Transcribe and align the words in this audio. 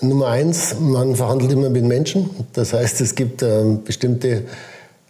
Nummer 0.00 0.28
eins, 0.28 0.78
man 0.78 1.16
verhandelt 1.16 1.50
immer 1.50 1.70
mit 1.70 1.82
Menschen. 1.82 2.30
Das 2.52 2.72
heißt, 2.72 3.00
es 3.00 3.16
gibt 3.16 3.42
äh, 3.42 3.78
bestimmte 3.84 4.44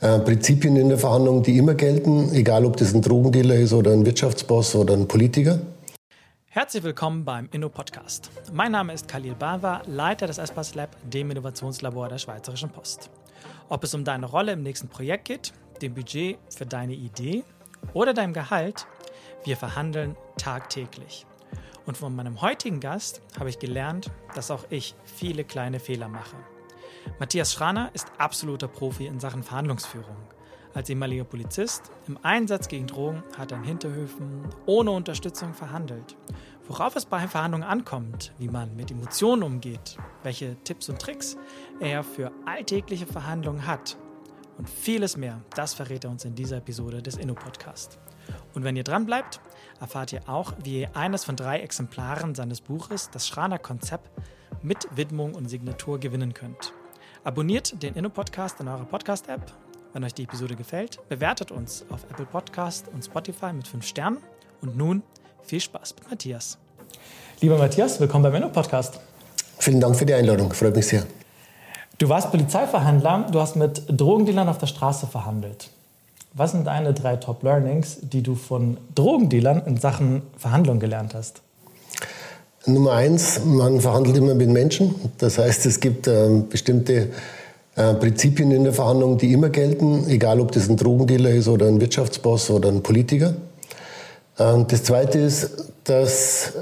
äh, 0.00 0.18
Prinzipien 0.20 0.76
in 0.76 0.88
der 0.88 0.96
Verhandlung, 0.96 1.42
die 1.42 1.58
immer 1.58 1.74
gelten, 1.74 2.32
egal 2.32 2.64
ob 2.64 2.78
das 2.78 2.94
ein 2.94 3.02
Drogendealer 3.02 3.56
ist 3.56 3.74
oder 3.74 3.92
ein 3.92 4.06
Wirtschaftsboss 4.06 4.74
oder 4.74 4.94
ein 4.94 5.06
Politiker. 5.06 5.60
Herzlich 6.46 6.82
willkommen 6.84 7.26
beim 7.26 7.50
Inno-Podcast. 7.52 8.30
Mein 8.50 8.72
Name 8.72 8.94
ist 8.94 9.06
Khalil 9.08 9.34
Bawa, 9.34 9.82
Leiter 9.86 10.26
des 10.26 10.38
Espas 10.38 10.74
Lab, 10.74 10.96
dem 11.04 11.30
Innovationslabor 11.30 12.08
der 12.08 12.18
Schweizerischen 12.18 12.70
Post. 12.70 13.10
Ob 13.68 13.84
es 13.84 13.92
um 13.92 14.04
deine 14.04 14.24
Rolle 14.24 14.52
im 14.52 14.62
nächsten 14.62 14.88
Projekt 14.88 15.26
geht, 15.26 15.52
dem 15.82 15.92
Budget 15.92 16.38
für 16.48 16.64
deine 16.64 16.94
Idee 16.94 17.44
oder 17.92 18.14
deinem 18.14 18.32
Gehalt, 18.32 18.86
wir 19.44 19.58
verhandeln 19.58 20.16
tagtäglich. 20.38 21.26
Und 21.88 21.96
von 21.96 22.14
meinem 22.14 22.42
heutigen 22.42 22.80
Gast 22.80 23.22
habe 23.40 23.48
ich 23.48 23.58
gelernt, 23.58 24.10
dass 24.34 24.50
auch 24.50 24.66
ich 24.68 24.94
viele 25.06 25.42
kleine 25.42 25.80
Fehler 25.80 26.06
mache. 26.08 26.36
Matthias 27.18 27.54
Schraner 27.54 27.88
ist 27.94 28.12
absoluter 28.18 28.68
Profi 28.68 29.06
in 29.06 29.20
Sachen 29.20 29.42
Verhandlungsführung. 29.42 30.18
Als 30.74 30.90
ehemaliger 30.90 31.24
Polizist 31.24 31.90
im 32.06 32.18
Einsatz 32.22 32.68
gegen 32.68 32.86
Drogen 32.86 33.22
hat 33.38 33.52
er 33.52 33.58
in 33.58 33.64
Hinterhöfen 33.64 34.46
ohne 34.66 34.90
Unterstützung 34.90 35.54
verhandelt. 35.54 36.14
Worauf 36.66 36.94
es 36.94 37.06
bei 37.06 37.26
Verhandlungen 37.26 37.66
ankommt, 37.66 38.34
wie 38.36 38.48
man 38.48 38.76
mit 38.76 38.90
Emotionen 38.90 39.42
umgeht, 39.42 39.96
welche 40.22 40.62
Tipps 40.64 40.90
und 40.90 41.00
Tricks 41.00 41.38
er 41.80 42.04
für 42.04 42.32
alltägliche 42.44 43.06
Verhandlungen 43.06 43.66
hat 43.66 43.96
und 44.58 44.68
vieles 44.68 45.16
mehr, 45.16 45.40
das 45.54 45.72
verrät 45.72 46.04
er 46.04 46.10
uns 46.10 46.26
in 46.26 46.34
dieser 46.34 46.58
Episode 46.58 47.00
des 47.00 47.16
Inno-Podcast. 47.16 47.98
Und 48.52 48.62
wenn 48.62 48.76
ihr 48.76 48.84
dran 48.84 49.06
bleibt, 49.06 49.40
erfahrt 49.80 50.12
ihr 50.12 50.22
auch, 50.28 50.52
wie 50.62 50.80
ihr 50.80 50.96
eines 50.96 51.24
von 51.24 51.36
drei 51.36 51.60
Exemplaren 51.60 52.34
seines 52.34 52.60
Buches, 52.60 53.10
das 53.12 53.26
Schraner 53.26 53.58
Konzept, 53.58 54.10
mit 54.62 54.88
Widmung 54.94 55.34
und 55.34 55.48
Signatur 55.48 55.98
gewinnen 56.00 56.34
könnt. 56.34 56.72
Abonniert 57.24 57.82
den 57.82 57.94
Inno-Podcast 57.94 58.60
in 58.60 58.68
eurer 58.68 58.84
Podcast-App, 58.84 59.52
wenn 59.92 60.04
euch 60.04 60.14
die 60.14 60.24
Episode 60.24 60.56
gefällt. 60.56 60.98
Bewertet 61.08 61.50
uns 61.50 61.84
auf 61.90 62.04
Apple 62.10 62.26
Podcast 62.26 62.86
und 62.92 63.04
Spotify 63.04 63.52
mit 63.52 63.68
5 63.68 63.86
Sternen. 63.86 64.18
Und 64.60 64.76
nun 64.76 65.02
viel 65.42 65.60
Spaß 65.60 65.94
mit 65.96 66.10
Matthias. 66.10 66.58
Lieber 67.40 67.58
Matthias, 67.58 68.00
willkommen 68.00 68.24
beim 68.24 68.34
Inno-Podcast. 68.34 68.98
Vielen 69.58 69.80
Dank 69.80 69.96
für 69.96 70.06
die 70.06 70.14
Einladung, 70.14 70.52
freut 70.52 70.74
mich 70.74 70.86
sehr. 70.86 71.06
Du 71.98 72.08
warst 72.08 72.30
Polizeiverhandler, 72.30 73.26
du 73.30 73.40
hast 73.40 73.56
mit 73.56 73.82
Drogendealern 73.88 74.48
auf 74.48 74.58
der 74.58 74.66
Straße 74.66 75.06
verhandelt. 75.06 75.70
Was 76.38 76.52
sind 76.52 76.68
deine 76.68 76.94
drei 76.94 77.16
Top-Learnings, 77.16 77.98
die 78.00 78.22
du 78.22 78.36
von 78.36 78.76
Drogendealern 78.94 79.60
in 79.66 79.76
Sachen 79.76 80.22
Verhandlung 80.36 80.78
gelernt 80.78 81.12
hast? 81.12 81.42
Nummer 82.64 82.92
eins, 82.92 83.40
man 83.44 83.80
verhandelt 83.80 84.16
immer 84.16 84.36
mit 84.36 84.48
Menschen. 84.48 84.94
Das 85.18 85.36
heißt, 85.38 85.66
es 85.66 85.80
gibt 85.80 86.06
äh, 86.06 86.28
bestimmte 86.48 87.08
äh, 87.74 87.92
Prinzipien 87.94 88.52
in 88.52 88.62
der 88.62 88.72
Verhandlung, 88.72 89.18
die 89.18 89.32
immer 89.32 89.48
gelten, 89.48 90.08
egal 90.08 90.38
ob 90.38 90.52
das 90.52 90.68
ein 90.68 90.76
Drogendealer 90.76 91.30
ist 91.30 91.48
oder 91.48 91.66
ein 91.66 91.80
Wirtschaftsboss 91.80 92.50
oder 92.50 92.68
ein 92.68 92.84
Politiker. 92.84 93.34
Äh, 94.38 94.64
das 94.68 94.84
zweite 94.84 95.18
ist, 95.18 95.72
dass 95.82 96.52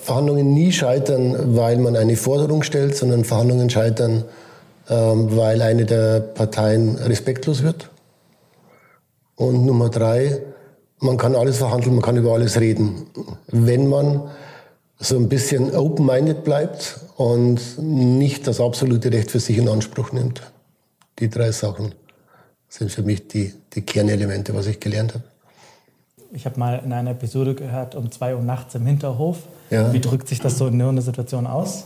Verhandlungen 0.00 0.52
nie 0.54 0.72
scheitern, 0.72 1.54
weil 1.56 1.76
man 1.78 1.94
eine 1.94 2.16
Forderung 2.16 2.64
stellt, 2.64 2.96
sondern 2.96 3.22
Verhandlungen 3.22 3.70
scheitern, 3.70 4.24
ähm, 4.88 5.36
weil 5.36 5.62
eine 5.62 5.84
der 5.84 6.18
Parteien 6.18 6.96
respektlos 6.96 7.62
wird. 7.62 7.90
Und 9.40 9.64
Nummer 9.64 9.88
drei, 9.88 10.42
man 10.98 11.16
kann 11.16 11.34
alles 11.34 11.56
verhandeln, 11.56 11.94
man 11.94 12.04
kann 12.04 12.14
über 12.18 12.34
alles 12.34 12.60
reden. 12.60 13.06
Wenn 13.46 13.86
man 13.86 14.28
so 14.98 15.16
ein 15.16 15.30
bisschen 15.30 15.74
open-minded 15.74 16.44
bleibt 16.44 17.00
und 17.16 17.58
nicht 17.78 18.46
das 18.46 18.60
absolute 18.60 19.10
Recht 19.10 19.30
für 19.30 19.40
sich 19.40 19.56
in 19.56 19.66
Anspruch 19.66 20.12
nimmt. 20.12 20.42
Die 21.20 21.30
drei 21.30 21.52
Sachen 21.52 21.94
sind 22.68 22.92
für 22.92 23.02
mich 23.02 23.28
die, 23.28 23.54
die 23.72 23.80
Kernelemente, 23.80 24.54
was 24.54 24.66
ich 24.66 24.78
gelernt 24.78 25.14
habe. 25.14 25.24
Ich 26.32 26.44
habe 26.44 26.60
mal 26.60 26.82
in 26.84 26.92
einer 26.92 27.12
Episode 27.12 27.54
gehört, 27.54 27.94
um 27.94 28.12
zwei 28.12 28.36
Uhr 28.36 28.42
nachts 28.42 28.74
im 28.74 28.84
Hinterhof. 28.84 29.38
Ja. 29.70 29.90
Wie 29.90 30.00
drückt 30.00 30.28
sich 30.28 30.40
das 30.40 30.58
so 30.58 30.66
in 30.66 30.82
einer 30.82 31.00
Situation 31.00 31.46
aus? 31.46 31.84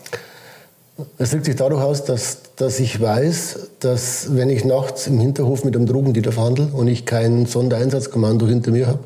Es 1.19 1.31
drückt 1.31 1.47
sich 1.47 1.57
dadurch 1.57 1.83
aus, 1.83 2.05
dass, 2.05 2.39
dass 2.55 2.79
ich 2.79 3.01
weiß, 3.01 3.71
dass 3.81 4.37
wenn 4.37 4.49
ich 4.49 4.65
nachts 4.65 5.09
im 5.09 5.19
Hinterhof 5.19 5.65
mit 5.65 5.75
einem 5.75 5.87
Drogendealer 5.87 6.31
verhandle 6.31 6.69
und 6.73 6.87
ich 6.87 7.05
kein 7.05 7.47
Sondereinsatzkommando 7.47 8.47
hinter 8.47 8.71
mir 8.71 8.87
habe, 8.87 9.01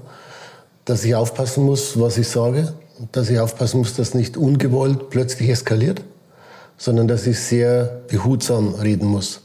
dass 0.85 1.05
ich 1.05 1.15
aufpassen 1.15 1.65
muss, 1.65 1.99
was 1.99 2.19
ich 2.19 2.29
sage, 2.29 2.75
dass 3.13 3.31
ich 3.31 3.39
aufpassen 3.39 3.79
muss, 3.79 3.95
dass 3.95 4.15
nicht 4.15 4.37
ungewollt 4.37 5.09
plötzlich 5.09 5.49
eskaliert, 5.49 6.03
sondern 6.77 7.09
dass 7.09 7.27
ich 7.27 7.39
sehr 7.39 8.03
behutsam 8.09 8.75
reden 8.75 9.07
muss. 9.07 9.41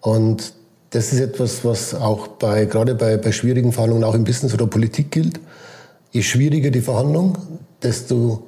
Und 0.00 0.54
das 0.90 1.12
ist 1.12 1.20
etwas, 1.20 1.64
was 1.64 1.94
auch 1.94 2.28
bei, 2.28 2.64
gerade 2.66 2.94
bei, 2.94 3.16
bei 3.16 3.32
schwierigen 3.32 3.72
Verhandlungen 3.72 4.04
auch 4.04 4.14
im 4.14 4.24
Business 4.24 4.54
oder 4.54 4.66
Politik 4.66 5.10
gilt. 5.10 5.40
Je 6.10 6.22
schwieriger 6.22 6.70
die 6.70 6.80
Verhandlung, 6.80 7.38
desto 7.82 8.44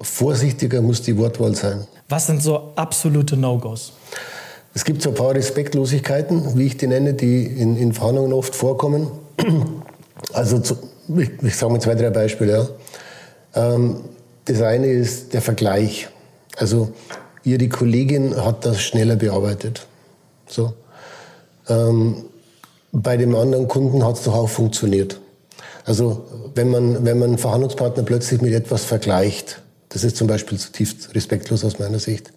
vorsichtiger 0.00 0.80
muss 0.80 1.02
die 1.02 1.16
Wortwahl 1.16 1.54
sein. 1.54 1.86
Was 2.08 2.26
sind 2.26 2.42
so 2.42 2.72
absolute 2.76 3.36
No-Gos? 3.36 3.92
Es 4.74 4.84
gibt 4.84 5.02
so 5.02 5.10
ein 5.10 5.14
paar 5.14 5.34
Respektlosigkeiten, 5.34 6.56
wie 6.56 6.66
ich 6.66 6.76
die 6.76 6.86
nenne, 6.86 7.14
die 7.14 7.44
in, 7.44 7.76
in 7.76 7.92
Verhandlungen 7.92 8.32
oft 8.32 8.54
vorkommen. 8.54 9.10
Also 10.32 10.58
zu, 10.58 10.76
ich, 11.16 11.30
ich 11.42 11.56
sage 11.56 11.72
mal 11.72 11.80
zwei, 11.80 11.94
drei 11.94 12.10
Beispiele. 12.10 12.68
Ja. 13.54 13.74
Ähm, 13.74 14.00
das 14.44 14.60
eine 14.62 14.86
ist 14.86 15.32
der 15.32 15.42
Vergleich. 15.42 16.08
Also 16.56 16.92
Ihre 17.44 17.68
Kollegin 17.68 18.36
hat 18.44 18.66
das 18.66 18.80
schneller 18.82 19.16
bearbeitet. 19.16 19.86
So. 20.46 20.74
Ähm, 21.68 22.24
bei 22.92 23.16
dem 23.16 23.34
anderen 23.34 23.68
Kunden 23.68 24.04
hat 24.04 24.16
es 24.16 24.24
doch 24.24 24.34
auch 24.34 24.48
funktioniert. 24.48 25.20
Also 25.84 26.26
wenn 26.54 26.70
man, 26.70 27.04
wenn 27.04 27.18
man 27.18 27.30
einen 27.30 27.38
Verhandlungspartner 27.38 28.02
plötzlich 28.02 28.40
mit 28.40 28.52
etwas 28.52 28.84
vergleicht, 28.84 29.62
das 29.88 30.04
ist 30.04 30.16
zum 30.16 30.26
Beispiel 30.26 30.58
zutiefst 30.58 31.14
respektlos 31.14 31.64
aus 31.64 31.78
meiner 31.78 31.98
Sicht. 31.98 32.32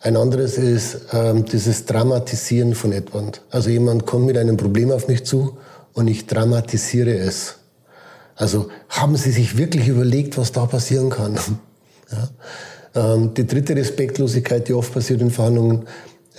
Ein 0.00 0.16
anderes 0.16 0.58
ist 0.58 0.98
ähm, 1.12 1.44
dieses 1.44 1.84
Dramatisieren 1.84 2.74
von 2.74 2.92
etwas. 2.92 3.40
Also 3.50 3.70
jemand 3.70 4.04
kommt 4.04 4.26
mit 4.26 4.36
einem 4.36 4.56
Problem 4.56 4.90
auf 4.90 5.06
mich 5.06 5.24
zu 5.24 5.58
und 5.92 6.08
ich 6.08 6.26
dramatisiere 6.26 7.16
es. 7.16 7.56
Also 8.34 8.68
haben 8.88 9.16
Sie 9.16 9.30
sich 9.30 9.56
wirklich 9.56 9.86
überlegt, 9.86 10.36
was 10.38 10.50
da 10.50 10.66
passieren 10.66 11.10
kann? 11.10 11.38
ja. 12.94 13.14
ähm, 13.14 13.34
die 13.34 13.46
dritte 13.46 13.76
Respektlosigkeit, 13.76 14.66
die 14.66 14.72
oft 14.72 14.92
passiert 14.92 15.20
in 15.20 15.30
Verhandlungen, 15.30 15.86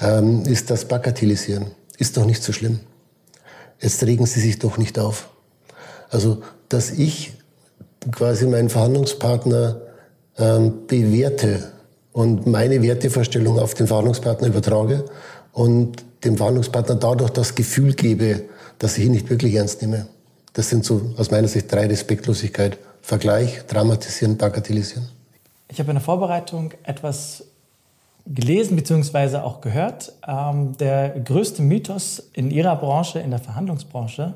ähm, 0.02 0.44
ist 0.46 0.70
das 0.70 0.86
Bagatellisieren. 0.86 1.68
Ist 1.98 2.18
doch 2.18 2.26
nicht 2.26 2.44
so 2.44 2.52
schlimm. 2.52 2.82
Jetzt 3.80 4.04
regen 4.04 4.26
Sie 4.26 4.42
sich 4.42 4.60
doch 4.60 4.78
nicht 4.78 5.00
auf. 5.00 5.30
Also, 6.10 6.42
dass 6.68 6.92
ich 6.92 7.34
quasi 8.12 8.46
meinen 8.46 8.70
Verhandlungspartner 8.70 9.82
ähm, 10.38 10.88
bewerte 10.88 11.72
und 12.12 12.48
meine 12.48 12.82
Wertevorstellung 12.82 13.60
auf 13.60 13.74
den 13.74 13.88
Verhandlungspartner 13.88 14.48
übertrage 14.48 15.06
und 15.52 16.04
dem 16.24 16.38
Verhandlungspartner 16.38 16.96
dadurch 16.96 17.32
das 17.32 17.56
Gefühl 17.56 17.94
gebe, 17.94 18.44
dass 18.80 18.98
ich 18.98 19.06
ihn 19.06 19.12
nicht 19.12 19.30
wirklich 19.30 19.56
ernst 19.56 19.82
nehme. 19.82 20.08
Das 20.54 20.70
sind 20.70 20.86
so 20.86 21.02
aus 21.18 21.32
meiner 21.32 21.48
Sicht 21.48 21.72
drei 21.72 21.88
Respektlosigkeit. 21.88 22.78
Vergleich, 23.02 23.66
dramatisieren, 23.68 24.38
bagatellisieren. 24.38 25.10
Ich 25.68 25.80
habe 25.80 25.90
in 25.90 25.96
der 25.96 26.04
Vorbereitung 26.04 26.72
etwas 26.84 27.44
gelesen 28.26 28.78
bzw. 28.78 29.38
auch 29.38 29.60
gehört. 29.60 30.14
Ähm, 30.26 30.78
der 30.78 31.10
größte 31.10 31.62
Mythos 31.62 32.24
in 32.34 32.50
Ihrer 32.50 32.76
Branche, 32.78 33.20
in 33.20 33.32
der 33.32 33.40
Verhandlungsbranche, 33.40 34.34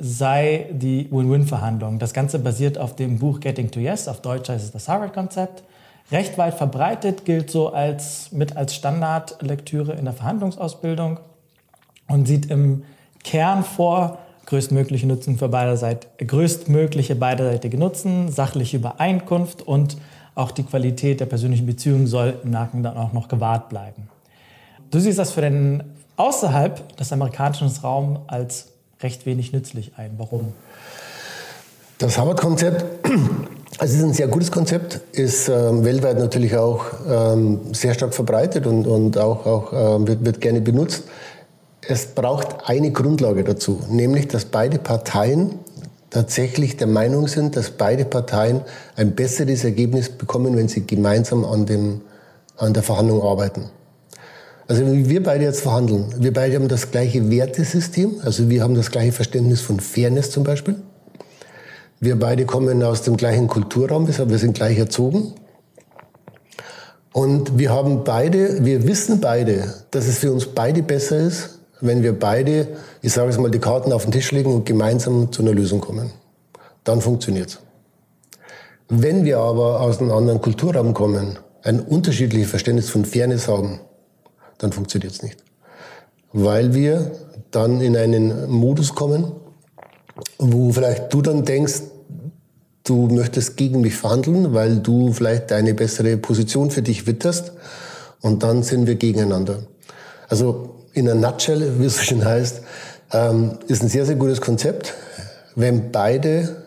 sei 0.00 0.66
die 0.72 1.08
Win-Win-Verhandlung. 1.10 1.98
Das 1.98 2.12
Ganze 2.12 2.38
basiert 2.38 2.78
auf 2.78 2.96
dem 2.96 3.18
Buch 3.18 3.40
Getting 3.40 3.70
to 3.70 3.80
Yes, 3.80 4.08
auf 4.08 4.20
Deutsch 4.20 4.48
heißt 4.48 4.64
es 4.64 4.72
das 4.72 4.88
Harvard-Konzept. 4.88 5.62
Recht 6.10 6.38
weit 6.38 6.54
verbreitet, 6.54 7.24
gilt 7.24 7.50
so 7.50 7.72
als, 7.72 8.32
mit 8.32 8.56
als 8.56 8.74
Standardlektüre 8.74 9.92
in 9.92 10.04
der 10.04 10.14
Verhandlungsausbildung 10.14 11.20
und 12.08 12.26
sieht 12.26 12.50
im 12.50 12.82
Kern 13.22 13.62
vor, 13.62 14.18
größtmögliche 14.46 15.06
Nutzen 15.06 15.38
für 15.38 15.48
beide 15.48 15.76
Seiten, 15.76 16.26
größtmögliche 16.26 17.14
beiderseitige 17.14 17.78
Nutzen, 17.78 18.30
sachliche 18.32 18.78
Übereinkunft 18.78 19.62
und 19.62 19.96
auch 20.34 20.50
die 20.50 20.64
Qualität 20.64 21.20
der 21.20 21.26
persönlichen 21.26 21.66
Beziehung 21.66 22.06
soll 22.06 22.40
im 22.42 22.50
Nacken 22.50 22.82
dann 22.82 22.96
auch 22.96 23.12
noch 23.12 23.28
gewahrt 23.28 23.68
bleiben. 23.68 24.08
Du 24.90 24.98
siehst 24.98 25.18
das 25.18 25.30
für 25.30 25.42
den 25.42 25.84
außerhalb 26.16 26.96
des 26.96 27.12
amerikanischen 27.12 27.68
Raums 27.82 28.20
als 28.26 28.72
recht 29.02 29.26
wenig 29.26 29.52
nützlich 29.52 29.92
ein. 29.96 30.12
Warum? 30.18 30.52
Das 31.98 32.16
Harvard-Konzept, 32.18 32.84
also 33.78 33.96
ist 33.96 34.02
ein 34.02 34.12
sehr 34.12 34.28
gutes 34.28 34.50
Konzept, 34.50 35.00
ist 35.12 35.48
ähm, 35.48 35.84
weltweit 35.84 36.18
natürlich 36.18 36.56
auch 36.56 36.84
ähm, 37.08 37.60
sehr 37.72 37.94
stark 37.94 38.14
verbreitet 38.14 38.66
und, 38.66 38.86
und 38.86 39.18
auch, 39.18 39.46
auch 39.46 39.72
ähm, 39.72 40.08
wird, 40.08 40.24
wird 40.24 40.40
gerne 40.40 40.60
benutzt. 40.60 41.04
Es 41.86 42.06
braucht 42.06 42.68
eine 42.68 42.90
Grundlage 42.92 43.44
dazu, 43.44 43.80
nämlich 43.88 44.28
dass 44.28 44.44
beide 44.44 44.78
Parteien 44.78 45.58
tatsächlich 46.10 46.76
der 46.76 46.86
Meinung 46.86 47.28
sind, 47.28 47.56
dass 47.56 47.70
beide 47.70 48.04
Parteien 48.04 48.62
ein 48.96 49.14
besseres 49.14 49.64
Ergebnis 49.64 50.08
bekommen, 50.08 50.56
wenn 50.56 50.68
sie 50.68 50.86
gemeinsam 50.86 51.44
an 51.44 51.66
dem, 51.66 52.02
an 52.56 52.74
der 52.74 52.82
Verhandlung 52.82 53.22
arbeiten. 53.22 53.70
Also 54.70 54.86
wenn 54.86 55.08
wir 55.08 55.20
beide 55.20 55.42
jetzt 55.42 55.62
verhandeln, 55.62 56.14
wir 56.18 56.32
beide 56.32 56.54
haben 56.54 56.68
das 56.68 56.92
gleiche 56.92 57.28
Wertesystem, 57.28 58.20
also 58.22 58.48
wir 58.48 58.62
haben 58.62 58.76
das 58.76 58.92
gleiche 58.92 59.10
Verständnis 59.10 59.60
von 59.60 59.80
Fairness 59.80 60.30
zum 60.30 60.44
Beispiel. 60.44 60.76
Wir 61.98 62.16
beide 62.16 62.46
kommen 62.46 62.80
aus 62.84 63.02
dem 63.02 63.16
gleichen 63.16 63.48
Kulturraum, 63.48 64.06
wir 64.06 64.38
sind 64.38 64.54
gleich 64.54 64.78
erzogen. 64.78 65.32
Und 67.12 67.58
wir 67.58 67.70
haben 67.70 68.04
beide, 68.04 68.64
wir 68.64 68.86
wissen 68.86 69.20
beide, 69.20 69.74
dass 69.90 70.06
es 70.06 70.18
für 70.18 70.30
uns 70.30 70.46
beide 70.46 70.84
besser 70.84 71.16
ist, 71.16 71.58
wenn 71.80 72.04
wir 72.04 72.16
beide, 72.16 72.68
ich 73.02 73.12
sage 73.12 73.30
es 73.30 73.38
mal, 73.38 73.50
die 73.50 73.58
Karten 73.58 73.92
auf 73.92 74.04
den 74.04 74.12
Tisch 74.12 74.30
legen 74.30 74.54
und 74.54 74.66
gemeinsam 74.66 75.32
zu 75.32 75.42
einer 75.42 75.52
Lösung 75.52 75.80
kommen. 75.80 76.12
Dann 76.84 77.00
funktioniert's. 77.00 77.58
Wenn 78.88 79.24
wir 79.24 79.38
aber 79.38 79.80
aus 79.80 79.98
einem 79.98 80.12
anderen 80.12 80.40
Kulturraum 80.40 80.94
kommen, 80.94 81.40
ein 81.64 81.80
unterschiedliches 81.80 82.50
Verständnis 82.50 82.88
von 82.88 83.04
Fairness 83.04 83.48
haben, 83.48 83.80
dann 84.60 84.72
funktioniert's 84.72 85.22
nicht. 85.22 85.38
Weil 86.32 86.74
wir 86.74 87.10
dann 87.50 87.80
in 87.80 87.96
einen 87.96 88.48
Modus 88.48 88.94
kommen, 88.94 89.32
wo 90.38 90.72
vielleicht 90.72 91.12
du 91.12 91.22
dann 91.22 91.44
denkst, 91.44 91.82
du 92.84 93.08
möchtest 93.08 93.56
gegen 93.56 93.80
mich 93.80 93.94
verhandeln, 93.94 94.54
weil 94.54 94.78
du 94.78 95.12
vielleicht 95.12 95.52
eine 95.52 95.74
bessere 95.74 96.16
Position 96.16 96.70
für 96.70 96.82
dich 96.82 97.06
witterst 97.06 97.52
und 98.20 98.42
dann 98.42 98.62
sind 98.62 98.86
wir 98.86 98.94
gegeneinander. 98.94 99.60
Also 100.28 100.76
in 100.92 101.08
a 101.08 101.14
nutshell, 101.14 101.78
wie 101.78 101.86
es 101.86 101.96
so 101.96 102.02
schön 102.02 102.24
heißt, 102.24 102.62
ähm, 103.12 103.58
ist 103.66 103.82
ein 103.82 103.88
sehr, 103.88 104.06
sehr 104.06 104.16
gutes 104.16 104.40
Konzept, 104.40 104.94
wenn 105.56 105.90
beide 105.90 106.64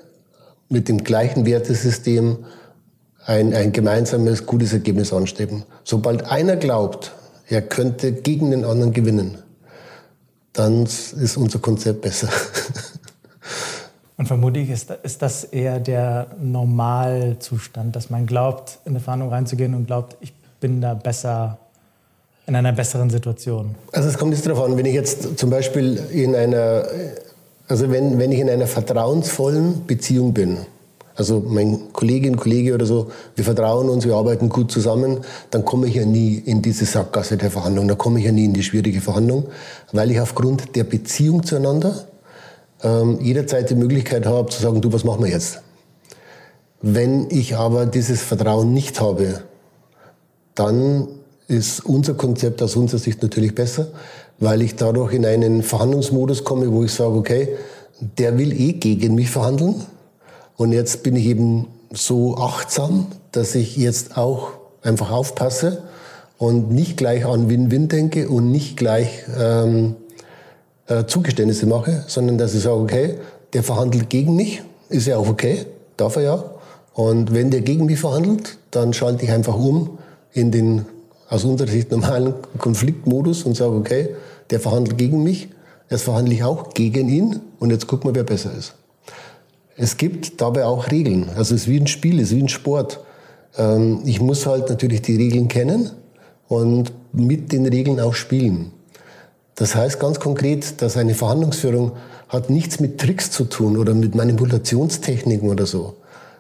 mit 0.69 0.89
dem 0.89 1.03
gleichen 1.03 1.45
Wertesystem 1.45 2.45
ein, 3.25 3.53
ein 3.53 3.71
gemeinsames, 3.71 4.45
gutes 4.45 4.73
Ergebnis 4.73 5.13
anstreben. 5.13 5.63
Sobald 5.83 6.25
einer 6.25 6.57
glaubt, 6.57 7.13
er 7.47 7.61
könnte 7.61 8.11
gegen 8.13 8.51
den 8.51 8.65
anderen 8.65 8.93
gewinnen, 8.93 9.37
dann 10.53 10.83
ist 10.83 11.37
unser 11.37 11.59
Konzept 11.59 12.01
besser. 12.01 12.29
Und 14.17 14.27
vermutlich 14.27 14.69
ist, 14.69 14.91
ist 15.03 15.21
das 15.21 15.43
eher 15.43 15.79
der 15.79 16.27
Normalzustand, 16.39 17.95
dass 17.95 18.09
man 18.09 18.25
glaubt, 18.25 18.79
in 18.85 18.91
eine 18.91 18.99
Verhandlung 18.99 19.31
reinzugehen 19.31 19.73
und 19.73 19.87
glaubt, 19.87 20.15
ich 20.21 20.31
bin 20.59 20.81
da 20.81 20.93
besser, 20.93 21.57
in 22.45 22.55
einer 22.55 22.71
besseren 22.73 23.09
Situation. 23.09 23.75
Also 23.91 24.09
es 24.09 24.17
kommt 24.17 24.33
jetzt 24.33 24.45
darauf 24.45 24.63
an, 24.63 24.77
wenn 24.77 24.85
ich 24.85 24.93
jetzt 24.93 25.37
zum 25.37 25.49
Beispiel 25.49 25.99
in 26.11 26.35
einer, 26.35 26.85
also 27.67 27.89
wenn, 27.91 28.19
wenn 28.19 28.31
ich 28.31 28.39
in 28.39 28.49
einer 28.49 28.67
vertrauensvollen 28.67 29.85
Beziehung 29.87 30.33
bin, 30.33 30.59
also 31.15 31.43
mein 31.45 31.93
Kollegin, 31.93 32.37
Kollege 32.37 32.73
oder 32.73 32.85
so, 32.85 33.11
wir 33.35 33.43
vertrauen 33.43 33.89
uns, 33.89 34.05
wir 34.05 34.15
arbeiten 34.15 34.49
gut 34.49 34.71
zusammen, 34.71 35.19
dann 35.51 35.63
komme 35.63 35.87
ich 35.87 35.95
ja 35.95 36.05
nie 36.05 36.35
in 36.35 36.61
diese 36.61 36.85
Sackgasse 36.85 37.37
der 37.37 37.51
Verhandlung, 37.51 37.87
da 37.87 37.95
komme 37.95 38.19
ich 38.19 38.25
ja 38.25 38.31
nie 38.31 38.45
in 38.45 38.53
die 38.53 38.63
schwierige 38.63 38.99
Verhandlung, 38.99 39.45
weil 39.91 40.09
ich 40.11 40.19
aufgrund 40.19 40.75
der 40.75 40.85
Beziehung 40.85 41.43
zueinander 41.43 42.05
ähm, 42.81 43.19
jederzeit 43.21 43.69
die 43.69 43.75
Möglichkeit 43.75 44.25
habe 44.25 44.49
zu 44.49 44.61
sagen, 44.61 44.81
du, 44.81 44.91
was 44.91 45.03
machen 45.03 45.23
wir 45.23 45.31
jetzt? 45.31 45.61
Wenn 46.81 47.29
ich 47.29 47.55
aber 47.55 47.85
dieses 47.85 48.21
Vertrauen 48.21 48.73
nicht 48.73 48.99
habe, 48.99 49.41
dann 50.55 51.07
ist 51.47 51.85
unser 51.85 52.15
Konzept 52.15 52.61
aus 52.61 52.75
unserer 52.75 52.99
Sicht 52.99 53.21
natürlich 53.21 53.53
besser, 53.53 53.87
weil 54.39 54.61
ich 54.61 54.75
dadurch 54.75 55.13
in 55.13 55.25
einen 55.25 55.61
Verhandlungsmodus 55.61 56.43
komme, 56.43 56.71
wo 56.71 56.83
ich 56.83 56.91
sage, 56.91 57.13
okay, 57.13 57.49
der 58.17 58.37
will 58.37 58.51
eh 58.51 58.73
gegen 58.73 59.15
mich 59.15 59.29
verhandeln 59.29 59.75
und 60.57 60.71
jetzt 60.71 61.03
bin 61.03 61.15
ich 61.15 61.25
eben 61.25 61.67
so 61.91 62.37
achtsam, 62.37 63.07
dass 63.31 63.55
ich 63.55 63.77
jetzt 63.77 64.17
auch 64.17 64.49
einfach 64.81 65.11
aufpasse 65.11 65.83
und 66.37 66.71
nicht 66.71 66.97
gleich 66.97 67.25
an 67.25 67.49
Win-Win 67.49 67.87
denke 67.87 68.27
und 68.29 68.51
nicht 68.51 68.77
gleich 68.77 69.23
ähm, 69.39 69.95
äh, 70.87 71.05
Zugeständnisse 71.05 71.65
mache, 71.65 72.03
sondern 72.07 72.37
dass 72.37 72.53
ich 72.53 72.63
sage, 72.63 72.75
okay, 72.75 73.15
der 73.53 73.63
verhandelt 73.63 74.09
gegen 74.09 74.35
mich, 74.35 74.61
ist 74.89 75.07
ja 75.07 75.17
auch 75.17 75.29
okay, 75.29 75.65
darf 75.97 76.15
er 76.17 76.21
ja. 76.23 76.43
Und 76.93 77.33
wenn 77.33 77.49
der 77.49 77.61
gegen 77.61 77.85
mich 77.85 77.99
verhandelt, 77.99 78.57
dann 78.71 78.93
schalte 78.93 79.25
ich 79.25 79.31
einfach 79.31 79.55
um 79.55 79.97
in 80.31 80.51
den 80.51 80.85
aus 81.29 81.43
unserer 81.45 81.69
Sicht 81.69 81.89
normalen 81.91 82.33
Konfliktmodus 82.59 83.43
und 83.43 83.55
sage, 83.55 83.73
okay, 83.73 84.09
der 84.49 84.59
verhandelt 84.59 84.97
gegen 84.97 85.23
mich, 85.23 85.49
jetzt 85.89 86.03
verhandle 86.03 86.33
ich 86.35 86.43
auch 86.43 86.73
gegen 86.73 87.09
ihn 87.09 87.39
und 87.59 87.71
jetzt 87.71 87.87
gucken 87.87 88.09
wir, 88.09 88.15
wer 88.15 88.23
besser 88.23 88.51
ist. 88.55 88.75
Es 89.75 89.97
gibt 89.97 90.41
dabei 90.41 90.65
auch 90.65 90.91
Regeln. 90.91 91.29
Also 91.29 91.55
es 91.55 91.63
ist 91.63 91.67
wie 91.67 91.79
ein 91.79 91.87
Spiel, 91.87 92.19
es 92.19 92.31
ist 92.31 92.37
wie 92.37 92.43
ein 92.43 92.49
Sport. 92.49 92.99
Ähm, 93.57 94.01
ich 94.05 94.21
muss 94.21 94.45
halt 94.45 94.69
natürlich 94.69 95.01
die 95.01 95.15
Regeln 95.15 95.47
kennen 95.47 95.91
und 96.47 96.91
mit 97.11 97.51
den 97.51 97.65
Regeln 97.65 97.99
auch 97.99 98.13
spielen. 98.13 98.71
Das 99.55 99.75
heißt 99.75 99.99
ganz 99.99 100.19
konkret, 100.19 100.81
dass 100.81 100.97
eine 100.97 101.13
Verhandlungsführung 101.13 101.93
hat 102.29 102.49
nichts 102.49 102.79
mit 102.79 102.99
Tricks 102.99 103.29
zu 103.29 103.45
tun 103.45 103.77
oder 103.77 103.93
mit 103.93 104.15
Manipulationstechniken 104.15 105.49
oder 105.49 105.65
so. 105.65 105.95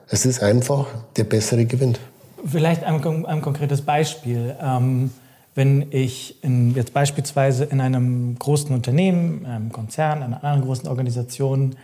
Es 0.07 0.25
ist 0.25 0.41
einfach, 0.41 0.87
der 1.15 1.23
Bessere 1.23 1.65
gewinnt. 1.65 1.99
Vielleicht 2.45 2.83
ein, 2.83 3.25
ein 3.25 3.41
konkretes 3.41 3.81
Beispiel. 3.81 4.55
Ähm, 4.61 5.11
wenn 5.55 5.87
ich 5.91 6.43
in, 6.43 6.73
jetzt 6.73 6.93
beispielsweise 6.93 7.65
in 7.65 7.79
einem 7.79 8.37
großen 8.39 8.73
Unternehmen, 8.73 9.45
einem 9.45 9.71
Konzern, 9.71 10.23
einer 10.23 10.43
anderen 10.43 10.63
großen 10.63 10.87
Organisation 10.87 11.75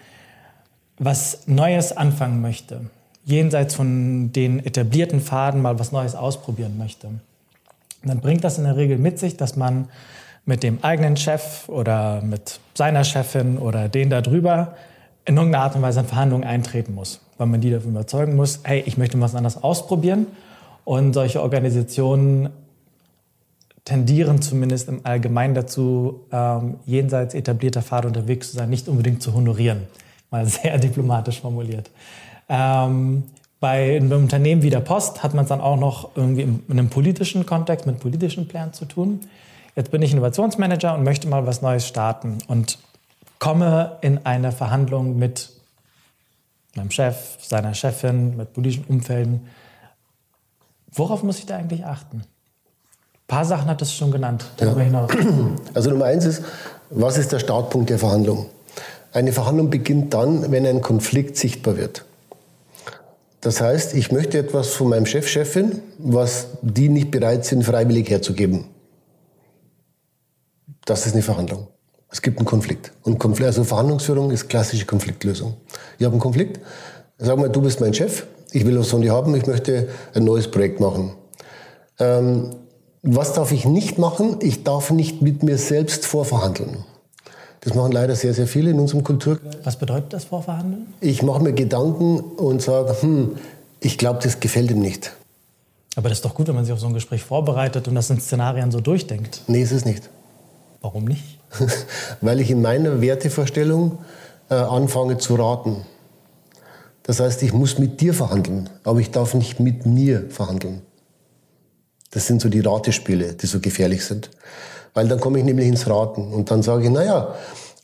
was 0.99 1.47
Neues 1.47 1.95
anfangen 1.95 2.41
möchte, 2.41 2.81
jenseits 3.25 3.75
von 3.75 4.31
den 4.33 4.65
etablierten 4.65 5.21
Pfaden 5.21 5.61
mal 5.61 5.79
was 5.79 5.91
Neues 5.91 6.15
ausprobieren 6.15 6.77
möchte, 6.77 7.09
dann 8.03 8.19
bringt 8.19 8.43
das 8.43 8.57
in 8.57 8.65
der 8.65 8.77
Regel 8.77 8.97
mit 8.97 9.19
sich, 9.19 9.37
dass 9.37 9.55
man 9.55 9.87
mit 10.45 10.63
dem 10.63 10.83
eigenen 10.83 11.17
Chef 11.17 11.67
oder 11.67 12.21
mit 12.21 12.59
seiner 12.73 13.03
Chefin 13.03 13.57
oder 13.57 13.89
den 13.89 14.09
da 14.09 14.21
drüber 14.21 14.75
in 15.25 15.37
irgendeiner 15.37 15.65
Art 15.65 15.75
und 15.75 15.81
Weise 15.81 15.99
in 15.99 16.05
Verhandlungen 16.05 16.43
eintreten 16.43 16.95
muss, 16.95 17.21
weil 17.37 17.47
man 17.47 17.61
die 17.61 17.69
davon 17.69 17.91
überzeugen 17.91 18.35
muss, 18.35 18.61
hey, 18.63 18.83
ich 18.85 18.97
möchte 18.97 19.19
was 19.21 19.35
anderes 19.35 19.61
ausprobieren. 19.61 20.27
Und 20.85 21.13
solche 21.13 21.41
Organisationen 21.43 22.49
tendieren 23.85 24.41
zumindest 24.41 24.89
im 24.89 25.01
Allgemeinen 25.03 25.53
dazu, 25.53 26.21
ähm, 26.31 26.77
jenseits 26.85 27.35
etablierter 27.35 27.83
Pfade 27.83 28.07
unterwegs 28.07 28.49
zu 28.49 28.57
sein, 28.57 28.69
nicht 28.69 28.87
unbedingt 28.87 29.21
zu 29.21 29.33
honorieren. 29.33 29.83
Mal 30.31 30.45
sehr 30.47 30.77
diplomatisch 30.77 31.41
formuliert. 31.41 31.89
Ähm, 32.47 33.23
bei 33.59 33.97
einem 33.97 34.23
Unternehmen 34.23 34.61
wie 34.61 34.69
der 34.69 34.79
Post 34.79 35.21
hat 35.21 35.33
man 35.33 35.43
es 35.43 35.49
dann 35.49 35.59
auch 35.59 35.77
noch 35.77 36.15
irgendwie 36.15 36.43
in 36.43 36.63
einem 36.69 36.89
politischen 36.89 37.45
Kontext 37.45 37.85
mit 37.85 37.99
politischen 37.99 38.47
Plänen 38.47 38.73
zu 38.73 38.85
tun. 38.85 39.21
Jetzt 39.75 39.92
bin 39.92 40.01
ich 40.01 40.11
Innovationsmanager 40.13 40.94
und 40.95 41.04
möchte 41.04 41.27
mal 41.27 41.45
was 41.45 41.61
Neues 41.61 41.87
starten 41.87 42.37
und 42.47 42.80
komme 43.37 43.97
in 44.01 44.25
eine 44.25 44.51
Verhandlung 44.51 45.18
mit 45.18 45.49
meinem 46.75 46.92
Chef, 46.92 47.37
seiner 47.42 47.73
Chefin, 47.73 48.37
mit 48.37 48.54
politischen 48.54 48.85
Umfelden. 48.85 49.47
Worauf 50.92 51.23
muss 51.23 51.39
ich 51.39 51.45
da 51.45 51.57
eigentlich 51.57 51.85
achten? 51.85 52.18
Ein 52.18 53.27
paar 53.27 53.45
Sachen 53.45 53.68
hat 53.68 53.81
es 53.81 53.94
schon 53.94 54.11
genannt, 54.11 54.45
darüber 54.57 54.80
ja. 54.80 54.85
hinaus. 54.85 55.11
Also 55.73 55.92
Nummer 55.92 56.06
eins 56.06 56.25
ist, 56.25 56.44
was 56.89 57.18
ist 57.18 57.31
der 57.31 57.39
Startpunkt 57.39 57.89
der 57.89 57.99
Verhandlung? 57.99 58.47
Eine 59.11 59.31
Verhandlung 59.33 59.69
beginnt 59.69 60.13
dann, 60.13 60.51
wenn 60.51 60.66
ein 60.66 60.81
Konflikt 60.81 61.37
sichtbar 61.37 61.78
wird. 61.78 62.06
Das 63.42 63.61
heißt, 63.61 63.95
ich 63.95 64.11
möchte 64.11 64.37
etwas 64.37 64.69
von 64.69 64.89
meinem 64.89 65.06
Chef, 65.06 65.28
Chefin, 65.28 65.81
was 65.97 66.47
die 66.61 66.89
nicht 66.89 67.09
bereit 67.09 67.45
sind, 67.45 67.63
freiwillig 67.63 68.09
herzugeben. 68.09 68.66
Das 70.85 71.06
ist 71.06 71.13
eine 71.13 71.21
Verhandlung. 71.21 71.68
Es 72.11 72.21
gibt 72.21 72.37
einen 72.37 72.45
Konflikt. 72.45 72.92
Und 73.04 73.19
Konflikt, 73.19 73.47
also 73.47 73.63
Verhandlungsführung 73.63 74.31
ist 74.31 74.49
klassische 74.49 74.85
Konfliktlösung. 74.85 75.56
Ich 75.97 76.06
habe 76.06 76.13
einen 76.13 76.21
Konflikt. 76.21 76.59
Sag 77.18 77.37
mal, 77.37 77.49
du 77.49 77.61
bist 77.61 77.80
mein 77.80 77.94
Chef. 77.94 78.25
Ich 78.51 78.66
will 78.66 78.78
was 78.80 78.89
von 78.89 79.01
dir 79.01 79.13
haben. 79.13 79.35
Ich 79.35 79.45
möchte 79.45 79.89
ein 80.13 80.23
neues 80.23 80.49
Projekt 80.49 80.80
machen. 80.80 81.13
Ähm, 81.99 82.56
was 83.04 83.33
darf 83.33 83.51
ich 83.51 83.66
nicht 83.66 83.97
machen? 83.97 84.37
Ich 84.42 84.63
darf 84.63 84.92
nicht 84.92 85.21
mit 85.21 85.44
mir 85.44 85.57
selbst 85.57 86.06
vorverhandeln. 86.06 86.83
Das 87.61 87.73
machen 87.73 87.92
leider 87.92 88.16
sehr, 88.16 88.33
sehr 88.33 88.47
viele 88.47 88.71
in 88.71 88.80
unserem 88.80 89.04
Kultur. 89.04 89.39
Was 89.63 89.78
bedeutet 89.78 90.13
das 90.13 90.25
Vorverhandeln? 90.25 90.94
Ich 91.01 91.21
mache 91.23 91.44
mir 91.44 91.54
Gedanken 91.54 92.19
und 92.19 92.61
sage, 92.61 92.95
hm, 93.01 93.35
ich 93.80 93.97
glaube, 93.97 94.19
das 94.23 94.39
gefällt 94.39 94.71
ihm 94.71 94.80
nicht. 94.80 95.11
Aber 95.95 96.07
das 96.09 96.19
ist 96.19 96.25
doch 96.25 96.35
gut, 96.35 96.47
wenn 96.47 96.56
man 96.56 96.63
sich 96.63 96.73
auf 96.73 96.80
so 96.80 96.87
ein 96.87 96.94
Gespräch 96.94 97.23
vorbereitet 97.23 97.87
und 97.87 97.95
das 97.95 98.09
in 98.09 98.21
Szenarien 98.21 98.71
so 98.71 98.80
durchdenkt. 98.80 99.42
Nee, 99.47 99.61
ist 99.61 99.71
es 99.71 99.83
nicht. 99.85 100.09
Warum 100.81 101.06
nicht? 101.06 101.39
Weil 102.21 102.39
ich 102.39 102.51
in 102.51 102.61
meiner 102.61 103.01
Wertevorstellung 103.01 103.97
äh, 104.49 104.54
anfange 104.54 105.18
zu 105.18 105.35
raten. 105.35 105.85
Das 107.04 107.19
heißt, 107.19 107.44
ich 107.44 107.54
muss 107.54 107.80
mit 107.80 108.01
dir 108.01 108.13
verhandeln, 108.13 108.69
aber 108.83 108.99
ich 108.99 109.11
darf 109.11 109.33
nicht 109.33 109.59
mit 109.59 109.85
mir 109.85 110.30
verhandeln. 110.30 110.81
Das 112.11 112.28
sind 112.28 112.42
so 112.42 112.49
die 112.49 112.61
Ratespiele, 112.61 113.33
die 113.33 113.47
so 113.47 113.59
gefährlich 113.59 114.06
sind. 114.06 114.30
Weil 114.93 115.07
dann 115.07 115.19
komme 115.19 115.39
ich 115.39 115.45
nämlich 115.45 115.67
ins 115.67 115.87
Raten 115.87 116.33
und 116.33 116.51
dann 116.51 116.61
sage 116.61 116.85
ich, 116.85 116.89
naja, 116.89 117.35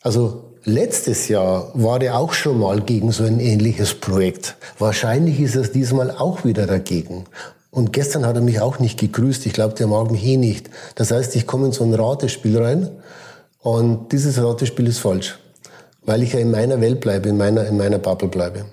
also 0.02 0.44
letztes 0.64 1.28
Jahr 1.28 1.72
war 1.74 2.02
er 2.02 2.18
auch 2.18 2.34
schon 2.34 2.60
mal 2.60 2.82
gegen 2.82 3.12
so 3.12 3.24
ein 3.24 3.40
ähnliches 3.40 3.94
Projekt. 3.94 4.56
Wahrscheinlich 4.80 5.40
ist 5.40 5.56
er 5.56 5.64
diesmal 5.64 6.12
auch 6.12 6.44
wieder 6.44 6.66
dagegen. 6.66 7.26
Und 7.72 7.92
gestern 7.92 8.26
hat 8.26 8.36
er 8.36 8.42
mich 8.42 8.62
auch 8.62 8.80
nicht 8.80 9.00
gegrüßt. 9.00 9.46
Ich 9.46 9.54
glaube, 9.54 9.76
der 9.76 9.88
mag 9.88 10.10
mich 10.10 10.26
eh 10.26 10.38
nicht. 10.38 10.70
Das 10.96 11.12
heißt, 11.12 11.36
ich 11.36 11.46
komme 11.46 11.68
in 11.68 11.72
so 11.72 11.84
ein 11.84 11.94
Ratespiel 11.94 12.58
rein 12.58 12.90
und 13.62 14.12
dieses 14.12 14.42
Ratespiel 14.42 14.88
ist 14.88 15.00
falsch, 15.00 15.40
weil 16.06 16.24
ich 16.24 16.34
ja 16.34 16.40
in 16.40 16.52
meiner 16.52 16.80
Welt 16.82 17.02
bleibe, 17.02 17.30
in 17.30 17.38
meiner, 17.38 17.66
in 17.66 17.78
meiner 17.78 17.98
Bubble 17.98 18.30
bleibe. 18.30 18.66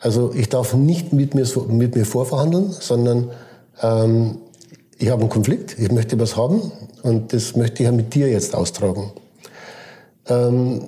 Also 0.00 0.32
ich 0.34 0.48
darf 0.48 0.74
nicht 0.74 1.12
mit 1.12 1.34
mir, 1.34 1.46
mit 1.68 1.94
mir 1.94 2.06
vorverhandeln, 2.06 2.70
sondern 2.70 3.30
ähm, 3.82 4.38
ich 5.02 5.10
habe 5.10 5.22
einen 5.22 5.30
Konflikt, 5.30 5.76
ich 5.80 5.90
möchte 5.90 6.18
was 6.20 6.36
haben 6.36 6.70
und 7.02 7.32
das 7.32 7.56
möchte 7.56 7.82
ich 7.82 7.86
ja 7.86 7.92
mit 7.92 8.14
dir 8.14 8.28
jetzt 8.28 8.54
austragen. 8.54 9.10
Ähm, 10.28 10.84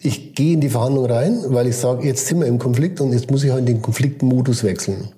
ich 0.00 0.34
gehe 0.34 0.54
in 0.54 0.60
die 0.60 0.68
Verhandlung 0.68 1.06
rein, 1.06 1.44
weil 1.46 1.68
ich 1.68 1.76
sage, 1.76 2.08
jetzt 2.08 2.26
sind 2.26 2.40
wir 2.40 2.48
im 2.48 2.58
Konflikt 2.58 3.00
und 3.00 3.12
jetzt 3.12 3.30
muss 3.30 3.44
ich 3.44 3.52
halt 3.52 3.60
in 3.60 3.66
den 3.66 3.82
Konfliktmodus 3.82 4.64
wechseln. 4.64 5.10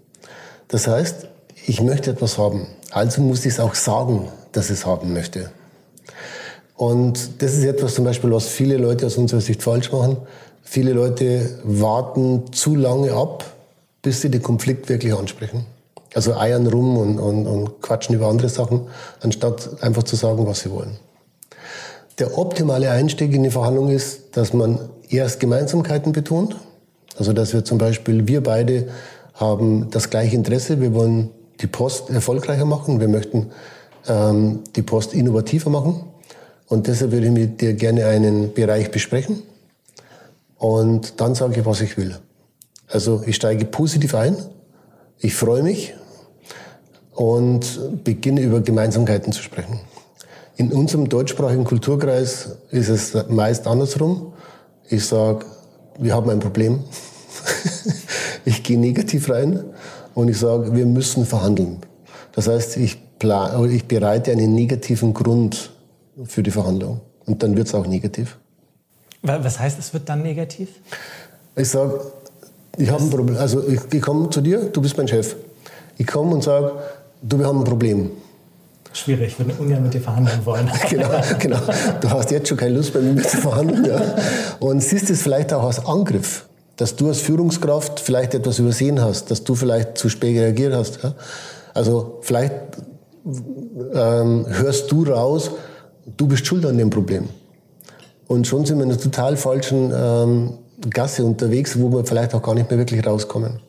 Das 0.69 0.87
heißt, 0.89 1.27
ich 1.67 1.81
möchte 1.81 2.11
etwas 2.11 2.37
haben. 2.37 2.67
Also 2.91 3.23
muss 3.23 3.47
ich 3.47 3.55
es 3.55 3.61
auch 3.61 3.75
sagen, 3.75 4.29
dass 4.53 4.67
ich 4.67 4.81
es 4.81 4.85
haben 4.85 5.15
möchte. 5.15 5.51
Und 6.77 7.41
das 7.41 7.55
ist 7.55 7.65
etwas 7.65 7.95
zum 7.95 8.05
Beispiel, 8.05 8.31
was 8.31 8.47
viele 8.47 8.77
Leute 8.77 9.07
aus 9.07 9.17
unserer 9.17 9.41
Sicht 9.41 9.63
falsch 9.63 9.91
machen. 9.91 10.19
Viele 10.63 10.93
Leute 10.93 11.49
warten 11.65 12.53
zu 12.53 12.77
lange 12.77 13.13
ab, 13.13 13.45
bis 14.03 14.21
sie 14.21 14.31
den 14.31 14.43
Konflikt 14.43 14.91
wirklich 14.91 15.15
ansprechen. 15.15 15.65
Also 16.15 16.37
eiern 16.37 16.67
rum 16.67 16.97
und, 16.97 17.19
und, 17.19 17.47
und 17.47 17.81
quatschen 17.81 18.15
über 18.15 18.29
andere 18.29 18.49
Sachen, 18.49 18.89
anstatt 19.21 19.83
einfach 19.83 20.03
zu 20.03 20.17
sagen, 20.17 20.47
was 20.47 20.61
sie 20.61 20.71
wollen. 20.71 20.99
Der 22.19 22.39
optimale 22.39 22.91
Einstieg 22.91 23.33
in 23.33 23.43
die 23.43 23.51
Verhandlung 23.51 23.89
ist, 23.89 24.37
dass 24.37 24.53
man 24.53 24.79
erst 25.09 25.41
Gemeinsamkeiten 25.41 26.13
betont. 26.13 26.57
Also 27.19 27.33
dass 27.33 27.53
wir 27.53 27.65
zum 27.65 27.79
Beispiel, 27.79 28.27
wir 28.29 28.43
beide 28.43 28.89
haben 29.35 29.91
das 29.91 30.11
gleiche 30.11 30.37
Interesse. 30.37 30.81
Wir 30.81 30.95
wollen 30.95 31.31
die 31.61 31.67
Post 31.67 32.11
erfolgreicher 32.11 32.67
machen. 32.67 33.01
Wir 33.01 33.09
möchten 33.09 33.51
ähm, 34.09 34.61
die 34.77 34.83
Post 34.83 35.15
innovativer 35.15 35.71
machen. 35.71 36.05
Und 36.69 36.87
deshalb 36.87 37.13
würde 37.13 37.27
ich 37.27 37.33
mit 37.33 37.61
dir 37.61 37.75
gerne 37.75 38.07
einen 38.07 38.53
Bereich 38.53 38.91
besprechen. 38.91 39.43
Und 40.59 41.21
dann 41.21 41.35
sage 41.35 41.61
ich, 41.61 41.67
was 41.67 41.81
ich 41.81 41.97
will. 41.97 42.17
Also 42.89 43.23
ich 43.27 43.37
steige 43.37 43.65
positiv 43.65 44.15
ein. 44.15 44.37
Ich 45.19 45.35
freue 45.35 45.63
mich 45.63 45.95
und 47.15 48.05
beginne 48.05 48.41
über 48.41 48.61
Gemeinsamkeiten 48.61 49.33
zu 49.33 49.43
sprechen. 49.43 49.81
In 50.57 50.73
unserem 50.73 51.09
deutschsprachigen 51.09 51.65
Kulturkreis 51.65 52.57
ist 52.71 52.89
es 52.89 53.17
meist 53.29 53.67
andersrum. 53.67 54.33
Ich 54.89 55.07
sage, 55.07 55.47
wir 55.99 56.15
haben 56.15 56.31
ein 56.31 56.41
Problem. 56.41 56.81
ich 58.45 58.63
gehe 58.63 58.79
negativ 58.79 59.31
rein 59.31 59.65
und 60.15 60.29
ich 60.29 60.39
sage, 60.39 60.75
wir 60.75 60.87
müssen 60.87 61.25
verhandeln. 61.25 61.79
Das 62.33 62.49
heißt, 62.49 62.77
ich, 62.77 62.99
plan, 63.19 63.71
ich 63.71 63.87
bereite 63.87 64.33
einen 64.33 64.55
negativen 64.55 65.15
Grund 65.15 65.71
für 66.25 66.43
die 66.43 66.51
Verhandlung. 66.51 67.01
Und 67.27 67.43
dann 67.43 67.57
wird 67.57 67.69
es 67.69 67.75
auch 67.75 67.87
negativ. 67.87 68.39
Was 69.23 69.59
heißt, 69.59 69.79
es 69.79 69.95
wird 69.95 70.09
dann 70.09 70.23
negativ? 70.23 70.69
Ich 71.55 71.69
sage, 71.69 72.01
ich 72.77 72.91
habe 72.91 73.05
ein 73.05 73.11
Problem. 73.11 73.37
Also 73.37 73.67
ich, 73.69 73.81
ich 73.93 74.03
komme 74.03 74.29
zu 74.31 74.41
dir, 74.41 74.65
du 74.65 74.83
bist 74.83 74.97
mein 74.97 75.07
Chef. 75.07 75.37
Ich 75.99 76.07
komme 76.07 76.35
und 76.35 76.43
sage, 76.43 76.73
du, 77.23 77.39
wir 77.39 77.47
haben 77.47 77.61
ein 77.61 77.65
Problem. 77.65 78.11
Schwierig, 78.93 79.29
ich 79.29 79.39
würde 79.39 79.55
ungern 79.59 79.83
mit 79.83 79.95
dir 79.95 80.01
verhandeln 80.01 80.45
wollen. 80.45 80.71
genau, 80.91 81.09
genau. 81.39 81.59
Du 82.01 82.11
hast 82.11 82.31
jetzt 82.31 82.49
schon 82.49 82.59
keine 82.59 82.77
Lust, 82.77 82.95
mit 82.95 83.15
mir 83.15 83.23
zu 83.23 83.39
verhandeln. 83.39 83.85
Ja. 83.87 84.01
Und 84.61 84.83
siehst 84.83 85.09
es 85.09 85.23
vielleicht 85.23 85.53
auch 85.55 85.65
als 85.65 85.85
Angriff, 85.87 86.47
dass 86.77 86.95
du 86.97 87.09
als 87.09 87.21
Führungskraft 87.21 88.01
vielleicht 88.01 88.35
etwas 88.35 88.59
übersehen 88.59 89.01
hast, 89.01 89.31
dass 89.31 89.45
du 89.45 89.55
vielleicht 89.55 89.97
zu 89.97 90.11
spät 90.11 90.39
reagiert 90.39 90.75
hast. 90.75 91.03
Ja. 91.03 91.15
Also 91.73 92.19
vielleicht 92.21 92.53
ähm, 93.95 94.47
hörst 94.49 94.93
du 94.93 95.05
raus, 95.05 95.51
du 96.17 96.27
bist 96.27 96.47
schuld 96.47 96.67
an 96.67 96.77
dem 96.77 96.91
Problem. 96.91 97.29
Und 98.27 98.47
schon 98.47 98.67
sind 98.67 98.79
wir 98.79 98.85
in 98.85 98.91
einer 98.91 99.01
total 99.01 99.37
falschen 99.37 99.93
ähm, 99.95 100.59
Gasse 100.91 101.25
unterwegs, 101.25 101.79
wo 101.79 101.91
wir 101.91 102.05
vielleicht 102.05 102.35
auch 102.35 102.43
gar 102.43 102.55
nicht 102.55 102.69
mehr 102.71 102.79
wirklich 102.79 103.07
rauskommen. 103.07 103.61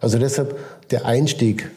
Also 0.00 0.18
deshalb 0.18 0.56
der 0.90 1.06
Einstieg 1.06 1.70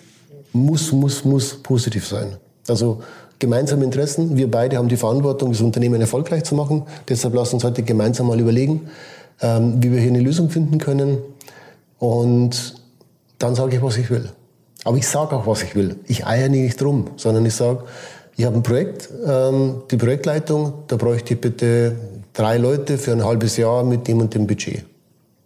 muss, 0.55 0.91
muss, 0.91 1.25
muss 1.25 1.61
positiv 1.61 2.07
sein. 2.07 2.37
Also 2.67 3.01
gemeinsame 3.39 3.83
Interessen. 3.83 4.37
Wir 4.37 4.49
beide 4.49 4.77
haben 4.77 4.87
die 4.87 4.97
Verantwortung, 4.97 5.51
das 5.51 5.61
Unternehmen 5.61 5.99
erfolgreich 5.99 6.43
zu 6.45 6.55
machen. 6.55 6.83
Deshalb 7.09 7.35
lass 7.35 7.53
uns 7.53 7.63
heute 7.63 7.83
gemeinsam 7.83 8.27
mal 8.27 8.39
überlegen, 8.39 8.89
ähm, 9.41 9.83
wie 9.83 9.91
wir 9.91 9.99
hier 9.99 10.09
eine 10.09 10.21
Lösung 10.21 10.49
finden 10.49 10.77
können. 10.77 11.17
Und 11.99 12.75
dann 13.37 13.55
sage 13.55 13.75
ich, 13.75 13.81
was 13.81 13.97
ich 13.97 14.09
will. 14.09 14.29
Aber 14.85 14.97
ich 14.97 15.07
sage 15.07 15.35
auch, 15.35 15.45
was 15.45 15.63
ich 15.63 15.75
will. 15.75 15.97
Ich 16.07 16.25
eier 16.25 16.47
nicht 16.47 16.79
drum, 16.79 17.11
sondern 17.17 17.45
ich 17.45 17.55
sage, 17.55 17.83
ich 18.37 18.45
habe 18.45 18.55
ein 18.55 18.63
Projekt, 18.63 19.09
ähm, 19.25 19.81
die 19.91 19.97
Projektleitung, 19.97 20.73
da 20.87 20.95
bräuchte 20.95 21.33
ich 21.33 21.41
bitte 21.41 21.95
drei 22.33 22.57
Leute 22.57 22.97
für 22.97 23.11
ein 23.11 23.23
halbes 23.23 23.57
Jahr 23.57 23.83
mit 23.83 24.07
dem 24.07 24.19
und 24.19 24.33
dem 24.33 24.47
Budget. 24.47 24.85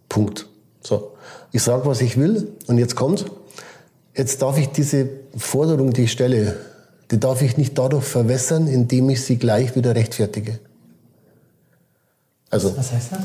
Punkt. 0.08 0.46
So. 0.82 1.12
Ich 1.52 1.62
sage, 1.62 1.86
was 1.86 2.00
ich 2.00 2.16
will 2.16 2.48
und 2.66 2.78
jetzt 2.78 2.94
kommt. 2.96 3.26
Jetzt 4.16 4.42
darf 4.42 4.58
ich 4.58 4.68
diese 4.68 5.08
Forderung, 5.36 5.92
die 5.92 6.04
ich 6.04 6.12
stelle, 6.12 6.56
die 7.10 7.18
darf 7.18 7.42
ich 7.42 7.56
nicht 7.56 7.76
dadurch 7.78 8.04
verwässern, 8.04 8.66
indem 8.66 9.10
ich 9.10 9.24
sie 9.24 9.36
gleich 9.36 9.74
wieder 9.76 9.94
rechtfertige. 9.94 10.58
Also, 12.50 12.76
was 12.76 12.92
heißt 12.92 13.12
das? 13.12 13.20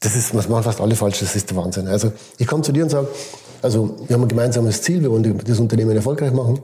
Das 0.00 0.16
ist, 0.16 0.34
was 0.34 0.48
machen 0.48 0.64
fast 0.64 0.80
alle 0.80 0.96
falsch, 0.96 1.20
das 1.20 1.36
ist 1.36 1.50
der 1.50 1.56
Wahnsinn. 1.56 1.88
Also, 1.88 2.12
ich 2.38 2.46
komme 2.46 2.62
zu 2.62 2.72
dir 2.72 2.84
und 2.84 2.90
sage, 2.90 3.08
also, 3.62 3.96
wir 4.06 4.14
haben 4.14 4.22
ein 4.22 4.28
gemeinsames 4.28 4.82
Ziel, 4.82 5.02
wir 5.02 5.10
wollen 5.10 5.40
das 5.46 5.58
Unternehmen 5.58 5.96
erfolgreich 5.96 6.32
machen. 6.32 6.60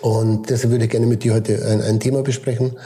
Und 0.00 0.50
deshalb 0.50 0.70
würde 0.70 0.84
ich 0.84 0.90
gerne 0.90 1.06
mit 1.06 1.24
dir 1.24 1.34
heute 1.34 1.64
ein, 1.66 1.80
ein 1.82 2.00
Thema 2.00 2.22
besprechen. 2.22 2.76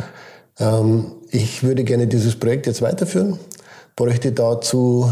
Ähm, 0.59 1.12
ich 1.30 1.62
würde 1.62 1.85
gerne 1.85 2.07
dieses 2.07 2.37
Projekt 2.37 2.66
jetzt 2.66 2.83
weiterführen, 2.83 3.38
bräuchte 3.97 4.33
dazu 4.33 5.11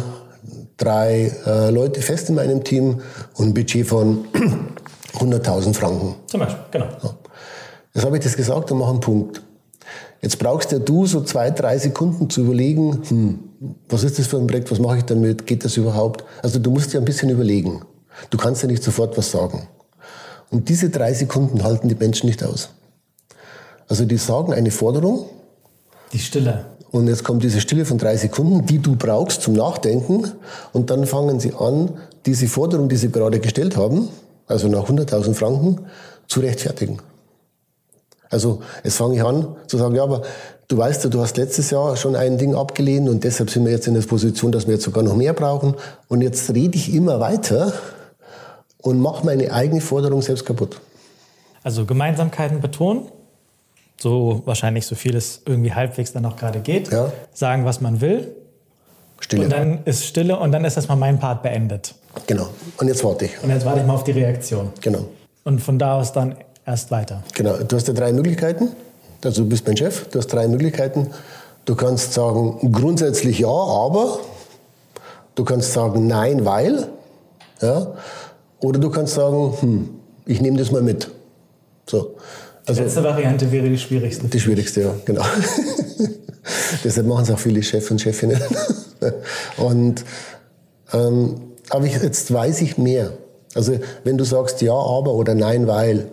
drei 0.77 1.33
äh, 1.47 1.71
Leute 1.71 2.03
fest 2.03 2.29
in 2.29 2.35
meinem 2.35 2.65
Team 2.65 3.01
und 3.35 3.49
ein 3.49 3.55
Budget 3.55 3.87
von 3.87 4.27
100.000 5.15 5.75
Franken. 5.75 6.15
Zum 6.27 6.41
Beispiel, 6.41 6.65
genau. 6.71 6.87
Ja. 7.03 7.15
Jetzt 7.95 8.05
habe 8.05 8.19
ich 8.19 8.25
das 8.25 8.37
gesagt 8.37 8.71
und 8.71 8.79
mache 8.79 8.91
einen 8.91 9.01
Punkt. 9.01 9.43
Jetzt 10.21 10.39
brauchst 10.39 10.73
ja 10.73 10.79
du 10.79 11.07
so 11.07 11.23
zwei, 11.23 11.51
drei 11.51 11.79
Sekunden 11.79 12.29
zu 12.29 12.43
überlegen, 12.43 13.03
hm, 13.09 13.39
was 13.89 14.05
ist 14.05 14.19
das 14.19 14.27
für 14.27 14.39
ein 14.39 14.47
Projekt, 14.47 14.71
was 14.71 14.79
mache 14.79 14.99
ich 14.99 15.05
damit, 15.05 15.47
geht 15.47 15.65
das 15.65 15.77
überhaupt? 15.77 16.25
Also 16.43 16.59
du 16.59 16.71
musst 16.71 16.93
ja 16.93 17.01
ein 17.01 17.05
bisschen 17.05 17.31
überlegen. 17.31 17.83
Du 18.31 18.39
kannst 18.39 18.63
ja 18.63 18.69
nicht 18.69 18.83
sofort 18.83 19.17
was 19.17 19.31
sagen. 19.31 19.69
Und 20.51 20.69
diese 20.69 20.91
drei 20.91 21.13
Sekunden 21.13 21.63
halten 21.65 21.89
die 21.89 21.95
Menschen 21.95 22.27
nicht 22.27 22.43
aus. 22.43 22.71
Also 23.89 24.05
die 24.05 24.17
sagen 24.17 24.53
eine 24.53 24.71
Forderung. 24.71 25.27
Die 26.13 26.19
Stille. 26.19 26.67
Und 26.91 27.09
jetzt 27.09 27.25
kommt 27.25 27.43
diese 27.43 27.61
Stille 27.61 27.85
von 27.85 27.99
drei 27.99 28.17
Sekunden, 28.17 28.65
die 28.67 28.79
du 28.79 28.97
brauchst 28.97 29.43
zum 29.43 29.55
Nachdenken. 29.55 30.33
Und 30.73 30.91
dann 30.91 31.07
fangen 31.07 31.41
sie 31.41 31.53
an, 31.55 31.91
diese 32.25 32.47
Forderung, 32.47 32.89
die 32.89 32.97
sie 32.97 33.11
gerade 33.11 33.41
gestellt 33.41 33.77
haben, 33.77 34.09
also 34.47 34.69
nach 34.69 34.89
100.000 34.89 35.35
Franken, 35.35 35.81
zu 36.29 36.41
rechtfertigen. 36.41 36.99
Also 38.31 38.61
es 38.83 38.97
fange 38.97 39.17
ich 39.17 39.23
an 39.23 39.55
zu 39.67 39.79
sagen, 39.79 39.95
ja, 39.95 40.03
aber 40.03 40.23
du 40.69 40.77
weißt 40.77 41.05
ja, 41.05 41.11
du 41.11 41.21
hast 41.21 41.37
letztes 41.37 41.71
Jahr 41.71 41.97
schon 41.97 42.17
ein 42.17 42.39
Ding 42.39 42.55
abgelehnt 42.55 43.09
und 43.09 43.23
deshalb 43.23 43.51
sind 43.51 43.65
wir 43.65 43.73
jetzt 43.73 43.87
in 43.87 43.95
der 43.95 44.03
Position, 44.03 44.51
dass 44.53 44.67
wir 44.67 44.75
jetzt 44.75 44.85
sogar 44.85 45.05
noch 45.05 45.15
mehr 45.15 45.33
brauchen. 45.33 45.75
Und 46.09 46.23
jetzt 46.23 46.53
rede 46.53 46.77
ich 46.77 46.93
immer 46.93 47.21
weiter 47.21 47.73
und 48.83 49.01
mache 49.01 49.25
meine 49.25 49.53
eigene 49.53 49.81
Forderung 49.81 50.23
selbst 50.23 50.45
kaputt. 50.45 50.81
Also 51.63 51.85
Gemeinsamkeiten 51.85 52.61
betonen, 52.61 53.09
so 54.01 54.43
wahrscheinlich 54.45 54.87
so 54.87 54.95
viel 54.95 55.17
es 55.17 55.43
irgendwie 55.47 55.73
halbwegs 55.73 56.13
dann 56.13 56.25
auch 56.27 56.37
gerade 56.37 56.61
geht. 56.61 56.91
Ja. 56.91 57.13
Sagen, 57.33 57.65
was 57.65 57.81
man 57.81 58.01
will. 58.01 58.35
Stille. 59.21 59.45
Und 59.45 59.51
dann 59.51 59.85
ist 59.85 60.05
Stille 60.05 60.39
und 60.39 60.53
dann 60.53 60.65
ist 60.65 60.77
erstmal 60.77 60.99
mein 60.99 61.19
Part 61.19 61.43
beendet. 61.43 61.95
Genau. 62.27 62.49
Und 62.79 62.89
jetzt 62.89 63.03
warte 63.05 63.27
ich. 63.27 63.43
Und 63.43 63.51
jetzt 63.51 63.65
warte 63.65 63.81
ich 63.81 63.87
mal 63.87 63.95
auf 63.95 64.05
die 64.05 64.13
Reaktion. 64.13 64.71
Genau. 64.81 65.07
Und 65.45 65.61
von 65.61 65.79
da 65.79 65.99
aus 65.99 66.13
dann 66.13 66.37
erst 66.67 66.91
weiter. 66.91 67.23
Genau, 67.35 67.57
du 67.57 67.77
hast 67.77 67.89
ja 67.89 67.95
drei 67.95 68.13
Möglichkeiten. 68.13 68.71
Also 69.25 69.43
du 69.43 69.49
bist 69.49 69.67
mein 69.67 69.77
Chef, 69.77 70.09
du 70.11 70.19
hast 70.19 70.29
drei 70.29 70.47
Möglichkeiten. 70.49 71.11
Du 71.65 71.75
kannst 71.75 72.13
sagen, 72.13 72.73
grundsätzlich 72.73 73.41
ja, 73.41 73.49
aber. 73.49 74.21
Du 75.35 75.45
kannst 75.45 75.73
sagen, 75.73 76.07
nein, 76.07 76.45
weil. 76.45 76.89
Ja. 77.61 77.95
Oder 78.61 78.79
du 78.79 78.91
kannst 78.91 79.15
sagen, 79.15 79.55
hm, 79.61 79.89
ich 80.27 80.41
nehme 80.41 80.59
das 80.59 80.71
mal 80.71 80.83
mit. 80.83 81.11
So. 81.87 82.17
Also, 82.67 82.81
die 82.81 82.85
letzte 82.85 83.05
Variante 83.05 83.53
wäre 83.53 83.69
die 83.69 83.79
schwierigste. 83.79 84.27
Die 84.27 84.41
schwierigste, 84.41 84.83
ja, 84.83 84.95
genau. 85.05 85.23
Deshalb 86.85 87.07
machen 87.07 87.23
es 87.23 87.31
auch 87.31 87.39
viele 87.39 87.63
Chefs 87.63 87.91
und 87.91 88.01
Chefinnen. 88.01 88.41
und, 89.57 90.05
ähm, 90.93 91.41
aber 91.71 91.85
ich, 91.85 91.95
jetzt 91.95 92.33
weiß 92.33 92.61
ich 92.63 92.79
mehr. 92.79 93.13
Also 93.55 93.79
wenn 94.05 94.19
du 94.19 94.25
sagst 94.25 94.61
ja, 94.63 94.73
aber 94.73 95.15
oder 95.15 95.35
nein, 95.35 95.67
weil, 95.67 96.09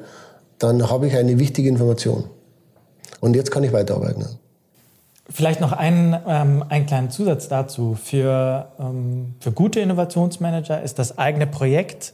dann 0.60 0.90
habe 0.90 1.08
ich 1.08 1.16
eine 1.16 1.40
wichtige 1.40 1.68
Information. 1.68 2.26
Und 3.20 3.36
jetzt 3.36 3.52
kann 3.52 3.64
ich 3.64 3.74
weiterarbeiten. 3.74 4.26
Vielleicht 5.30 5.60
noch 5.60 5.72
einen, 5.72 6.16
ähm, 6.28 6.64
einen 6.70 6.86
kleinen 6.86 7.10
Zusatz 7.10 7.48
dazu. 7.48 7.98
Für, 8.02 8.72
ähm, 8.80 9.36
für 9.40 9.52
gute 9.52 9.80
Innovationsmanager 9.80 10.82
ist 10.82 11.00
das 11.00 11.18
eigene 11.18 11.48
Projekt 11.48 12.14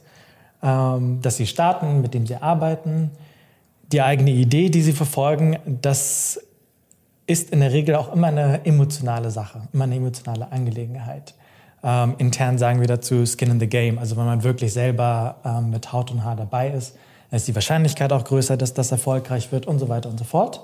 ähm, 0.62 1.20
das 1.22 1.36
sie 1.36 1.46
starten, 1.46 2.00
mit 2.00 2.14
dem 2.14 2.26
sie 2.26 2.36
arbeiten, 2.36 3.10
die 3.92 4.02
eigene 4.02 4.30
Idee, 4.30 4.68
die 4.68 4.82
sie 4.82 4.92
verfolgen, 4.92 5.58
das 5.66 6.40
ist 7.26 7.50
in 7.50 7.60
der 7.60 7.72
Regel 7.72 7.94
auch 7.94 8.12
immer 8.12 8.28
eine 8.28 8.64
emotionale 8.64 9.30
Sache, 9.30 9.62
immer 9.72 9.84
eine 9.84 9.96
emotionale 9.96 10.50
Angelegenheit. 10.50 11.34
Ähm, 11.82 12.14
intern 12.18 12.58
sagen 12.58 12.80
wir 12.80 12.88
dazu 12.88 13.24
Skin 13.24 13.50
in 13.50 13.60
the 13.60 13.66
Game. 13.66 13.98
Also 13.98 14.16
wenn 14.16 14.26
man 14.26 14.42
wirklich 14.42 14.72
selber 14.72 15.36
ähm, 15.44 15.70
mit 15.70 15.92
Haut 15.92 16.10
und 16.10 16.24
Haar 16.24 16.36
dabei 16.36 16.70
ist, 16.70 16.96
ist 17.30 17.48
die 17.48 17.54
Wahrscheinlichkeit 17.54 18.12
auch 18.12 18.24
größer, 18.24 18.56
dass 18.56 18.74
das 18.74 18.90
erfolgreich 18.90 19.52
wird 19.52 19.66
und 19.66 19.78
so 19.78 19.88
weiter 19.88 20.08
und 20.08 20.18
so 20.18 20.24
fort. 20.24 20.60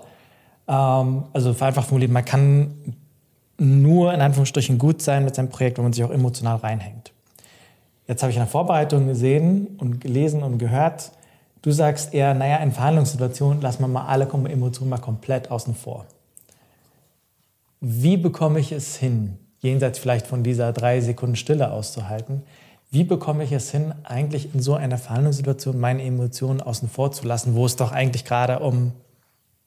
Ähm, 0.68 1.25
also 1.33 1.54
vereinfacht 1.54 1.88
formuliert, 1.88 2.11
man 2.11 2.25
kann 2.25 2.75
nur 3.59 4.12
in 4.12 4.21
Anführungsstrichen 4.21 4.78
gut 4.78 5.00
sein 5.00 5.25
mit 5.25 5.35
seinem 5.35 5.49
Projekt, 5.49 5.78
wenn 5.78 5.85
man 5.85 5.92
sich 5.92 6.04
auch 6.04 6.11
emotional 6.11 6.56
reinhängt. 6.56 7.12
Jetzt 8.06 8.23
habe 8.23 8.30
ich 8.30 8.37
in 8.37 8.42
der 8.42 8.50
Vorbereitung 8.50 9.06
gesehen 9.06 9.68
und 9.78 10.00
gelesen 10.00 10.42
und 10.42 10.59
gehört, 10.59 11.12
du 11.66 11.73
sagst 11.73 12.14
eher, 12.14 12.32
naja, 12.32 12.58
in 12.58 12.70
Verhandlungssituationen 12.70 13.61
lassen 13.61 13.82
wir 13.82 13.88
mal 13.88 14.06
alle 14.06 14.28
Emotionen 14.49 14.88
mal 14.88 14.99
komplett 14.99 15.50
außen 15.50 15.75
vor. 15.75 16.06
Wie 17.80 18.16
bekomme 18.16 18.61
ich 18.61 18.70
es 18.70 18.94
hin, 18.94 19.37
jenseits 19.58 19.99
vielleicht 19.99 20.28
von 20.28 20.44
dieser 20.44 20.73
drei 20.73 21.00
Sekunden 21.00 21.35
Stille 21.35 21.73
auszuhalten, 21.73 22.44
wie 22.92 23.02
bekomme 23.02 23.42
ich 23.42 23.50
es 23.50 23.73
hin, 23.73 23.92
eigentlich 24.04 24.54
in 24.54 24.62
so 24.62 24.75
einer 24.75 24.96
Verhandlungssituation 24.96 25.80
meine 25.80 26.04
Emotionen 26.04 26.61
außen 26.61 26.88
vor 26.88 27.11
zu 27.11 27.26
lassen, 27.26 27.56
wo 27.56 27.66
es 27.66 27.75
doch 27.75 27.90
eigentlich 27.90 28.25
gerade 28.25 28.61
um 28.61 28.92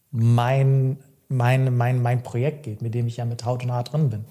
mein, 0.09 0.95
mein, 1.27 1.75
mein, 1.75 2.01
mein 2.01 2.23
Projekt 2.23 2.63
geht, 2.63 2.81
mit 2.81 2.93
dem 2.93 3.07
ich 3.07 3.17
ja 3.17 3.25
mit 3.25 3.43
Haut 3.43 3.65
und 3.65 3.73
Haar 3.73 3.83
drin 3.83 4.09
bin? 4.09 4.25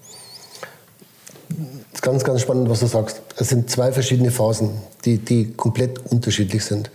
Ist 1.91 2.03
ganz, 2.03 2.23
ganz 2.23 2.41
spannend, 2.41 2.69
was 2.69 2.81
du 2.81 2.85
sagst. 2.85 3.21
Es 3.37 3.49
sind 3.49 3.69
zwei 3.69 3.91
verschiedene 3.91 4.31
Phasen, 4.31 4.69
die, 5.05 5.17
die 5.17 5.51
komplett 5.53 5.99
unterschiedlich 6.11 6.63
sind. 6.63 6.91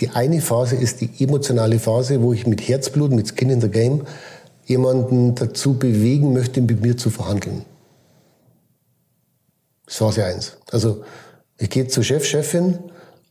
Die 0.00 0.08
eine 0.10 0.40
Phase 0.40 0.76
ist 0.76 1.00
die 1.00 1.10
emotionale 1.22 1.78
Phase, 1.78 2.22
wo 2.22 2.32
ich 2.32 2.46
mit 2.46 2.66
Herzblut, 2.66 3.12
mit 3.12 3.28
Skin 3.28 3.50
in 3.50 3.60
the 3.60 3.68
Game 3.68 4.06
jemanden 4.64 5.34
dazu 5.34 5.74
bewegen 5.74 6.32
möchte, 6.32 6.60
mit 6.60 6.80
mir 6.80 6.96
zu 6.96 7.10
verhandeln. 7.10 7.64
Das 9.84 9.94
ist 9.94 9.98
Phase 9.98 10.24
1. 10.24 10.56
Also 10.70 11.04
ich 11.58 11.70
gehe 11.70 11.88
zur 11.88 12.04
Chef, 12.04 12.24
Chefin 12.24 12.78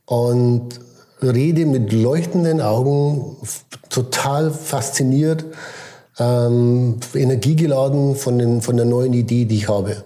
und 0.06 0.80
rede 1.22 1.66
mit 1.66 1.92
leuchtenden 1.92 2.62
Augen, 2.62 3.38
total 3.90 4.52
fasziniert, 4.52 5.46
ähm, 6.20 7.00
energiegeladen 7.14 8.16
von, 8.16 8.38
den, 8.38 8.62
von 8.62 8.78
der 8.78 8.86
neuen 8.86 9.14
Idee, 9.14 9.46
die 9.46 9.58
ich 9.58 9.70
habe. 9.70 10.04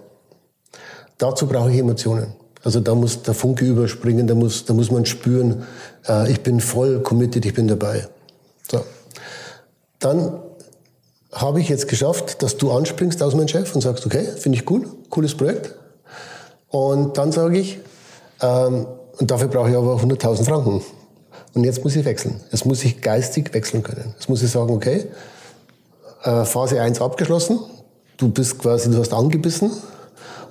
Dazu 1.22 1.46
brauche 1.46 1.70
ich 1.70 1.78
Emotionen. 1.78 2.32
Also 2.64 2.80
da 2.80 2.96
muss 2.96 3.22
der 3.22 3.34
Funke 3.34 3.64
überspringen, 3.64 4.26
da 4.26 4.34
muss, 4.34 4.64
da 4.64 4.74
muss 4.74 4.90
man 4.90 5.06
spüren, 5.06 5.62
äh, 6.08 6.32
ich 6.32 6.40
bin 6.42 6.58
voll 6.58 7.00
committed, 7.00 7.46
ich 7.46 7.54
bin 7.54 7.68
dabei. 7.68 8.08
So. 8.68 8.84
Dann 10.00 10.40
habe 11.30 11.60
ich 11.60 11.68
jetzt 11.68 11.86
geschafft, 11.86 12.42
dass 12.42 12.56
du 12.56 12.72
anspringst 12.72 13.22
aus 13.22 13.36
meinem 13.36 13.46
Chef 13.46 13.72
und 13.72 13.82
sagst, 13.82 14.04
okay, 14.04 14.26
finde 14.36 14.58
ich 14.58 14.68
cool, 14.68 14.84
cooles 15.10 15.36
Projekt. 15.36 15.76
Und 16.70 17.16
dann 17.16 17.30
sage 17.30 17.56
ich, 17.56 17.78
ähm, 18.40 18.88
und 19.18 19.30
dafür 19.30 19.46
brauche 19.46 19.70
ich 19.70 19.76
aber 19.76 19.94
100.000 19.94 20.44
Franken. 20.44 20.82
Und 21.54 21.62
jetzt 21.62 21.84
muss 21.84 21.94
ich 21.94 22.04
wechseln. 22.04 22.40
Jetzt 22.50 22.66
muss 22.66 22.82
ich 22.82 23.00
geistig 23.00 23.54
wechseln 23.54 23.84
können. 23.84 24.12
Jetzt 24.18 24.28
muss 24.28 24.42
ich 24.42 24.50
sagen, 24.50 24.74
okay, 24.74 25.06
äh, 26.24 26.44
Phase 26.44 26.80
1 26.80 27.00
abgeschlossen, 27.00 27.60
du 28.16 28.28
bist 28.28 28.58
quasi, 28.58 28.90
du 28.90 28.98
hast 28.98 29.12
angebissen. 29.12 29.70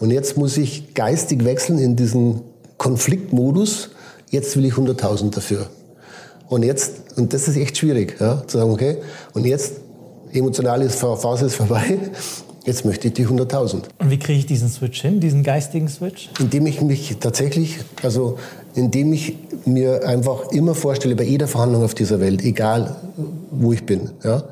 Und 0.02 0.12
jetzt 0.12 0.36
muss 0.36 0.58
ich 0.58 0.94
geistig 0.94 1.46
wechseln 1.46 1.80
in 1.80 1.96
diesen 1.96 2.42
Konfliktmodus. 2.78 3.92
Jetzt 4.30 4.58
will 4.58 4.66
ich 4.66 4.74
100.000 4.74 5.34
dafür. 5.34 5.68
Und 6.50 6.64
jetzt, 6.64 7.18
und 7.18 7.34
das 7.34 7.48
ist 7.48 7.56
echt 7.56 7.78
schwierig, 7.78 8.18
ja, 8.20 8.44
zu 8.46 8.58
sagen, 8.58 8.72
okay, 8.72 8.98
und 9.34 9.46
jetzt, 9.46 9.76
emotionale 10.34 10.90
Phase 10.90 11.46
ist 11.46 11.56
vorbei, 11.56 11.98
Jetzt 12.64 12.86
möchte 12.86 13.08
ich 13.08 13.16
die 13.16 13.26
100.000. 13.26 13.86
Und 13.98 14.12
wie 14.12 14.20
kriege 14.20 14.38
ich 14.38 14.46
diesen 14.46 14.70
Switch 14.70 15.02
hin, 15.02 15.20
diesen 15.20 15.42
geistigen 15.42 15.88
Switch? 15.88 16.30
Indem 16.40 16.68
ich 16.68 16.80
mich 16.82 17.18
tatsächlich, 17.20 17.80
also 18.04 18.38
indem 18.76 19.14
ich 19.14 19.36
mir 19.66 20.08
einfach 20.08 20.52
immer 20.52 20.76
vorstelle, 20.76 21.16
bei 21.16 21.24
jeder 21.24 21.48
Verhandlung 21.48 21.84
auf 21.84 21.96
dieser 21.96 22.20
Welt, 22.20 22.44
egal 22.44 22.98
wo 23.50 23.74
ich 23.74 23.84
bin, 23.88 24.12
ja, 24.24 24.44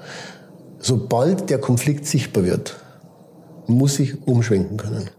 sobald 0.80 1.52
der 1.52 1.60
Konflikt 1.60 2.08
sichtbar 2.08 2.46
wird, 2.46 2.78
muss 3.68 4.00
ich 4.00 4.28
umschwenken 4.28 4.78
können. 4.78 5.12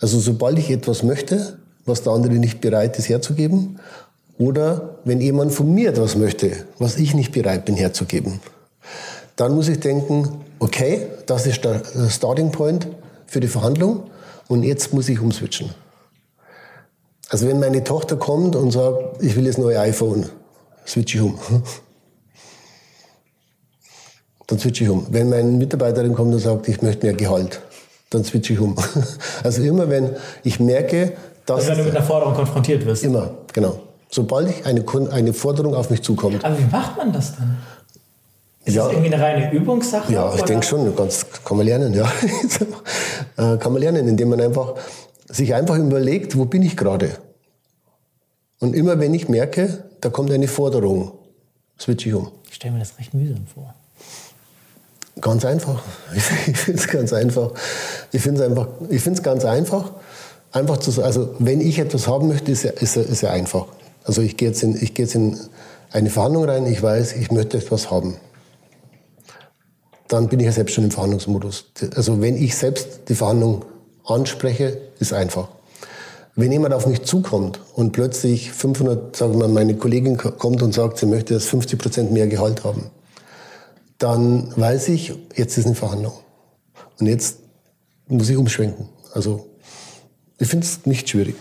Also 0.00 0.18
sobald 0.20 0.58
ich 0.58 0.70
etwas 0.70 1.02
möchte, 1.02 1.58
was 1.84 2.02
der 2.02 2.12
andere 2.12 2.34
nicht 2.34 2.60
bereit 2.60 2.98
ist 2.98 3.08
herzugeben, 3.08 3.78
oder 4.38 4.98
wenn 5.04 5.20
jemand 5.20 5.52
von 5.52 5.72
mir 5.72 5.90
etwas 5.90 6.16
möchte, 6.16 6.66
was 6.78 6.96
ich 6.96 7.14
nicht 7.14 7.32
bereit 7.32 7.64
bin 7.64 7.76
herzugeben, 7.76 8.40
dann 9.36 9.54
muss 9.54 9.68
ich 9.68 9.80
denken, 9.80 10.40
okay, 10.58 11.06
das 11.26 11.46
ist 11.46 11.64
der 11.64 11.82
Starting 12.10 12.50
Point 12.52 12.86
für 13.26 13.40
die 13.40 13.48
Verhandlung 13.48 14.10
und 14.48 14.62
jetzt 14.62 14.92
muss 14.92 15.08
ich 15.08 15.20
umswitchen. 15.20 15.70
Also 17.28 17.48
wenn 17.48 17.58
meine 17.58 17.82
Tochter 17.82 18.16
kommt 18.16 18.54
und 18.56 18.70
sagt, 18.70 19.22
ich 19.22 19.34
will 19.36 19.44
das 19.44 19.58
neue 19.58 19.80
iPhone, 19.80 20.28
switche 20.86 21.18
ich 21.18 21.24
um. 21.24 21.38
Dann 24.46 24.60
switche 24.60 24.84
ich 24.84 24.90
um. 24.90 25.06
Wenn 25.10 25.28
meine 25.28 25.50
Mitarbeiterin 25.50 26.14
kommt 26.14 26.32
und 26.32 26.38
sagt, 26.38 26.68
ich 26.68 26.80
möchte 26.82 27.04
mehr 27.04 27.16
Gehalt, 27.16 27.60
dann 28.10 28.24
switche 28.24 28.52
ich 28.52 28.60
um. 28.60 28.76
Also 29.42 29.62
immer 29.62 29.88
wenn 29.88 30.10
ich 30.42 30.60
merke, 30.60 31.12
dass... 31.44 31.58
Also 31.58 31.70
wenn 31.70 31.78
du 31.78 31.84
mit 31.84 31.96
einer 31.96 32.04
Forderung 32.04 32.34
konfrontiert 32.34 32.84
wirst. 32.86 33.04
Immer, 33.04 33.30
genau. 33.52 33.80
Sobald 34.08 34.48
ich 34.50 34.64
eine, 34.66 34.84
eine 35.10 35.32
Forderung 35.32 35.74
auf 35.74 35.90
mich 35.90 36.02
zukommt. 36.02 36.44
Aber 36.44 36.58
wie 36.58 36.64
macht 36.70 36.96
man 36.96 37.12
das 37.12 37.36
dann? 37.36 37.58
Ist 38.64 38.74
ja. 38.74 38.84
das 38.84 38.92
irgendwie 38.92 39.14
eine 39.14 39.22
reine 39.22 39.52
Übungssache? 39.52 40.12
Ja, 40.12 40.34
ich 40.34 40.42
denke 40.42 40.66
schon. 40.66 40.94
Ganz, 40.96 41.24
kann 41.44 41.56
man 41.56 41.66
lernen, 41.66 41.94
ja. 41.94 42.10
Äh, 43.38 43.58
kann 43.58 43.72
man 43.72 43.82
lernen, 43.82 44.08
indem 44.08 44.30
man 44.30 44.40
einfach 44.40 44.76
sich 45.28 45.54
einfach 45.54 45.76
überlegt, 45.76 46.38
wo 46.38 46.46
bin 46.46 46.62
ich 46.62 46.74
gerade? 46.74 47.10
Und 48.60 48.74
immer 48.74 48.98
wenn 48.98 49.12
ich 49.12 49.28
merke, 49.28 49.84
da 50.00 50.08
kommt 50.08 50.30
eine 50.30 50.48
Forderung, 50.48 51.12
switche 51.78 52.08
ich 52.08 52.14
um. 52.14 52.32
Ich 52.48 52.54
stelle 52.54 52.72
mir 52.72 52.78
das 52.78 52.98
recht 52.98 53.12
mühsam 53.12 53.46
vor. 53.46 53.74
Ganz 55.20 55.44
einfach. 55.44 55.82
Ich 56.14 56.22
finde 56.22 56.80
es 56.80 56.88
ganz 56.88 57.12
einfach. 57.12 57.52
Ich 58.12 58.20
finde 58.20 58.42
es 58.42 58.46
einfach, 58.46 58.68
ich 58.90 59.00
finde 59.00 59.18
es 59.18 59.22
ganz 59.22 59.46
einfach. 59.46 59.92
Einfach 60.52 60.76
zu 60.76 61.02
also 61.02 61.34
wenn 61.38 61.62
ich 61.62 61.78
etwas 61.78 62.06
haben 62.06 62.28
möchte, 62.28 62.52
ist 62.52 62.64
ja, 62.64 62.70
ist 62.70 62.96
ja, 62.96 63.02
ist 63.02 63.22
ja 63.22 63.30
einfach. 63.30 63.66
Also 64.04 64.20
ich 64.20 64.36
gehe 64.36 64.48
jetzt, 64.48 64.62
in, 64.62 64.76
ich 64.76 64.92
gehe 64.92 65.06
jetzt 65.06 65.14
in 65.14 65.38
eine 65.90 66.10
Verhandlung 66.10 66.44
rein, 66.44 66.66
ich 66.66 66.82
weiß, 66.82 67.14
ich 67.14 67.30
möchte 67.30 67.56
etwas 67.56 67.90
haben 67.90 68.16
dann 70.08 70.28
bin 70.28 70.40
ich 70.40 70.46
ja 70.46 70.52
selbst 70.52 70.74
schon 70.74 70.84
im 70.84 70.90
Verhandlungsmodus. 70.90 71.66
Also 71.94 72.20
wenn 72.20 72.36
ich 72.36 72.56
selbst 72.56 73.08
die 73.08 73.14
Verhandlung 73.14 73.64
anspreche, 74.04 74.78
ist 74.98 75.12
einfach. 75.12 75.48
Wenn 76.34 76.52
jemand 76.52 76.74
auf 76.74 76.86
mich 76.86 77.02
zukommt 77.02 77.60
und 77.74 77.92
plötzlich 77.92 78.52
500, 78.52 79.16
sagen 79.16 79.32
wir 79.32 79.38
mal, 79.40 79.48
meine 79.48 79.76
Kollegin 79.76 80.16
kommt 80.16 80.62
und 80.62 80.74
sagt, 80.74 80.98
sie 80.98 81.06
möchte 81.06 81.34
jetzt 81.34 81.48
50 81.48 81.78
Prozent 81.78 82.12
mehr 82.12 82.26
Gehalt 82.26 82.62
haben, 82.62 82.90
dann 83.98 84.52
weiß 84.56 84.88
ich, 84.88 85.14
jetzt 85.34 85.56
ist 85.58 85.66
eine 85.66 85.74
Verhandlung. 85.74 86.14
Und 86.98 87.06
jetzt 87.06 87.38
muss 88.08 88.28
ich 88.28 88.36
umschwenken. 88.36 88.88
Also 89.12 89.46
ich 90.38 90.48
finde 90.48 90.66
es 90.66 90.86
nicht 90.86 91.08
schwierig. 91.08 91.36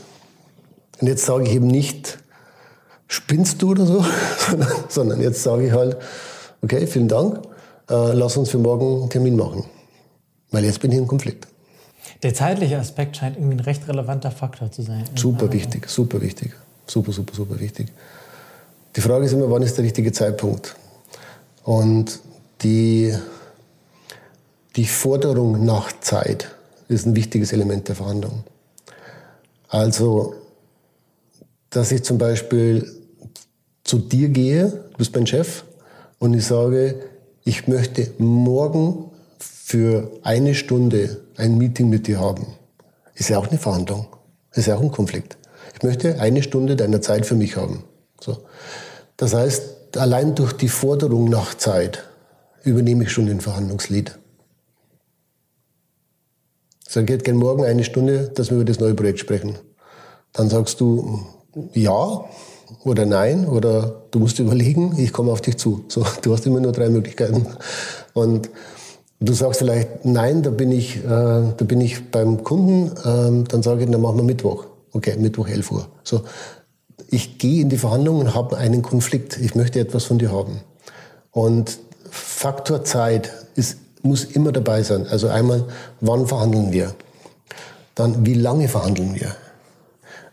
Und 1.01 1.07
jetzt 1.07 1.25
sage 1.25 1.43
ich 1.43 1.51
eben 1.51 1.67
nicht, 1.67 2.19
spinnst 3.07 3.61
du 3.61 3.71
oder 3.71 3.85
so, 3.85 4.05
sondern, 4.49 4.71
sondern 4.87 5.21
jetzt 5.21 5.43
sage 5.43 5.67
ich 5.67 5.73
halt, 5.73 5.97
okay, 6.61 6.87
vielen 6.87 7.07
Dank 7.07 7.41
äh, 7.89 8.13
lass 8.13 8.37
uns 8.37 8.49
für 8.49 8.57
morgen 8.57 9.01
einen 9.01 9.09
Termin 9.09 9.35
machen. 9.35 9.63
Weil 10.51 10.65
jetzt 10.65 10.79
bin 10.79 10.91
ich 10.91 10.97
im 10.97 11.07
Konflikt. 11.07 11.47
Der 12.23 12.33
zeitliche 12.33 12.77
Aspekt 12.77 13.17
scheint 13.17 13.37
irgendwie 13.37 13.55
ein 13.55 13.59
recht 13.61 13.87
relevanter 13.87 14.31
Faktor 14.31 14.71
zu 14.71 14.81
sein. 14.81 15.03
Super 15.15 15.51
wichtig, 15.51 15.89
super 15.89 16.21
wichtig. 16.21 16.53
Super, 16.87 17.11
super, 17.11 17.33
super 17.35 17.59
wichtig. 17.59 17.87
Die 18.95 19.01
Frage 19.01 19.25
ist 19.25 19.33
immer, 19.33 19.49
wann 19.49 19.63
ist 19.63 19.77
der 19.77 19.83
richtige 19.83 20.11
Zeitpunkt? 20.11 20.75
Und 21.63 22.19
die, 22.65 23.13
die 24.75 24.87
Forderung 24.87 25.63
nach 25.65 25.91
Zeit 26.01 26.49
ist 26.87 27.05
ein 27.05 27.15
wichtiges 27.15 27.53
Element 27.53 27.87
der 27.87 27.95
Verhandlung. 27.95 28.43
Also, 29.69 30.33
dass 31.69 31.91
ich 31.91 32.03
zum 32.03 32.17
Beispiel 32.17 32.91
zu 33.83 33.99
dir 33.99 34.29
gehe, 34.29 34.69
du 34.91 34.97
bist 34.97 35.13
mein 35.15 35.27
Chef, 35.27 35.63
und 36.17 36.33
ich 36.33 36.45
sage, 36.45 36.95
ich 37.43 37.67
möchte 37.67 38.09
morgen 38.17 39.11
für 39.37 40.09
eine 40.23 40.55
Stunde 40.55 41.21
ein 41.37 41.59
Meeting 41.59 41.89
mit 41.89 42.07
dir 42.07 42.19
haben. 42.19 42.47
Ist 43.13 43.29
ja 43.29 43.37
auch 43.37 43.47
eine 43.47 43.59
Verhandlung. 43.59 44.07
Ist 44.53 44.65
ja 44.67 44.77
auch 44.77 44.81
ein 44.81 44.91
Konflikt. 44.91 45.37
Ich 45.75 45.83
möchte 45.83 46.19
eine 46.19 46.41
Stunde 46.41 46.75
deiner 46.75 47.01
Zeit 47.01 47.27
für 47.27 47.35
mich 47.35 47.57
haben. 47.57 47.83
So. 48.19 48.37
Das 49.17 49.35
heißt, 49.35 49.97
allein 49.97 50.33
durch 50.33 50.53
die 50.53 50.69
Forderung 50.69 51.29
nach 51.29 51.53
Zeit 51.53 52.05
übernehme 52.65 53.03
ich 53.03 53.11
schon 53.11 53.27
den 53.27 53.41
Verhandlungslied. 53.41 54.17
Ich 56.87 56.93
sage, 56.93 57.05
ich 57.05 57.11
hätte 57.11 57.25
gerne 57.25 57.39
morgen 57.39 57.63
eine 57.63 57.83
Stunde, 57.83 58.31
dass 58.33 58.49
wir 58.49 58.57
über 58.57 58.65
das 58.65 58.79
neue 58.79 58.93
Projekt 58.93 59.19
sprechen. 59.19 59.57
Dann 60.33 60.49
sagst 60.49 60.79
du, 60.81 61.25
ja 61.73 62.25
oder 62.83 63.05
nein 63.05 63.47
oder 63.47 64.03
du 64.11 64.19
musst 64.19 64.39
überlegen, 64.39 64.95
ich 64.97 65.13
komme 65.13 65.31
auf 65.31 65.41
dich 65.41 65.57
zu. 65.57 65.85
So, 65.87 66.05
du 66.21 66.33
hast 66.33 66.45
immer 66.45 66.59
nur 66.59 66.71
drei 66.71 66.89
Möglichkeiten. 66.89 67.47
Und 68.13 68.49
du 69.19 69.33
sagst 69.33 69.59
vielleicht, 69.59 70.05
nein, 70.05 70.43
da 70.43 70.49
bin 70.49 70.71
ich, 70.71 70.97
äh, 70.97 71.01
da 71.07 71.65
bin 71.65 71.81
ich 71.81 72.11
beim 72.11 72.43
Kunden, 72.43 72.91
ähm, 73.05 73.45
dann 73.47 73.63
sage 73.63 73.83
ich, 73.83 73.89
dann 73.89 74.01
machen 74.01 74.17
wir 74.17 74.23
Mittwoch. 74.23 74.65
Okay, 74.91 75.15
Mittwoch 75.17 75.47
11 75.47 75.71
Uhr. 75.71 75.87
So, 76.03 76.23
ich 77.09 77.37
gehe 77.37 77.61
in 77.61 77.69
die 77.69 77.77
Verhandlungen 77.77 78.27
und 78.27 78.35
habe 78.35 78.57
einen 78.57 78.81
Konflikt. 78.81 79.37
Ich 79.37 79.55
möchte 79.55 79.79
etwas 79.79 80.05
von 80.05 80.17
dir 80.17 80.31
haben. 80.31 80.61
Und 81.31 81.79
Faktor 82.15 82.83
Zeit 82.83 83.31
ist, 83.55 83.77
muss 84.01 84.23
immer 84.23 84.51
dabei 84.51 84.83
sein. 84.83 85.05
Also 85.07 85.27
einmal, 85.27 85.65
wann 85.99 86.27
verhandeln 86.27 86.71
wir? 86.71 86.95
Dann, 87.93 88.25
wie 88.25 88.33
lange 88.33 88.67
verhandeln 88.67 89.15
wir? 89.15 89.35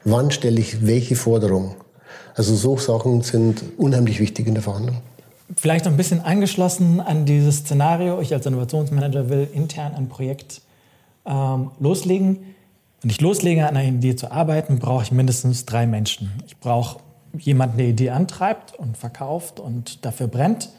Wann 0.04 0.30
stelle 0.30 0.60
ich 0.60 0.86
welche 0.86 1.16
Forderung? 1.16 1.74
Also 2.34 2.54
so 2.54 2.78
Sachen 2.78 3.22
sind 3.22 3.62
unheimlich 3.76 4.20
wichtig 4.20 4.46
in 4.46 4.54
der 4.54 4.62
Verhandlung. 4.62 4.98
Vielleicht 5.56 5.84
noch 5.84 5.92
ein 5.92 5.96
bisschen 5.96 6.20
angeschlossen 6.20 7.00
an 7.00 7.26
dieses 7.26 7.58
Szenario. 7.58 8.20
Ich 8.20 8.32
als 8.32 8.46
Innovationsmanager 8.46 9.28
will 9.28 9.48
intern 9.52 9.94
ein 9.94 10.08
Projekt 10.08 10.62
ähm, 11.26 11.72
loslegen. 11.78 12.54
Wenn 13.00 13.10
ich 13.10 13.20
loslege, 13.20 13.66
an 13.66 13.76
einer 13.76 13.88
Idee 13.88 14.16
zu 14.16 14.30
arbeiten, 14.30 14.78
brauche 14.78 15.02
ich 15.02 15.12
mindestens 15.12 15.66
drei 15.66 15.86
Menschen. 15.86 16.30
Ich 16.46 16.58
brauche 16.58 17.00
jemanden, 17.36 17.76
der 17.78 17.86
die 17.86 17.92
Idee 17.92 18.10
antreibt 18.10 18.74
und 18.74 18.96
verkauft 18.96 19.60
und 19.60 20.04
dafür 20.04 20.28
brennt. 20.28 20.70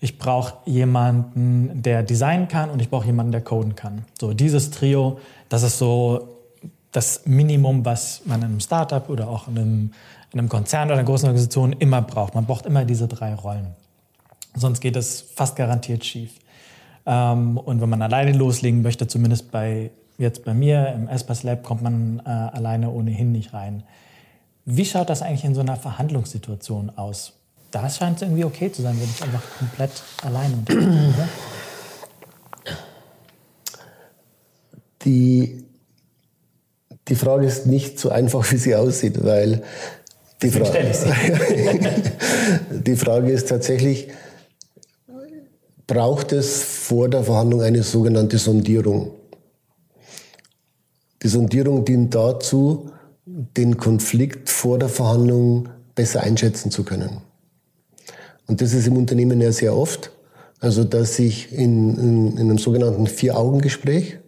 Ich 0.00 0.18
brauche 0.18 0.54
jemanden, 0.66 1.82
der 1.82 2.02
designen 2.02 2.48
kann 2.48 2.70
und 2.70 2.80
ich 2.80 2.90
brauche 2.90 3.06
jemanden, 3.06 3.32
der 3.32 3.40
coden 3.40 3.74
kann. 3.74 4.04
So 4.20 4.34
dieses 4.34 4.70
Trio, 4.70 5.18
das 5.48 5.62
ist 5.62 5.78
so 5.78 6.28
das 6.92 7.22
Minimum, 7.26 7.84
was 7.84 8.22
man 8.24 8.40
in 8.40 8.46
einem 8.46 8.60
Startup 8.60 9.08
oder 9.08 9.28
auch 9.28 9.48
in 9.48 9.58
einem, 9.58 9.92
in 10.32 10.38
einem 10.38 10.48
Konzern 10.48 10.88
oder 10.88 10.94
einer 10.94 11.04
großen 11.04 11.26
Organisation 11.26 11.72
immer 11.72 12.02
braucht. 12.02 12.34
Man 12.34 12.46
braucht 12.46 12.66
immer 12.66 12.84
diese 12.84 13.08
drei 13.08 13.34
Rollen. 13.34 13.68
Sonst 14.54 14.80
geht 14.80 14.94
es 14.94 15.20
fast 15.20 15.56
garantiert 15.56 16.04
schief. 16.04 16.38
Ähm, 17.06 17.58
und 17.58 17.80
wenn 17.80 17.88
man 17.88 18.02
alleine 18.02 18.32
loslegen 18.32 18.82
möchte, 18.82 19.08
zumindest 19.08 19.50
bei, 19.50 19.90
jetzt 20.18 20.44
bei 20.44 20.54
mir 20.54 20.92
im 20.94 21.08
Espas 21.08 21.42
Lab, 21.42 21.62
kommt 21.64 21.82
man 21.82 22.22
äh, 22.24 22.28
alleine 22.28 22.90
ohnehin 22.90 23.32
nicht 23.32 23.52
rein. 23.52 23.82
Wie 24.64 24.84
schaut 24.84 25.10
das 25.10 25.22
eigentlich 25.22 25.44
in 25.44 25.54
so 25.54 25.60
einer 25.60 25.76
Verhandlungssituation 25.76 26.90
aus? 26.96 27.32
Da 27.74 27.90
scheint 27.90 28.18
es 28.18 28.22
irgendwie 28.22 28.44
okay 28.44 28.70
zu 28.70 28.82
sein, 28.82 28.96
wenn 29.00 29.10
ich 29.10 29.20
einfach 29.20 29.42
komplett 29.58 29.90
alleine 30.22 30.54
bin. 30.58 31.12
Die, 35.04 35.64
die 37.08 37.14
Frage 37.16 37.46
ist 37.46 37.66
nicht 37.66 37.98
so 37.98 38.10
einfach, 38.10 38.48
wie 38.52 38.58
sie 38.58 38.76
aussieht, 38.76 39.24
weil 39.24 39.64
die, 40.40 40.50
Fra 40.52 40.70
die 42.70 42.94
Frage 42.94 43.32
ist 43.32 43.48
tatsächlich, 43.48 44.06
braucht 45.88 46.30
es 46.30 46.62
vor 46.62 47.08
der 47.08 47.24
Verhandlung 47.24 47.62
eine 47.62 47.82
sogenannte 47.82 48.38
Sondierung. 48.38 49.10
Die 51.24 51.28
Sondierung 51.28 51.84
dient 51.84 52.14
dazu, 52.14 52.92
den 53.26 53.78
Konflikt 53.78 54.48
vor 54.48 54.78
der 54.78 54.88
Verhandlung 54.88 55.70
besser 55.96 56.22
einschätzen 56.22 56.70
zu 56.70 56.84
können. 56.84 57.20
Und 58.46 58.60
das 58.60 58.72
ist 58.74 58.86
im 58.86 58.96
Unternehmen 58.96 59.40
ja 59.40 59.52
sehr 59.52 59.76
oft. 59.76 60.10
Also, 60.60 60.84
dass 60.84 61.18
ich 61.18 61.52
in, 61.52 61.96
in, 61.98 62.32
in 62.32 62.40
einem 62.40 62.58
sogenannten 62.58 63.06
Vier-Augen-Gespräch, 63.06 64.18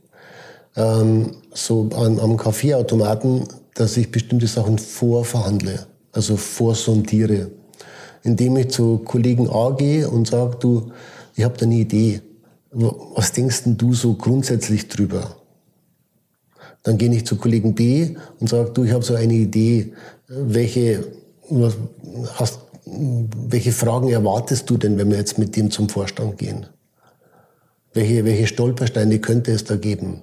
ähm, 0.77 1.37
so 1.55 1.89
an, 1.95 2.21
am 2.21 2.37
Kaffeeautomaten, 2.37 3.45
dass 3.75 3.97
ich 3.97 4.11
bestimmte 4.11 4.47
Sachen 4.47 4.79
vorverhandle, 4.79 5.87
also 6.13 6.37
vorsondiere. 6.37 7.51
Indem 8.23 8.57
ich 8.57 8.69
zu 8.69 8.99
Kollegen 8.99 9.49
A 9.49 9.71
gehe 9.71 10.09
und 10.09 10.27
sage, 10.27 10.57
du, 10.59 10.91
ich 11.35 11.45
habe 11.45 11.57
da 11.57 11.67
eine 11.67 11.77
Idee. 11.77 12.21
Was 12.71 13.33
denkst 13.33 13.65
denn 13.65 13.77
du 13.77 13.95
so 13.95 14.15
grundsätzlich 14.15 14.89
drüber? 14.89 15.37
Dann 16.83 16.99
gehe 16.99 17.13
ich 17.15 17.27
zu 17.27 17.37
Kollegen 17.37 17.75
B 17.75 18.17
und 18.41 18.49
sage, 18.49 18.71
du, 18.71 18.85
ich 18.85 18.93
habe 18.93 19.05
so 19.05 19.15
eine 19.15 19.35
Idee. 19.35 19.93
Welche, 20.29 21.05
was, 21.49 21.77
hast, 22.35 22.59
welche 22.87 23.73
Fragen 23.73 24.09
erwartest 24.09 24.71
du 24.71 24.77
denn, 24.77 24.97
wenn 24.97 25.11
wir 25.11 25.19
jetzt 25.19 25.39
mit 25.39 25.57
dem 25.57 25.71
zum 25.71 25.89
Vorstand 25.89 26.39
gehen? 26.39 26.67
Welche, 27.93 28.25
welche 28.25 28.47
Stolpersteine 28.47 29.19
könnte 29.19 29.53
es 29.53 29.65
da 29.65 29.77
geben? 29.77 30.23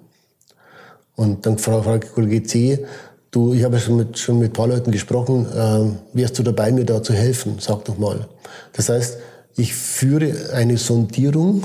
Und 1.15 1.45
dann 1.45 1.57
frage 1.57 2.05
ich 2.05 2.13
Kollege 2.13 2.43
C, 2.43 2.85
du, 3.31 3.53
ich 3.53 3.63
habe 3.63 3.79
schon 3.79 3.97
mit, 3.97 4.17
schon 4.17 4.39
mit 4.39 4.51
ein 4.51 4.53
paar 4.53 4.67
Leuten 4.67 4.91
gesprochen, 4.91 5.45
äh, 5.45 6.17
wärst 6.17 6.39
du 6.39 6.43
dabei, 6.43 6.71
mir 6.71 6.85
da 6.85 7.03
zu 7.03 7.13
helfen? 7.13 7.57
Sag 7.59 7.83
doch 7.85 7.97
mal. 7.97 8.27
Das 8.71 8.89
heißt, 8.89 9.17
ich 9.55 9.73
führe 9.73 10.53
eine 10.53 10.77
Sondierung, 10.77 11.63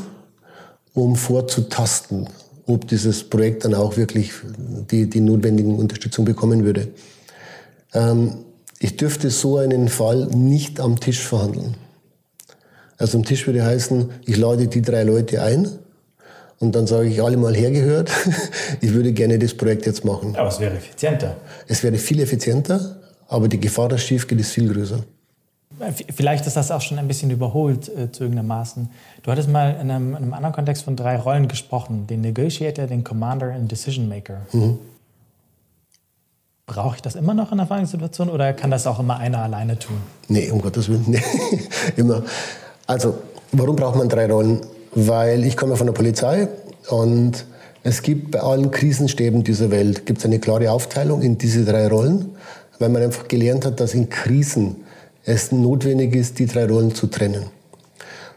um 0.94 1.14
vorzutasten, 1.14 2.28
ob 2.66 2.88
dieses 2.88 3.22
Projekt 3.22 3.64
dann 3.64 3.74
auch 3.74 3.96
wirklich 3.96 4.32
die, 4.90 5.08
die 5.08 5.20
notwendigen 5.20 5.78
Unterstützung 5.78 6.24
bekommen 6.24 6.64
würde. 6.64 6.88
Ähm, 7.94 8.44
ich 8.80 8.96
dürfte 8.96 9.30
so 9.30 9.58
einen 9.58 9.88
Fall 9.88 10.26
nicht 10.26 10.80
am 10.80 11.00
Tisch 11.00 11.20
verhandeln. 11.20 11.74
Also 12.96 13.18
am 13.18 13.24
Tisch 13.24 13.46
würde 13.46 13.64
heißen, 13.64 14.10
ich 14.26 14.36
lade 14.36 14.66
die 14.66 14.82
drei 14.82 15.04
Leute 15.04 15.42
ein 15.42 15.68
und 16.58 16.74
dann 16.74 16.86
sage 16.86 17.08
ich 17.08 17.22
alle 17.22 17.36
mal 17.36 17.54
hergehört, 17.54 18.10
ich 18.80 18.92
würde 18.92 19.12
gerne 19.12 19.38
das 19.38 19.54
Projekt 19.54 19.86
jetzt 19.86 20.04
machen. 20.04 20.34
Aber 20.36 20.48
es 20.48 20.58
wäre 20.58 20.76
effizienter. 20.76 21.36
Es 21.66 21.82
wäre 21.82 21.96
viel 21.96 22.20
effizienter, 22.20 22.96
aber 23.28 23.48
die 23.48 23.60
Gefahr, 23.60 23.88
dass 23.88 24.00
es 24.00 24.06
schief 24.06 24.26
geht, 24.26 24.40
ist 24.40 24.52
viel 24.52 24.72
größer. 24.72 25.04
Vielleicht 26.14 26.46
ist 26.46 26.56
das 26.56 26.72
auch 26.72 26.80
schon 26.80 26.98
ein 26.98 27.06
bisschen 27.06 27.30
überholt 27.30 27.88
äh, 27.88 28.10
zu 28.10 28.24
irgendeinem 28.24 28.48
Maßen. 28.48 28.90
Du 29.22 29.30
hattest 29.30 29.48
mal 29.48 29.76
in 29.80 29.90
einem, 29.90 30.10
in 30.10 30.16
einem, 30.16 30.34
anderen 30.34 30.54
Kontext 30.54 30.82
von 30.82 30.96
drei 30.96 31.16
Rollen 31.16 31.46
gesprochen: 31.46 32.06
den 32.08 32.20
Negotiator, 32.22 32.86
den 32.86 33.04
Commander 33.04 33.54
und 33.54 33.70
Decision 33.70 34.08
Maker. 34.08 34.40
Mhm. 34.52 34.78
Brauche 36.68 36.96
ich 36.96 37.02
das 37.02 37.14
immer 37.14 37.32
noch 37.32 37.50
in 37.50 37.56
der 37.56 37.66
Verhandlungssituation 37.66 38.28
oder 38.28 38.52
kann 38.52 38.70
das 38.70 38.86
auch 38.86 39.00
immer 39.00 39.16
einer 39.16 39.38
alleine 39.38 39.78
tun? 39.78 39.96
Nee, 40.28 40.50
um 40.50 40.60
Gottes 40.60 40.90
Willen. 40.90 41.04
Nee. 41.06 41.22
immer. 41.96 42.22
Also, 42.86 43.14
warum 43.52 43.74
braucht 43.74 43.96
man 43.96 44.10
drei 44.10 44.30
Rollen? 44.30 44.60
Weil 44.94 45.44
ich 45.44 45.56
komme 45.56 45.76
von 45.76 45.86
der 45.86 45.94
Polizei 45.94 46.46
und 46.90 47.46
es 47.84 48.02
gibt 48.02 48.32
bei 48.32 48.40
allen 48.40 48.70
Krisenstäben 48.70 49.44
dieser 49.44 49.70
Welt 49.70 50.04
gibt's 50.04 50.26
eine 50.26 50.40
klare 50.40 50.70
Aufteilung 50.70 51.22
in 51.22 51.38
diese 51.38 51.64
drei 51.64 51.88
Rollen, 51.88 52.36
weil 52.78 52.90
man 52.90 53.02
einfach 53.02 53.28
gelernt 53.28 53.64
hat, 53.64 53.80
dass 53.80 53.94
in 53.94 54.10
Krisen 54.10 54.76
es 55.24 55.52
notwendig 55.52 56.14
ist, 56.14 56.38
die 56.38 56.44
drei 56.44 56.66
Rollen 56.66 56.94
zu 56.94 57.06
trennen. 57.06 57.46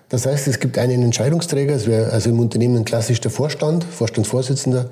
Das 0.07 0.25
heißt, 0.25 0.47
es 0.47 0.61
gibt 0.61 0.77
einen 0.77 1.03
Entscheidungsträger, 1.03 1.75
es 1.75 1.85
wäre 1.85 2.11
also 2.11 2.29
im 2.29 2.39
Unternehmen 2.39 2.85
klassisch 2.85 3.19
der 3.19 3.31
Vorstand, 3.31 3.83
Vorstandsvorsitzender, 3.83 4.89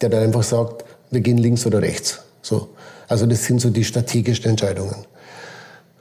der 0.00 0.08
dann 0.08 0.24
einfach 0.24 0.42
sagt, 0.42 0.84
wir 1.12 1.20
gehen 1.20 1.38
links 1.38 1.66
oder 1.66 1.82
rechts. 1.82 2.20
So. 2.42 2.68
Also 3.10 3.26
das 3.26 3.44
sind 3.44 3.60
so 3.60 3.70
die 3.70 3.84
strategischen 3.84 4.50
Entscheidungen. 4.50 5.04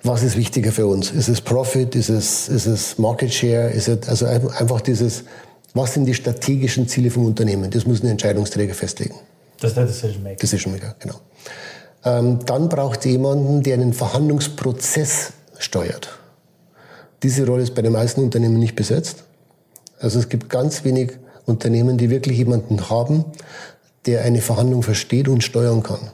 Was 0.03 0.21
ist 0.21 0.37
wichtiger 0.37 0.71
für 0.71 0.85
uns? 0.85 1.09
Ist 1.09 1.27
es 1.27 1.41
Profit? 1.41 1.95
Ist 1.95 2.09
es, 2.09 2.47
ist 2.47 2.67
es 2.67 2.99
Market 2.99 3.33
Share? 3.33 3.71
Ist 3.71 3.87
es 3.87 4.07
also 4.07 4.27
einfach 4.27 4.79
dieses, 4.79 5.23
was 5.73 5.95
sind 5.95 6.05
die 6.05 6.13
strategischen 6.13 6.87
Ziele 6.87 7.09
vom 7.09 7.25
Unternehmen? 7.25 7.71
Das 7.71 7.87
muss 7.87 8.03
ein 8.03 8.07
Entscheidungsträger 8.07 8.75
festlegen. 8.75 9.15
Das 9.59 9.71
ist 9.71 9.77
der 9.77 9.87
Decision 9.87 10.23
Maker. 10.23 10.35
Decision 10.35 10.71
Maker, 10.71 10.95
genau. 10.99 11.15
Ähm, 12.05 12.39
dann 12.45 12.69
braucht 12.69 13.03
jemanden, 13.05 13.63
der 13.63 13.73
einen 13.73 13.93
Verhandlungsprozess 13.93 15.33
steuert. 15.57 16.09
Diese 17.23 17.45
Rolle 17.45 17.63
ist 17.63 17.73
bei 17.73 17.81
den 17.81 17.91
meisten 17.91 18.21
Unternehmen 18.21 18.59
nicht 18.59 18.75
besetzt. 18.75 19.23
Also 19.99 20.19
es 20.19 20.29
gibt 20.29 20.47
ganz 20.47 20.83
wenig 20.83 21.13
Unternehmen, 21.47 21.97
die 21.97 22.11
wirklich 22.11 22.37
jemanden 22.37 22.91
haben, 22.91 23.25
der 24.05 24.21
eine 24.21 24.41
Verhandlung 24.41 24.83
versteht 24.83 25.27
und 25.27 25.43
steuern 25.43 25.81
kann. 25.81 26.11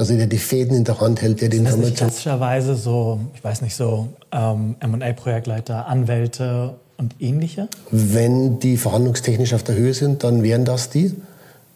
Also 0.00 0.16
der 0.16 0.28
die 0.28 0.38
Fäden 0.38 0.74
in 0.74 0.84
der 0.84 0.98
Hand 0.98 1.20
hält, 1.20 1.42
der 1.42 1.50
die 1.50 1.58
Informationen... 1.58 1.94
klassischerweise 1.94 2.74
so, 2.74 3.20
ich 3.34 3.44
weiß 3.44 3.60
nicht, 3.60 3.76
so 3.76 4.08
ähm, 4.32 4.74
M&A-Projektleiter, 4.80 5.86
Anwälte 5.86 6.76
und 6.96 7.16
ähnliche? 7.20 7.68
Wenn 7.90 8.58
die 8.60 8.78
verhandlungstechnisch 8.78 9.52
auf 9.52 9.62
der 9.62 9.74
Höhe 9.74 9.92
sind, 9.92 10.24
dann 10.24 10.42
wären 10.42 10.64
das 10.64 10.88
die. 10.88 11.14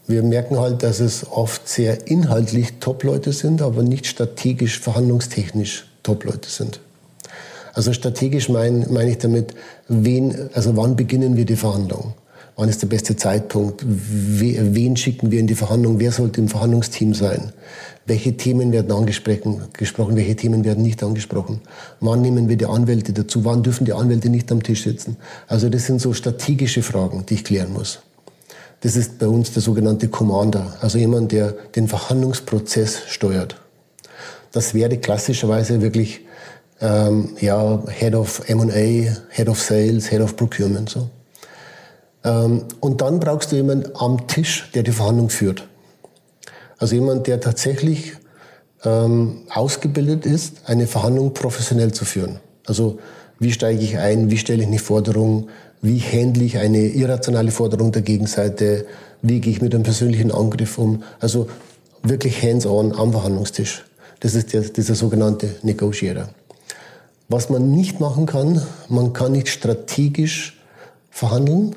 Wir 0.06 0.22
merken 0.22 0.58
halt, 0.58 0.82
dass 0.82 1.00
es 1.00 1.30
oft 1.30 1.68
sehr 1.68 2.06
inhaltlich 2.06 2.78
Top-Leute 2.80 3.34
sind, 3.34 3.60
aber 3.60 3.82
nicht 3.82 4.06
strategisch, 4.06 4.80
verhandlungstechnisch 4.80 5.86
Top-Leute 6.02 6.48
sind. 6.48 6.80
Also 7.74 7.92
strategisch 7.92 8.48
meine 8.48 8.86
mein 8.88 9.06
ich 9.06 9.18
damit, 9.18 9.52
wen, 9.86 10.48
also 10.54 10.74
wann 10.78 10.96
beginnen 10.96 11.36
wir 11.36 11.44
die 11.44 11.56
Verhandlung? 11.56 12.14
Wann 12.56 12.68
ist 12.68 12.82
der 12.82 12.86
beste 12.86 13.16
Zeitpunkt? 13.16 13.84
Wen 13.84 14.96
schicken 14.96 15.30
wir 15.32 15.40
in 15.40 15.48
die 15.48 15.56
Verhandlung? 15.56 15.98
Wer 15.98 16.12
sollte 16.12 16.40
im 16.40 16.48
Verhandlungsteam 16.48 17.12
sein? 17.12 17.52
Welche 18.06 18.36
Themen 18.36 18.70
werden 18.70 18.92
angesprochen? 18.92 19.62
Welche 19.78 20.36
Themen 20.36 20.64
werden 20.64 20.82
nicht 20.82 21.02
angesprochen? 21.02 21.60
Wann 22.00 22.22
nehmen 22.22 22.48
wir 22.48 22.56
die 22.56 22.66
Anwälte 22.66 23.12
dazu? 23.12 23.44
Wann 23.44 23.62
dürfen 23.62 23.86
die 23.86 23.92
Anwälte 23.92 24.28
nicht 24.28 24.52
am 24.52 24.62
Tisch 24.62 24.84
sitzen? 24.84 25.16
Also 25.48 25.68
das 25.68 25.86
sind 25.86 26.00
so 26.00 26.12
strategische 26.12 26.82
Fragen, 26.82 27.24
die 27.26 27.34
ich 27.34 27.44
klären 27.44 27.72
muss. 27.72 28.00
Das 28.82 28.94
ist 28.94 29.18
bei 29.18 29.26
uns 29.26 29.52
der 29.52 29.62
sogenannte 29.62 30.08
Commander, 30.08 30.76
also 30.80 30.98
jemand, 30.98 31.32
der 31.32 31.52
den 31.74 31.88
Verhandlungsprozess 31.88 33.00
steuert. 33.08 33.56
das 34.52 34.74
wäre 34.74 34.98
klassischerweise 34.98 35.80
wirklich 35.80 36.20
ähm, 36.80 37.30
ja, 37.40 37.82
Head 37.88 38.14
of 38.14 38.42
M&A, 38.46 39.16
Head 39.30 39.48
of 39.48 39.60
Sales, 39.60 40.10
Head 40.10 40.20
of 40.20 40.36
Procurement. 40.36 40.88
So. 40.90 41.08
Ähm, 42.24 42.64
und 42.80 43.00
dann 43.00 43.20
brauchst 43.20 43.52
du 43.52 43.56
jemanden 43.56 43.90
am 43.94 44.26
Tisch, 44.26 44.70
der 44.74 44.82
die 44.82 44.92
Verhandlung 44.92 45.30
führt. 45.30 45.68
Also 46.78 46.94
jemand, 46.94 47.26
der 47.26 47.40
tatsächlich 47.40 48.14
ähm, 48.84 49.42
ausgebildet 49.50 50.26
ist, 50.26 50.68
eine 50.68 50.86
Verhandlung 50.86 51.32
professionell 51.34 51.92
zu 51.92 52.04
führen. 52.04 52.40
Also 52.66 52.98
wie 53.38 53.52
steige 53.52 53.82
ich 53.82 53.98
ein, 53.98 54.30
wie 54.30 54.36
stelle 54.36 54.62
ich 54.62 54.68
eine 54.68 54.78
Forderung, 54.78 55.48
wie 55.82 56.00
handle 56.00 56.44
ich 56.44 56.58
eine 56.58 56.86
irrationale 56.88 57.50
Forderung 57.50 57.92
der 57.92 58.02
Gegenseite, 58.02 58.86
wie 59.22 59.40
gehe 59.40 59.52
ich 59.52 59.60
mit 59.60 59.74
einem 59.74 59.84
persönlichen 59.84 60.32
Angriff 60.32 60.78
um. 60.78 61.02
Also 61.20 61.48
wirklich 62.02 62.42
hands-on 62.42 62.92
am 62.92 63.12
Verhandlungstisch. 63.12 63.84
Das 64.20 64.34
ist 64.34 64.52
der, 64.52 64.62
dieser 64.62 64.94
sogenannte 64.94 65.56
Negotiator. 65.62 66.28
Was 67.28 67.50
man 67.50 67.70
nicht 67.70 68.00
machen 68.00 68.26
kann, 68.26 68.62
man 68.88 69.12
kann 69.12 69.32
nicht 69.32 69.48
strategisch 69.48 70.58
verhandeln 71.10 71.74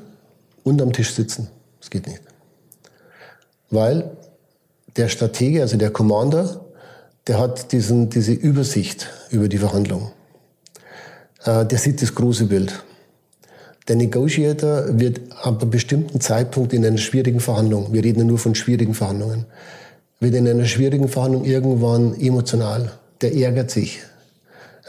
und 0.67 0.81
am 0.81 0.91
Tisch 0.91 1.13
sitzen. 1.13 1.47
Das 1.79 1.89
geht 1.89 2.07
nicht. 2.07 2.21
Weil 3.69 4.11
der 4.97 5.07
Stratege, 5.07 5.61
also 5.61 5.77
der 5.77 5.91
Commander, 5.91 6.65
der 7.27 7.39
hat 7.39 7.71
diesen, 7.71 8.09
diese 8.09 8.33
Übersicht 8.33 9.07
über 9.29 9.47
die 9.47 9.57
Verhandlung. 9.57 10.11
Äh, 11.45 11.65
der 11.65 11.77
sieht 11.77 12.01
das 12.01 12.13
große 12.13 12.45
Bild. 12.45 12.83
Der 13.87 13.95
Negotiator 13.95 14.99
wird 14.99 15.21
ab 15.41 15.61
einem 15.61 15.71
bestimmten 15.71 16.19
Zeitpunkt 16.19 16.73
in 16.73 16.85
einer 16.85 16.97
schwierigen 16.97 17.39
Verhandlung, 17.39 17.93
wir 17.93 18.03
reden 18.03 18.19
ja 18.19 18.25
nur 18.25 18.37
von 18.37 18.53
schwierigen 18.53 18.93
Verhandlungen, 18.93 19.45
wird 20.19 20.35
in 20.35 20.47
einer 20.47 20.65
schwierigen 20.65 21.07
Verhandlung 21.07 21.45
irgendwann 21.45 22.19
emotional. 22.19 22.91
Der 23.21 23.33
ärgert 23.33 23.71
sich. 23.71 23.99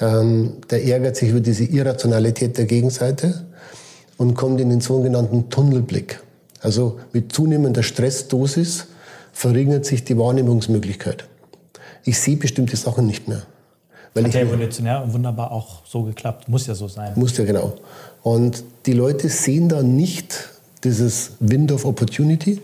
Ähm, 0.00 0.54
der 0.70 0.84
ärgert 0.84 1.16
sich 1.16 1.30
über 1.30 1.40
diese 1.40 1.64
Irrationalität 1.64 2.58
der 2.58 2.64
Gegenseite 2.66 3.46
und 4.18 4.34
kommt 4.34 4.60
in 4.60 4.68
den 4.68 4.82
sogenannten 4.82 5.48
Tunnelblick. 5.48 6.20
Also 6.60 7.00
mit 7.12 7.32
zunehmender 7.32 7.82
Stressdosis 7.82 8.88
verringert 9.32 9.86
sich 9.86 10.04
die 10.04 10.18
Wahrnehmungsmöglichkeit. 10.18 11.26
Ich 12.04 12.18
sehe 12.18 12.36
bestimmte 12.36 12.76
Sachen 12.76 13.06
nicht 13.06 13.28
mehr. 13.28 13.42
Weil 14.12 14.24
Hat 14.24 14.34
ja 14.34 14.40
evolutionär 14.40 15.02
und 15.02 15.12
wunderbar 15.12 15.52
auch 15.52 15.86
so 15.86 16.02
geklappt. 16.02 16.48
Muss 16.48 16.66
ja 16.66 16.74
so 16.74 16.88
sein. 16.88 17.12
Muss 17.14 17.36
ja, 17.36 17.44
genau. 17.44 17.74
Und 18.22 18.64
die 18.86 18.92
Leute 18.92 19.28
sehen 19.28 19.68
da 19.68 19.82
nicht 19.82 20.48
dieses 20.82 21.32
Wind 21.40 21.70
of 21.70 21.84
Opportunity. 21.84 22.60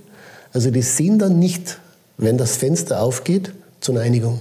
Also 0.52 0.70
die 0.70 0.82
sehen 0.82 1.18
dann 1.18 1.38
nicht, 1.38 1.78
wenn 2.16 2.38
das 2.38 2.56
Fenster 2.56 3.00
aufgeht, 3.00 3.52
zu 3.80 3.92
einer 3.92 4.00
Einigung. 4.00 4.40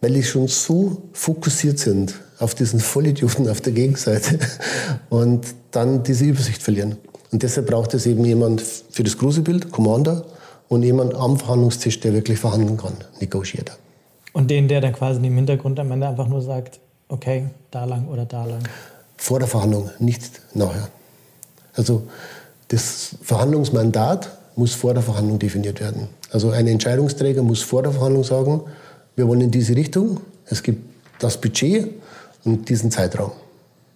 Weil 0.00 0.14
die 0.14 0.22
schon 0.22 0.48
so 0.48 1.02
fokussiert 1.12 1.78
sind 1.78 2.14
auf 2.38 2.54
diesen 2.54 2.80
Vollidioten 2.80 3.48
auf 3.48 3.60
der 3.60 3.72
Gegenseite 3.72 4.38
und 5.08 5.46
dann 5.70 6.02
diese 6.02 6.24
Übersicht 6.24 6.62
verlieren. 6.62 6.96
Und 7.30 7.42
deshalb 7.42 7.66
braucht 7.66 7.94
es 7.94 8.06
eben 8.06 8.24
jemand 8.24 8.62
für 8.62 9.02
das 9.02 9.18
große 9.18 9.42
Bild, 9.42 9.70
Commander, 9.70 10.24
und 10.68 10.82
jemand 10.82 11.14
am 11.14 11.38
Verhandlungstisch, 11.38 12.00
der 12.00 12.12
wirklich 12.12 12.38
verhandeln 12.38 12.76
kann, 12.76 12.92
Negotiator. 13.20 13.76
Und 14.32 14.50
den, 14.50 14.68
der 14.68 14.80
dann 14.80 14.92
quasi 14.92 15.24
im 15.26 15.34
Hintergrund 15.34 15.80
am 15.80 15.90
Ende 15.90 16.06
einfach 16.06 16.28
nur 16.28 16.42
sagt, 16.42 16.78
okay, 17.08 17.46
da 17.70 17.84
lang 17.84 18.06
oder 18.08 18.24
da 18.24 18.44
lang. 18.44 18.62
Vor 19.16 19.38
der 19.38 19.48
Verhandlung, 19.48 19.90
nicht 19.98 20.40
nachher. 20.54 20.88
Also 21.74 22.02
das 22.68 23.16
Verhandlungsmandat 23.22 24.30
muss 24.56 24.74
vor 24.74 24.92
der 24.92 25.02
Verhandlung 25.02 25.38
definiert 25.38 25.80
werden. 25.80 26.08
Also 26.30 26.50
ein 26.50 26.66
Entscheidungsträger 26.66 27.42
muss 27.42 27.62
vor 27.62 27.82
der 27.82 27.92
Verhandlung 27.92 28.24
sagen, 28.24 28.62
wir 29.16 29.26
wollen 29.26 29.40
in 29.40 29.50
diese 29.50 29.74
Richtung, 29.74 30.20
es 30.46 30.62
gibt 30.62 30.82
das 31.18 31.40
Budget 31.40 31.90
und 32.48 32.68
diesen 32.68 32.90
Zeitraum. 32.90 33.32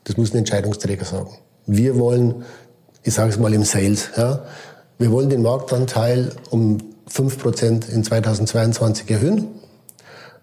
Das 0.05 0.17
muss 0.17 0.33
ein 0.33 0.39
Entscheidungsträger 0.39 1.05
sagen. 1.05 1.31
Wir 1.67 1.99
wollen, 1.99 2.45
ich 3.03 3.15
sage 3.15 3.31
es 3.31 3.39
mal 3.39 3.53
im 3.55 3.65
Sales, 3.65 4.11
ja, 4.17 4.43
wir 4.99 5.11
wollen 5.11 5.31
den 5.31 5.43
Marktanteil 5.43 6.33
um 6.51 6.79
5% 7.11 7.89
in 7.91 8.05
2022 8.05 9.11
erhöhen. 9.11 9.49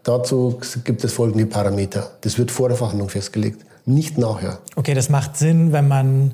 Dazu 0.03 0.59
gibt 0.83 1.03
es 1.03 1.13
folgende 1.13 1.45
Parameter. 1.45 2.11
Das 2.21 2.37
wird 2.37 2.51
vor 2.51 2.69
der 2.69 2.77
Verhandlung 2.77 3.09
festgelegt, 3.09 3.65
nicht 3.85 4.17
nachher. 4.17 4.59
Okay, 4.75 4.93
das 4.93 5.09
macht 5.09 5.37
Sinn, 5.37 5.71
wenn 5.71 5.87
man, 5.87 6.33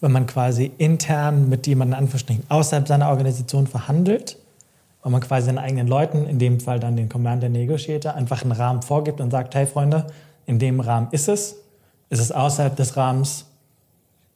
wenn 0.00 0.12
man 0.12 0.26
quasi 0.26 0.70
intern 0.78 1.48
mit 1.48 1.66
jemandem 1.66 1.98
Anverstrichen 1.98 2.44
außerhalb 2.48 2.86
seiner 2.86 3.08
Organisation 3.08 3.66
verhandelt 3.66 4.38
und 5.02 5.12
man 5.12 5.20
quasi 5.20 5.46
seinen 5.46 5.58
eigenen 5.58 5.88
Leuten, 5.88 6.26
in 6.26 6.38
dem 6.38 6.60
Fall 6.60 6.80
dann 6.80 6.96
den 6.96 7.08
Commander 7.08 7.48
Negotiator, 7.48 8.14
einfach 8.14 8.42
einen 8.42 8.52
Rahmen 8.52 8.82
vorgibt 8.82 9.20
und 9.20 9.30
sagt, 9.30 9.54
hey 9.54 9.66
Freunde, 9.66 10.06
in 10.46 10.58
dem 10.58 10.80
Rahmen 10.80 11.08
ist 11.10 11.28
es, 11.28 11.56
ist 12.08 12.20
es 12.20 12.32
außerhalb 12.32 12.76
des 12.76 12.96
Rahmens, 12.96 13.46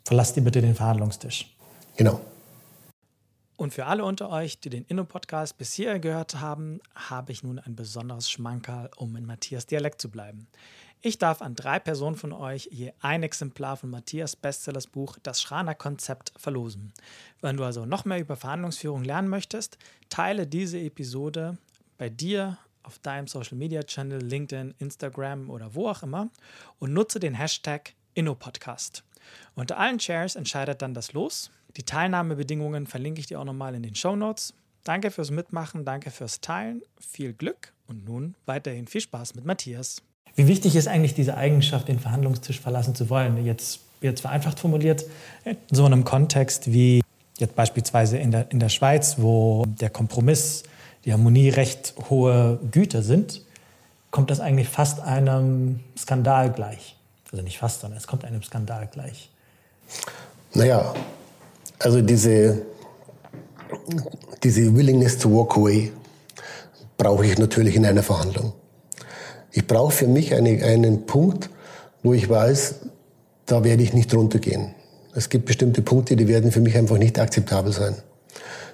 verlasst 0.05 0.37
ihr 0.37 0.45
bitte 0.45 0.61
den 0.61 0.75
Verhandlungstisch. 0.75 1.55
Genau. 1.97 2.21
Und 3.57 3.75
für 3.75 3.87
alle 3.87 4.05
unter 4.05 4.31
euch, 4.31 4.59
die 4.59 4.71
den 4.71 4.85
Inno-Podcast 4.87 5.59
bis 5.59 5.75
hier 5.75 5.99
gehört 5.99 6.41
haben, 6.41 6.81
habe 6.95 7.31
ich 7.31 7.43
nun 7.43 7.59
ein 7.59 7.77
besonderes 7.77 8.31
Schmankerl, 8.31 8.91
um 8.97 9.15
in 9.17 9.27
Matthias 9.27 9.67
Dialekt 9.67 10.01
zu 10.01 10.11
bleiben. 10.11 10.49
Ich 11.03 11.19
darf 11.19 11.41
an 11.41 11.55
drei 11.55 11.79
Personen 11.79 12.17
von 12.17 12.33
euch 12.33 12.69
je 12.73 12.93
ein 13.01 13.23
Exemplar 13.23 13.77
von 13.77 13.91
Matthias 13.91 14.35
Bestsellers 14.35 14.87
Buch 14.87 15.19
Das 15.23 15.41
Schraner 15.41 15.75
Konzept 15.75 16.33
verlosen. 16.37 16.93
Wenn 17.41 17.57
du 17.57 17.65
also 17.65 17.87
noch 17.87 18.05
mehr 18.05 18.21
über 18.21 18.37
Verhandlungsführung 18.37 19.05
lernen 19.05 19.29
möchtest, 19.29 19.79
teile 20.09 20.47
diese 20.47 20.79
Episode 20.79 21.57
bei 21.97 22.09
dir 22.09 22.59
auf 22.83 22.99
deinem 22.99 23.27
Social 23.27 23.57
Media 23.57 23.83
Channel, 23.83 24.23
LinkedIn, 24.23 24.75
Instagram 24.79 25.51
oder 25.51 25.75
wo 25.75 25.89
auch 25.89 26.03
immer 26.03 26.31
und 26.79 26.93
nutze 26.93 27.21
den 27.21 27.35
Hashtag 27.35 27.95
InnoPodcast. 28.15 29.05
Unter 29.55 29.79
allen 29.79 30.01
Shares 30.01 30.37
entscheidet 30.37 30.83
dann 30.83 30.95
das 30.95 31.13
Los 31.13 31.51
die 31.77 31.85
Teilnahmebedingungen 31.85 32.87
verlinke 32.87 33.21
ich 33.21 33.27
dir 33.27 33.41
auch 33.41 33.45
nochmal 33.45 33.75
in 33.75 33.83
den 33.83 33.95
Show 33.95 34.17
Notes. 34.17 34.55
Danke 34.85 35.11
fürs 35.11 35.31
Mitmachen, 35.31 35.85
danke 35.85 36.11
fürs 36.11 36.41
Teilen, 36.41 36.83
viel 36.99 37.33
Glück 37.33 37.73
und 37.87 38.05
nun 38.05 38.35
weiterhin 38.47 38.87
viel 38.87 39.01
Spaß 39.01 39.35
mit 39.35 39.45
Matthias. 39.45 40.03
Wie 40.35 40.47
wichtig 40.47 40.75
ist 40.75 40.89
eigentlich 40.89 41.15
diese 41.15 41.37
Eigenschaft, 41.37 41.89
den 41.89 41.99
Verhandlungstisch 41.99 42.61
verlassen 42.61 42.95
zu 42.95 43.11
wollen? 43.11 43.45
Jetzt, 43.45 43.81
jetzt 44.01 44.21
vereinfacht 44.21 44.59
formuliert, 44.59 45.05
in 45.45 45.57
so 45.71 45.85
einem 45.85 46.05
Kontext 46.05 46.73
wie 46.73 47.03
jetzt 47.39 47.55
beispielsweise 47.57 48.19
in 48.19 48.31
der, 48.31 48.51
in 48.51 48.59
der 48.59 48.69
Schweiz, 48.69 49.17
wo 49.19 49.67
der 49.67 49.91
Kompromiss, 49.91 50.63
die 51.05 51.13
Harmonie 51.13 51.49
recht 51.49 51.95
hohe 52.09 52.59
Güter 52.71 53.03
sind, 53.03 53.43
kommt 54.11 54.31
das 54.31 54.41
eigentlich 54.41 54.69
fast 54.69 55.01
einem 55.01 55.81
Skandal 55.97 56.53
gleich. 56.53 56.97
Also 57.31 57.45
nicht 57.45 57.59
fast, 57.59 57.81
sondern 57.81 57.99
es 57.99 58.07
kommt 58.07 58.25
einem 58.25 58.43
Skandal 58.43 58.89
gleich. 58.91 59.31
Naja, 60.55 60.93
also 61.79 62.03
diese, 62.03 62.63
diese 64.43 64.75
Willingness 64.75 65.19
to 65.19 65.31
walk 65.31 65.57
away 65.57 65.93
brauche 66.99 67.25
ich 67.25 67.39
natürlich 67.39 67.77
in 67.77 67.87
einer 67.87 68.03
Verhandlung. 68.03 68.53
Ich 69.53 69.67
brauche 69.67 69.93
für 69.93 70.07
mich 70.07 70.35
eine, 70.35 70.63
einen 70.65 71.07
Punkt, 71.07 71.51
wo 72.03 72.13
ich 72.13 72.29
weiß, 72.29 72.77
da 73.47 73.65
werde 73.65 73.83
ich 73.83 73.93
nicht 73.93 74.15
runtergehen. 74.15 74.75
Es 75.15 75.29
gibt 75.29 75.47
bestimmte 75.47 75.83
Punkte, 75.83 76.15
die 76.15 76.29
werden 76.29 76.53
für 76.53 76.61
mich 76.61 76.77
einfach 76.77 76.99
nicht 76.99 77.19
akzeptabel 77.19 77.73
sein. 77.73 77.97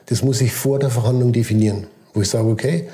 Das 0.06 0.22
muss 0.22 0.40
ich 0.40 0.52
vor 0.52 0.78
der 0.78 0.90
Verhandlung 0.90 1.32
definieren, 1.32 1.86
wo 2.16 2.22
ich 2.22 2.30
sage, 2.30 2.48
okay, 2.48 2.88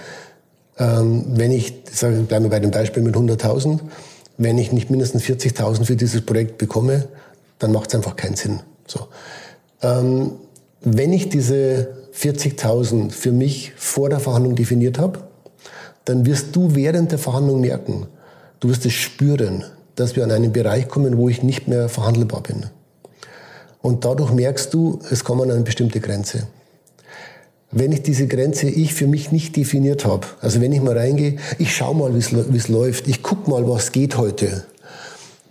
ähm, 0.79 1.25
wenn 1.29 1.53
ich, 1.53 1.73
sage, 1.91 2.17
bleiben 2.23 2.45
wir 2.45 2.51
bei 2.51 2.61
dem 2.61 2.73
Beispiel 2.73 3.03
mit 3.03 3.15
100.000, 3.15 3.81
wenn 4.37 4.59
ich 4.59 4.73
nicht 4.73 4.91
mindestens 4.91 5.23
40.000 5.23 5.85
für 5.85 5.97
dieses 5.97 6.23
Projekt 6.27 6.59
bekomme, 6.59 7.09
dann 7.59 7.73
macht 7.73 7.89
es 7.89 7.95
einfach 7.95 8.17
keinen 8.17 8.35
Sinn. 8.35 8.61
So. 8.87 9.07
Ähm, 9.83 10.33
wenn 10.81 11.13
ich 11.13 11.29
diese 11.29 11.89
40.000 12.15 13.13
für 13.13 13.33
mich 13.33 13.73
vor 13.77 14.09
der 14.09 14.19
Verhandlung 14.19 14.57
definiert 14.57 14.99
habe, 14.99 15.21
dann 16.05 16.27
wirst 16.27 16.57
du 16.57 16.75
während 16.75 17.13
der 17.13 17.19
Verhandlung 17.19 17.61
merken, 17.61 18.07
du 18.59 18.69
wirst 18.69 18.85
es 18.85 18.93
spüren, 18.93 19.65
dass 19.95 20.17
wir 20.17 20.25
an 20.25 20.33
einen 20.33 20.53
Bereich 20.53 20.89
kommen, 20.89 21.17
wo 21.17 21.29
ich 21.29 21.45
nicht 21.45 21.69
mehr 21.69 21.89
verhandelbar 21.89 22.43
bin. 22.43 22.67
Und 23.83 24.05
dadurch 24.05 24.33
merkst 24.33 24.75
du, 24.75 24.99
es 25.11 25.23
kommt 25.23 25.43
an 25.43 25.51
eine 25.51 25.63
bestimmte 25.63 26.01
Grenze. 26.01 26.49
Wenn 27.75 27.91
ich 27.91 28.03
diese 28.03 28.27
Grenze 28.27 28.69
ich 28.69 28.93
für 28.93 29.07
mich 29.07 29.33
nicht 29.33 29.57
definiert 29.57 30.05
habe, 30.05 30.27
also 30.43 30.61
wenn 30.61 30.73
ich 30.73 30.83
mal 30.83 30.97
reingehe, 30.97 31.37
ich 31.59 31.75
schau 31.75 31.95
mal, 31.95 32.15
wie 32.15 32.57
es 32.57 32.69
läuft, 32.69 33.09
ich 33.09 33.23
guck 33.23 33.49
mal, 33.49 33.67
was 33.67 33.93
geht 33.93 34.19
heute, 34.19 34.65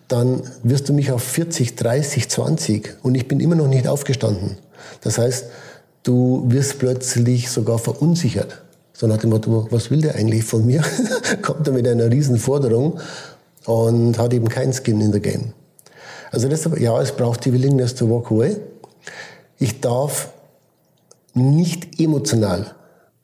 dann 0.07 0.43
wirst 0.61 0.87
du 0.87 0.93
mich 0.93 1.11
auf 1.11 1.23
40, 1.23 1.75
30, 1.75 2.29
20 2.29 2.97
und 3.01 3.15
ich 3.15 3.27
bin 3.27 3.39
immer 3.39 3.55
noch 3.55 3.67
nicht 3.67 3.87
aufgestanden. 3.87 4.57
Das 5.01 5.17
heißt, 5.17 5.45
du 6.03 6.43
wirst 6.47 6.77
plötzlich 6.77 7.49
sogar 7.49 7.79
verunsichert. 7.79 8.61
So 8.93 9.07
nach 9.07 9.17
dem 9.17 9.31
Motto, 9.31 9.67
was 9.71 9.89
will 9.89 10.01
der 10.01 10.13
eigentlich 10.13 10.43
von 10.43 10.63
mir? 10.63 10.83
Kommt 11.41 11.65
er 11.65 11.73
mit 11.73 11.87
einer 11.87 12.11
riesen 12.11 12.37
Forderung 12.37 12.99
und 13.65 14.19
hat 14.19 14.33
eben 14.33 14.47
kein 14.47 14.73
Skin 14.73 15.01
in 15.01 15.11
the 15.11 15.19
Game. 15.19 15.53
Also 16.29 16.47
deshalb, 16.47 16.79
ja, 16.79 17.01
es 17.01 17.13
braucht 17.13 17.45
die 17.45 17.53
Willingness 17.53 17.95
to 17.95 18.07
walk 18.07 18.29
away. 18.29 18.57
Ich 19.57 19.81
darf 19.81 20.29
nicht 21.33 21.99
emotional 21.99 22.75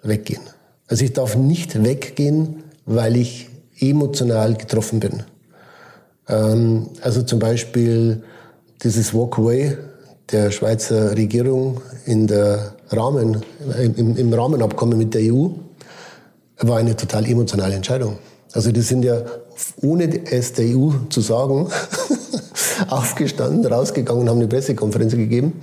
weggehen. 0.04 0.41
Also 0.88 1.04
ich 1.04 1.13
darf 1.13 1.36
nicht 1.36 1.84
weggehen, 1.84 2.63
weil 2.86 3.17
ich 3.17 3.50
emotional 3.80 4.56
getroffen 4.56 5.00
bin. 5.00 5.24
Ähm, 6.28 6.88
also 7.02 7.22
zum 7.24 7.39
Beispiel 7.39 8.24
dieses 8.84 9.13
Walkaway 9.13 9.78
der 10.32 10.52
Schweizer 10.52 11.15
Regierung 11.15 11.82
in 12.06 12.28
der 12.28 12.74
Rahmen, 12.89 13.43
im, 13.82 14.15
im 14.17 14.34
Rahmenabkommen 14.34 14.98
mit 14.98 15.13
der 15.13 15.34
EU 15.34 15.50
war 16.60 16.78
eine 16.78 16.96
total 16.96 17.26
emotionale 17.26 17.76
Entscheidung. 17.76 18.17
Also 18.54 18.72
die 18.72 18.82
sind 18.82 19.04
ja, 19.04 19.22
ohne 19.82 20.26
es 20.32 20.54
der 20.54 20.65
EU 20.65 20.91
zu 21.10 21.22
sagen, 21.22 21.67
aufgestanden, 22.89 23.65
rausgegangen 23.65 24.24
und 24.24 24.30
haben 24.30 24.39
eine 24.39 24.48
Pressekonferenz 24.48 25.13
gegeben. 25.13 25.62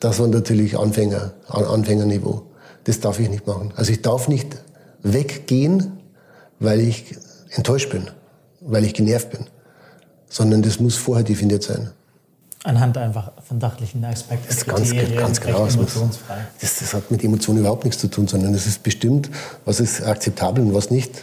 Das 0.00 0.18
war 0.20 0.28
natürlich 0.28 0.78
Anfänger, 0.78 1.32
Anfängerniveau. 1.48 2.42
Das 2.84 3.00
darf 3.00 3.18
ich 3.18 3.28
nicht 3.28 3.46
machen. 3.46 3.72
Also 3.76 3.92
ich 3.92 4.02
darf 4.02 4.28
nicht 4.28 4.56
weggehen, 5.02 5.98
weil 6.60 6.80
ich 6.80 7.16
enttäuscht 7.50 7.90
bin, 7.90 8.08
weil 8.60 8.84
ich 8.84 8.94
genervt 8.94 9.30
bin, 9.30 9.46
sondern 10.28 10.62
das 10.62 10.80
muss 10.80 10.96
vorher 10.96 11.24
definiert 11.24 11.62
sein. 11.62 11.90
Anhand 12.64 12.98
einfach 12.98 13.32
von 13.46 13.60
sachlichen 13.60 14.04
Aspekten. 14.04 14.46
Das 14.48 14.56
ist 14.56 14.66
ganz, 14.66 14.92
ganz 15.16 15.40
genau. 15.40 15.66
Emotionsfrei. 15.66 16.46
Das, 16.60 16.78
das, 16.80 16.92
hat 16.92 17.10
mit 17.10 17.22
Emotionen 17.22 17.60
überhaupt 17.60 17.84
nichts 17.84 18.00
zu 18.00 18.08
tun, 18.08 18.26
sondern 18.26 18.52
es 18.52 18.66
ist 18.66 18.82
bestimmt, 18.82 19.30
was 19.64 19.80
ist 19.80 20.02
akzeptabel 20.02 20.64
und 20.64 20.74
was 20.74 20.90
nicht. 20.90 21.22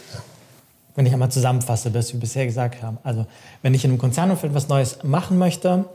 Wenn 0.96 1.06
ich 1.06 1.14
einmal 1.14 1.30
zusammenfasse, 1.30 1.94
was 1.94 2.14
wir 2.14 2.22
bisher 2.22 2.46
gesagt 2.46 2.82
haben. 2.82 3.00
Also, 3.04 3.26
wenn 3.62 3.74
ich 3.74 3.84
in 3.84 3.92
einem 3.92 4.00
Konzernumfeld 4.00 4.54
was 4.54 4.70
Neues 4.70 5.00
machen 5.04 5.38
möchte 5.38 5.86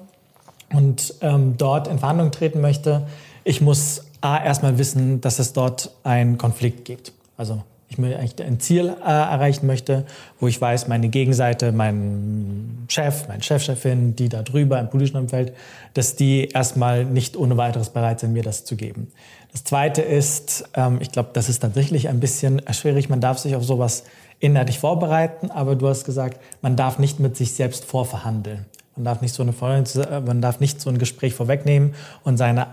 und 0.73 1.15
ähm, 1.21 1.55
dort 1.57 1.89
in 1.89 1.99
Verhandlungen 1.99 2.33
treten 2.33 2.61
möchte, 2.61 3.07
ich 3.45 3.61
muss 3.61 4.05
A, 4.21 4.43
erstmal 4.43 4.79
wissen, 4.79 5.21
dass 5.21 5.39
es 5.39 5.53
dort 5.53 5.91
einen 6.05 6.39
Konflikt 6.39 6.85
gibt. 6.85 7.13
Also 7.37 7.63
ich 7.91 7.99
ein 8.41 8.61
Ziel 8.61 8.89
äh, 8.89 9.03
erreichen 9.05 9.67
möchte, 9.67 10.07
wo 10.39 10.47
ich 10.47 10.61
weiß, 10.61 10.87
meine 10.87 11.09
Gegenseite, 11.09 11.73
mein 11.73 12.87
Chef, 12.89 13.27
meine 13.27 13.43
Chefchefin, 13.43 14.15
die 14.15 14.29
da 14.29 14.43
drüber 14.43 14.79
im 14.79 14.89
politischen 14.89 15.17
Umfeld, 15.17 15.53
dass 15.95 16.15
die 16.15 16.49
erstmal 16.49 17.05
nicht 17.05 17.37
ohne 17.37 17.57
weiteres 17.57 17.91
bereit 17.91 18.21
sind, 18.21 18.33
mir 18.33 18.45
das 18.45 18.65
zu 18.65 18.77
geben. 18.77 19.11
Das 19.51 19.65
Zweite 19.65 20.03
ist, 20.03 20.69
ähm, 20.75 20.99
ich 21.01 21.11
glaube, 21.11 21.31
das 21.33 21.49
ist 21.49 21.61
tatsächlich 21.61 22.09
ein 22.09 22.21
bisschen 22.21 22.63
schwierig. 22.71 23.09
Man 23.09 23.21
darf 23.21 23.39
sich 23.39 23.57
auf 23.57 23.65
sowas 23.65 24.05
inhaltlich 24.39 24.79
vorbereiten, 24.79 25.51
aber 25.51 25.75
du 25.75 25.89
hast 25.89 26.05
gesagt, 26.05 26.41
man 26.63 26.77
darf 26.77 27.01
nicht 27.01 27.19
mit 27.19 27.37
sich 27.37 27.55
selbst 27.55 27.85
vorverhandeln. 27.85 28.67
Man 29.01 29.05
darf 29.05 29.21
nicht 29.21 29.35
so, 29.35 29.43
eine, 29.43 30.21
man 30.21 30.41
darf 30.41 30.61
nicht 30.61 30.81
so 30.81 30.91
ein 30.91 30.99
Gespräch 30.99 31.35
vorwegnehmen 31.35 31.95
und 32.25 32.37
seine 32.37 32.69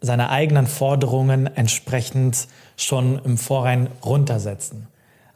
seine 0.00 0.30
eigenen 0.30 0.66
Forderungen 0.66 1.46
entsprechend 1.46 2.48
schon 2.76 3.20
im 3.24 3.36
Vorrein 3.36 3.88
runtersetzen. 4.04 4.86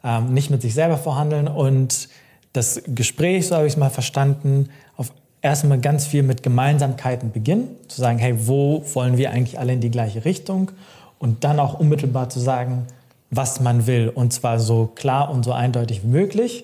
Ähm, 0.03 0.33
nicht 0.33 0.49
mit 0.49 0.61
sich 0.61 0.73
selber 0.73 0.97
verhandeln 0.97 1.47
und 1.47 2.09
das 2.53 2.81
Gespräch, 2.87 3.47
so 3.47 3.55
habe 3.55 3.67
ich 3.67 3.73
es 3.73 3.77
mal 3.77 3.89
verstanden, 3.89 4.69
auf 4.97 5.11
erstmal 5.41 5.79
ganz 5.79 6.07
viel 6.07 6.23
mit 6.23 6.41
Gemeinsamkeiten 6.41 7.31
beginnen, 7.31 7.67
zu 7.87 8.01
sagen, 8.01 8.17
hey, 8.17 8.47
wo 8.47 8.83
wollen 8.93 9.17
wir 9.17 9.31
eigentlich 9.31 9.59
alle 9.59 9.73
in 9.73 9.81
die 9.81 9.91
gleiche 9.91 10.25
Richtung? 10.25 10.71
Und 11.19 11.43
dann 11.43 11.59
auch 11.59 11.79
unmittelbar 11.79 12.29
zu 12.29 12.39
sagen, 12.39 12.87
was 13.29 13.59
man 13.59 13.87
will. 13.87 14.09
Und 14.09 14.31
zwar 14.33 14.59
so 14.59 14.87
klar 14.95 15.29
und 15.29 15.43
so 15.43 15.51
eindeutig 15.51 16.03
wie 16.03 16.07
möglich. 16.07 16.63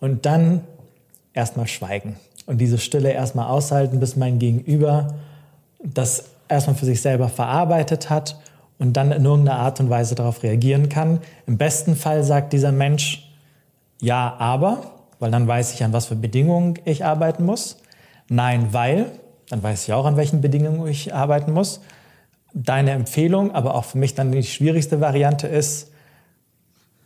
Und 0.00 0.26
dann 0.26 0.62
erstmal 1.34 1.66
schweigen. 1.66 2.16
Und 2.50 2.58
diese 2.58 2.78
Stille 2.78 3.12
erstmal 3.12 3.46
aushalten, 3.46 4.00
bis 4.00 4.16
mein 4.16 4.40
Gegenüber 4.40 5.14
das 5.84 6.24
erstmal 6.48 6.74
für 6.74 6.84
sich 6.84 7.00
selber 7.00 7.28
verarbeitet 7.28 8.10
hat 8.10 8.40
und 8.80 8.94
dann 8.94 9.12
in 9.12 9.24
irgendeiner 9.24 9.60
Art 9.60 9.78
und 9.78 9.88
Weise 9.88 10.16
darauf 10.16 10.42
reagieren 10.42 10.88
kann. 10.88 11.20
Im 11.46 11.58
besten 11.58 11.94
Fall 11.94 12.24
sagt 12.24 12.52
dieser 12.52 12.72
Mensch, 12.72 13.30
ja, 14.00 14.34
aber, 14.36 14.82
weil 15.20 15.30
dann 15.30 15.46
weiß 15.46 15.74
ich, 15.74 15.84
an 15.84 15.92
was 15.92 16.06
für 16.06 16.16
Bedingungen 16.16 16.74
ich 16.84 17.04
arbeiten 17.04 17.44
muss. 17.44 17.76
Nein, 18.28 18.72
weil, 18.72 19.06
dann 19.48 19.62
weiß 19.62 19.84
ich 19.84 19.92
auch, 19.92 20.04
an 20.04 20.16
welchen 20.16 20.40
Bedingungen 20.40 20.88
ich 20.88 21.14
arbeiten 21.14 21.52
muss. 21.52 21.80
Deine 22.52 22.90
Empfehlung, 22.90 23.54
aber 23.54 23.76
auch 23.76 23.84
für 23.84 23.98
mich 23.98 24.16
dann 24.16 24.32
die 24.32 24.42
schwierigste 24.42 25.00
Variante 25.00 25.46
ist, 25.46 25.92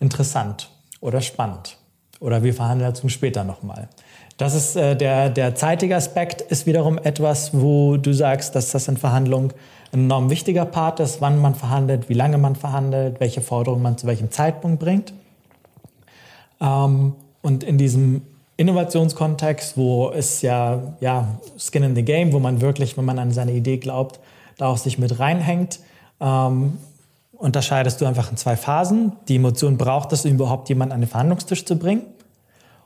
interessant 0.00 0.70
oder 1.02 1.20
spannend. 1.20 1.76
Oder 2.20 2.42
wir 2.42 2.54
verhandeln 2.54 2.90
dazu 2.90 3.08
später 3.08 3.44
nochmal. 3.44 3.88
Das 4.36 4.54
ist 4.54 4.76
äh, 4.76 4.96
der, 4.96 5.30
der 5.30 5.54
zeitige 5.54 5.94
Aspekt 5.94 6.40
ist 6.40 6.66
wiederum 6.66 6.98
etwas, 6.98 7.50
wo 7.52 7.96
du 7.96 8.12
sagst, 8.12 8.54
dass 8.54 8.70
das 8.70 8.88
in 8.88 8.96
Verhandlungen 8.96 9.52
ein 9.92 10.00
enorm 10.00 10.30
wichtiger 10.30 10.64
Part 10.64 10.98
ist, 11.00 11.20
wann 11.20 11.40
man 11.40 11.54
verhandelt, 11.54 12.08
wie 12.08 12.14
lange 12.14 12.38
man 12.38 12.56
verhandelt, 12.56 13.20
welche 13.20 13.40
Forderungen 13.40 13.82
man 13.82 13.96
zu 13.96 14.06
welchem 14.06 14.30
Zeitpunkt 14.30 14.80
bringt. 14.80 15.12
Ähm, 16.60 17.14
und 17.42 17.62
in 17.62 17.78
diesem 17.78 18.22
Innovationskontext, 18.56 19.76
wo 19.76 20.10
es 20.10 20.42
ja, 20.42 20.94
ja 21.00 21.38
Skin 21.58 21.82
in 21.82 21.94
the 21.94 22.04
Game, 22.04 22.32
wo 22.32 22.40
man 22.40 22.60
wirklich, 22.60 22.96
wenn 22.96 23.04
man 23.04 23.18
an 23.18 23.32
seine 23.32 23.52
Idee 23.52 23.78
glaubt, 23.78 24.18
da 24.56 24.66
auch 24.66 24.78
sich 24.78 24.98
mit 24.98 25.18
reinhängt, 25.18 25.80
ähm, 26.20 26.78
unterscheidest 27.44 28.00
du 28.00 28.06
einfach 28.06 28.30
in 28.30 28.38
zwei 28.38 28.56
Phasen. 28.56 29.12
Die 29.28 29.36
Emotion 29.36 29.76
braucht 29.76 30.12
es, 30.14 30.24
um 30.24 30.32
überhaupt 30.32 30.70
jemanden 30.70 30.94
an 30.94 31.00
den 31.02 31.10
Verhandlungstisch 31.10 31.66
zu 31.66 31.78
bringen. 31.78 32.02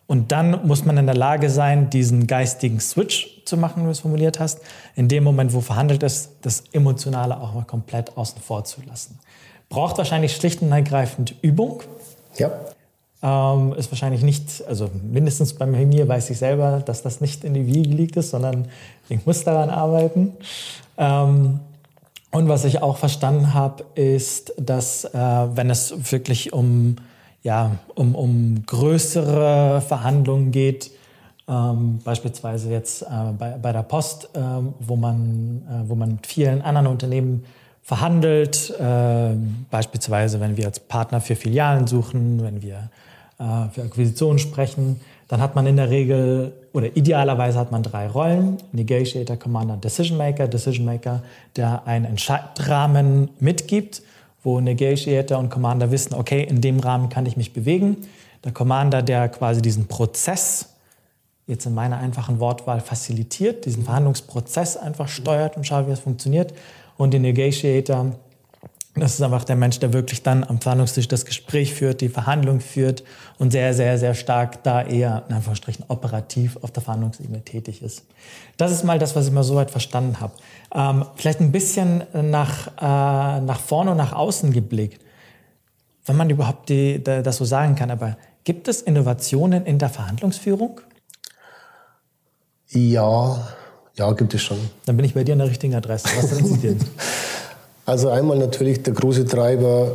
Und 0.08 0.32
dann 0.32 0.66
muss 0.66 0.84
man 0.84 0.96
in 0.96 1.06
der 1.06 1.14
Lage 1.14 1.48
sein, 1.48 1.90
diesen 1.90 2.26
geistigen 2.26 2.80
Switch 2.80 3.44
zu 3.44 3.56
machen, 3.56 3.82
wie 3.82 3.84
du 3.84 3.90
es 3.90 4.00
formuliert 4.00 4.40
hast, 4.40 4.58
in 4.96 5.06
dem 5.06 5.22
Moment, 5.22 5.52
wo 5.52 5.60
verhandelt 5.60 6.02
ist, 6.02 6.30
das 6.42 6.64
Emotionale 6.72 7.40
auch 7.40 7.54
mal 7.54 7.64
komplett 7.64 8.16
außen 8.16 8.40
vor 8.42 8.64
zu 8.64 8.80
lassen. 8.82 9.20
Braucht 9.68 9.96
wahrscheinlich 9.96 10.34
schlicht 10.34 10.60
und 10.60 10.72
ergreifend 10.72 11.36
Übung. 11.40 11.82
Ja. 12.36 12.50
Ähm, 13.22 13.74
ist 13.74 13.92
wahrscheinlich 13.92 14.22
nicht, 14.22 14.64
also 14.66 14.90
mindestens 15.02 15.52
bei 15.52 15.66
mir 15.66 16.08
weiß 16.08 16.30
ich 16.30 16.38
selber, 16.38 16.82
dass 16.84 17.02
das 17.02 17.20
nicht 17.20 17.44
in 17.44 17.54
die 17.54 17.66
Wiege 17.66 17.90
liegt 17.90 18.16
ist, 18.16 18.30
sondern 18.30 18.66
ich 19.08 19.24
muss 19.24 19.44
daran 19.44 19.70
arbeiten. 19.70 20.32
Ähm, 20.96 21.60
und 22.30 22.48
was 22.48 22.64
ich 22.64 22.82
auch 22.82 22.98
verstanden 22.98 23.54
habe, 23.54 23.84
ist, 23.94 24.52
dass 24.58 25.04
äh, 25.04 25.18
wenn 25.18 25.70
es 25.70 26.12
wirklich 26.12 26.52
um 26.52 26.96
ja, 27.42 27.76
um, 27.94 28.14
um 28.14 28.62
größere 28.66 29.80
Verhandlungen 29.80 30.50
geht, 30.50 30.90
ähm, 31.48 31.98
beispielsweise 32.04 32.70
jetzt 32.70 33.02
äh, 33.02 33.06
bei, 33.38 33.52
bei 33.52 33.72
der 33.72 33.82
Post, 33.82 34.30
äh, 34.34 34.40
wo, 34.80 34.96
man, 34.96 35.62
äh, 35.68 35.88
wo 35.88 35.94
man 35.94 36.12
mit 36.12 36.26
vielen 36.26 36.62
anderen 36.62 36.86
Unternehmen 36.86 37.44
verhandelt, 37.82 38.74
äh, 38.78 39.34
beispielsweise 39.70 40.40
wenn 40.40 40.56
wir 40.56 40.66
als 40.66 40.80
Partner 40.80 41.20
für 41.20 41.36
Filialen 41.36 41.86
suchen, 41.86 42.42
wenn 42.42 42.60
wir 42.60 42.90
äh, 43.38 43.70
für 43.72 43.82
Akquisitionen 43.82 44.38
sprechen, 44.38 45.00
dann 45.28 45.40
hat 45.40 45.54
man 45.54 45.66
in 45.66 45.76
der 45.76 45.88
Regel 45.88 46.52
oder 46.78 46.96
idealerweise 46.96 47.58
hat 47.58 47.70
man 47.70 47.82
drei 47.82 48.08
Rollen, 48.08 48.56
Negotiator, 48.72 49.36
Commander, 49.36 49.76
Decision 49.76 50.16
Maker. 50.16 50.48
Decision 50.48 50.86
Maker, 50.86 51.22
der 51.56 51.86
einen 51.86 52.06
Entscheidrahmen 52.06 53.30
mitgibt 53.40 54.02
wo 54.42 54.60
Negotiator 54.60 55.38
und 55.38 55.50
Commander 55.50 55.90
wissen, 55.90 56.14
okay, 56.14 56.42
in 56.42 56.60
dem 56.60 56.80
Rahmen 56.80 57.08
kann 57.08 57.26
ich 57.26 57.36
mich 57.36 57.52
bewegen. 57.52 57.98
Der 58.44 58.52
Commander, 58.52 59.02
der 59.02 59.28
quasi 59.28 59.60
diesen 59.60 59.88
Prozess, 59.88 60.70
jetzt 61.46 61.66
in 61.66 61.74
meiner 61.74 61.98
einfachen 61.98 62.40
Wortwahl, 62.40 62.80
facilitiert, 62.80 63.64
diesen 63.64 63.84
Verhandlungsprozess 63.84 64.76
einfach 64.76 65.08
steuert 65.08 65.56
und 65.56 65.66
schaut, 65.66 65.86
wie 65.88 65.92
es 65.92 66.00
funktioniert. 66.00 66.54
Und 66.96 67.12
der 67.12 67.20
Negotiator, 67.20 68.12
das 69.00 69.14
ist 69.14 69.22
einfach 69.22 69.44
der 69.44 69.56
Mensch, 69.56 69.78
der 69.78 69.92
wirklich 69.92 70.22
dann 70.22 70.44
am 70.44 70.60
Verhandlungstisch 70.60 71.08
das 71.08 71.24
Gespräch 71.24 71.74
führt, 71.74 72.00
die 72.00 72.08
Verhandlung 72.08 72.60
führt 72.60 73.04
und 73.38 73.50
sehr, 73.50 73.74
sehr, 73.74 73.98
sehr 73.98 74.14
stark 74.14 74.62
da 74.62 74.82
eher 74.82 75.24
in 75.28 75.34
Anführungsstrichen 75.34 75.84
operativ 75.88 76.58
auf 76.62 76.70
der 76.70 76.82
Verhandlungsebene 76.82 77.42
tätig 77.42 77.82
ist. 77.82 78.04
Das 78.56 78.72
ist 78.72 78.84
mal 78.84 78.98
das, 78.98 79.16
was 79.16 79.26
ich 79.26 79.32
mal 79.32 79.42
soweit 79.42 79.70
verstanden 79.70 80.20
habe. 80.20 80.32
Ähm, 80.74 81.04
vielleicht 81.16 81.40
ein 81.40 81.52
bisschen 81.52 82.04
nach, 82.12 82.68
äh, 82.76 83.40
nach 83.40 83.60
vorne 83.60 83.92
und 83.92 83.96
nach 83.96 84.12
außen 84.12 84.52
geblickt, 84.52 85.04
wenn 86.06 86.16
man 86.16 86.30
überhaupt 86.30 86.68
die, 86.68 87.02
das 87.02 87.36
so 87.36 87.44
sagen 87.44 87.74
kann. 87.74 87.90
Aber 87.90 88.16
gibt 88.44 88.68
es 88.68 88.82
Innovationen 88.82 89.66
in 89.66 89.78
der 89.78 89.88
Verhandlungsführung? 89.88 90.80
Ja, 92.70 93.48
ja, 93.96 94.12
gibt 94.12 94.32
es 94.34 94.42
schon. 94.42 94.58
Dann 94.86 94.96
bin 94.96 95.04
ich 95.04 95.14
bei 95.14 95.24
dir 95.24 95.32
an 95.32 95.38
der 95.38 95.48
richtigen 95.48 95.74
Adresse. 95.74 96.08
Was 96.16 96.30
sind 96.30 96.46
Sie 96.46 96.58
denn? 96.58 96.78
Also 97.88 98.10
einmal 98.10 98.36
natürlich 98.36 98.82
der 98.82 98.92
große 98.92 99.24
Treiber, 99.24 99.92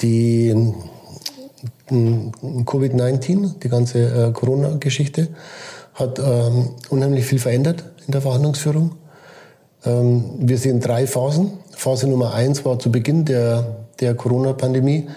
die 0.00 0.72
Covid-19, 1.90 3.58
die 3.62 3.68
ganze 3.68 3.98
äh, 3.98 4.32
Corona-Geschichte, 4.32 5.28
hat 5.92 6.18
ähm, 6.18 6.70
unheimlich 6.88 7.26
viel 7.26 7.38
verändert 7.38 7.84
in 8.06 8.12
der 8.12 8.22
Verhandlungsführung. 8.22 8.92
Ähm, 9.84 10.24
wir 10.38 10.56
sehen 10.56 10.80
drei 10.80 11.06
Phasen. 11.06 11.50
Phase 11.76 12.08
Nummer 12.08 12.32
eins 12.32 12.64
war 12.64 12.78
zu 12.78 12.90
Beginn 12.90 13.26
der, 13.26 13.76
der 14.00 14.14
Corona-Pandemie 14.14 15.08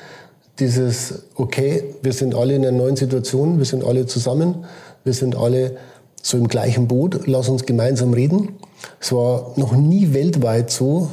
dieses, 0.60 1.28
okay, 1.36 1.96
wir 2.02 2.12
sind 2.12 2.36
alle 2.36 2.56
in 2.56 2.66
einer 2.66 2.78
neuen 2.78 2.98
Situation, 2.98 3.58
wir 3.58 3.66
sind 3.66 3.86
alle 3.86 4.06
zusammen, 4.06 4.66
wir 5.06 5.14
sind 5.14 5.38
alle 5.38 5.78
so 6.22 6.36
im 6.36 6.50
gleichen 6.50 6.90
Boot, 6.90 7.22
lass 7.26 7.48
uns 7.48 7.66
gemeinsam 7.66 8.12
reden. 8.12 8.58
Es 9.00 9.14
war 9.14 9.54
noch 9.56 9.72
nie 9.72 10.14
weltweit 10.14 10.72
so, 10.72 11.10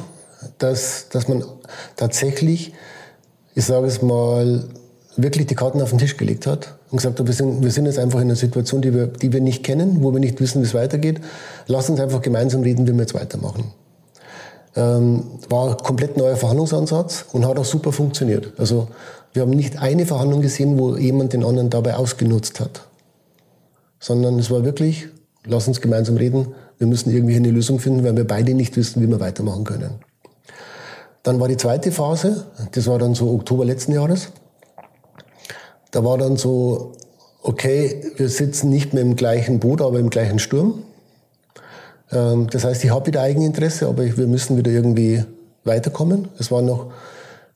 dass, 0.57 1.09
dass 1.09 1.27
man 1.27 1.43
tatsächlich, 1.95 2.73
ich 3.55 3.65
sage 3.65 3.87
es 3.87 4.01
mal, 4.01 4.65
wirklich 5.17 5.47
die 5.47 5.55
Karten 5.55 5.81
auf 5.81 5.89
den 5.89 5.99
Tisch 5.99 6.17
gelegt 6.17 6.47
hat 6.47 6.75
und 6.91 6.97
gesagt 6.97 7.19
hat, 7.19 7.27
wir 7.27 7.33
sind, 7.33 7.63
wir 7.63 7.71
sind 7.71 7.85
jetzt 7.85 7.99
einfach 7.99 8.19
in 8.19 8.27
einer 8.27 8.35
Situation, 8.35 8.81
die 8.81 8.93
wir, 8.93 9.07
die 9.07 9.33
wir 9.33 9.41
nicht 9.41 9.63
kennen, 9.63 10.01
wo 10.01 10.13
wir 10.13 10.19
nicht 10.19 10.39
wissen, 10.39 10.61
wie 10.61 10.65
es 10.65 10.73
weitergeht. 10.73 11.19
Lass 11.67 11.89
uns 11.89 11.99
einfach 11.99 12.21
gemeinsam 12.21 12.61
reden, 12.61 12.87
wie 12.87 12.93
wir 12.93 13.01
jetzt 13.01 13.13
weitermachen. 13.13 13.73
Ähm, 14.75 15.23
war 15.49 15.75
komplett 15.77 16.15
neuer 16.15 16.35
Verhandlungsansatz 16.35 17.25
und 17.33 17.45
hat 17.45 17.57
auch 17.57 17.65
super 17.65 17.91
funktioniert. 17.91 18.53
Also 18.57 18.87
wir 19.33 19.41
haben 19.41 19.51
nicht 19.51 19.77
eine 19.77 20.05
Verhandlung 20.05 20.41
gesehen, 20.41 20.77
wo 20.77 20.95
jemand 20.95 21.33
den 21.33 21.43
anderen 21.43 21.69
dabei 21.69 21.95
ausgenutzt 21.95 22.59
hat, 22.59 22.87
sondern 23.99 24.39
es 24.39 24.49
war 24.49 24.63
wirklich, 24.63 25.07
lass 25.45 25.67
uns 25.67 25.81
gemeinsam 25.81 26.17
reden, 26.17 26.53
wir 26.77 26.87
müssen 26.87 27.11
irgendwie 27.11 27.35
eine 27.35 27.51
Lösung 27.51 27.79
finden, 27.79 28.03
weil 28.03 28.15
wir 28.15 28.25
beide 28.25 28.53
nicht 28.53 28.77
wissen, 28.77 29.01
wie 29.01 29.07
wir 29.07 29.19
weitermachen 29.19 29.65
können. 29.65 29.95
Dann 31.23 31.39
war 31.39 31.47
die 31.47 31.57
zweite 31.57 31.91
Phase, 31.91 32.47
das 32.71 32.87
war 32.87 32.97
dann 32.97 33.13
so 33.13 33.29
Oktober 33.31 33.65
letzten 33.65 33.91
Jahres. 33.93 34.31
Da 35.91 36.03
war 36.03 36.17
dann 36.17 36.37
so, 36.37 36.93
okay, 37.41 38.13
wir 38.17 38.29
sitzen 38.29 38.69
nicht 38.69 38.93
mehr 38.93 39.03
im 39.03 39.15
gleichen 39.15 39.59
Boot, 39.59 39.81
aber 39.81 39.99
im 39.99 40.09
gleichen 40.09 40.39
Sturm. 40.39 40.83
Ähm, 42.11 42.47
das 42.51 42.63
heißt, 42.63 42.83
ich 42.83 42.91
habe 42.91 43.07
wieder 43.07 43.21
Eigeninteresse, 43.21 43.87
aber 43.87 44.05
wir 44.05 44.27
müssen 44.27 44.57
wieder 44.57 44.71
irgendwie 44.71 45.23
weiterkommen. 45.63 46.29
Es 46.37 46.51
war 46.51 46.61
noch 46.61 46.91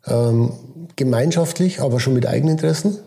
ähm, 0.08 0.52
gemeinschaftlich, 0.96 1.80
aber 1.82 2.00
schon 2.00 2.14
mit 2.14 2.28
Eigeninteressen. 2.28 3.00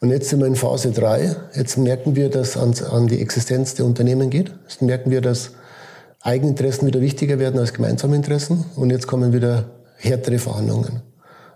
Und 0.00 0.10
jetzt 0.10 0.28
sind 0.28 0.38
wir 0.38 0.46
in 0.46 0.54
Phase 0.54 0.92
3. 0.92 1.34
Jetzt 1.54 1.76
merken 1.76 2.14
wir, 2.14 2.30
dass 2.30 2.54
es 2.54 2.82
an 2.84 3.08
die 3.08 3.20
Existenz 3.20 3.74
der 3.74 3.84
Unternehmen 3.84 4.30
geht. 4.30 4.52
Jetzt 4.68 4.80
merken 4.80 5.10
wir, 5.10 5.20
dass 5.20 5.50
Eigeninteressen 6.20 6.86
wieder 6.86 7.00
wichtiger 7.00 7.38
werden 7.38 7.60
als 7.60 7.72
gemeinsame 7.72 8.16
Interessen. 8.16 8.64
Und 8.76 8.90
jetzt 8.90 9.06
kommen 9.06 9.32
wieder 9.32 9.66
härtere 9.96 10.38
Verhandlungen. 10.38 11.02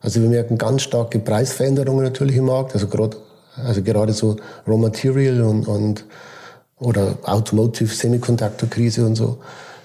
Also 0.00 0.20
wir 0.20 0.28
merken 0.28 0.58
ganz 0.58 0.82
starke 0.82 1.18
Preisveränderungen 1.18 2.04
natürlich 2.04 2.36
im 2.36 2.46
Markt. 2.46 2.74
Also 2.74 2.88
gerade, 2.88 3.16
also 3.56 3.82
gerade 3.82 4.12
so 4.12 4.36
Raw 4.66 4.78
Material 4.78 5.42
und, 5.42 5.66
und 5.66 6.04
oder 6.78 7.18
Automotive 7.22 7.94
Semiconductor 7.94 8.68
Krise 8.68 9.06
und 9.06 9.14
so. 9.14 9.38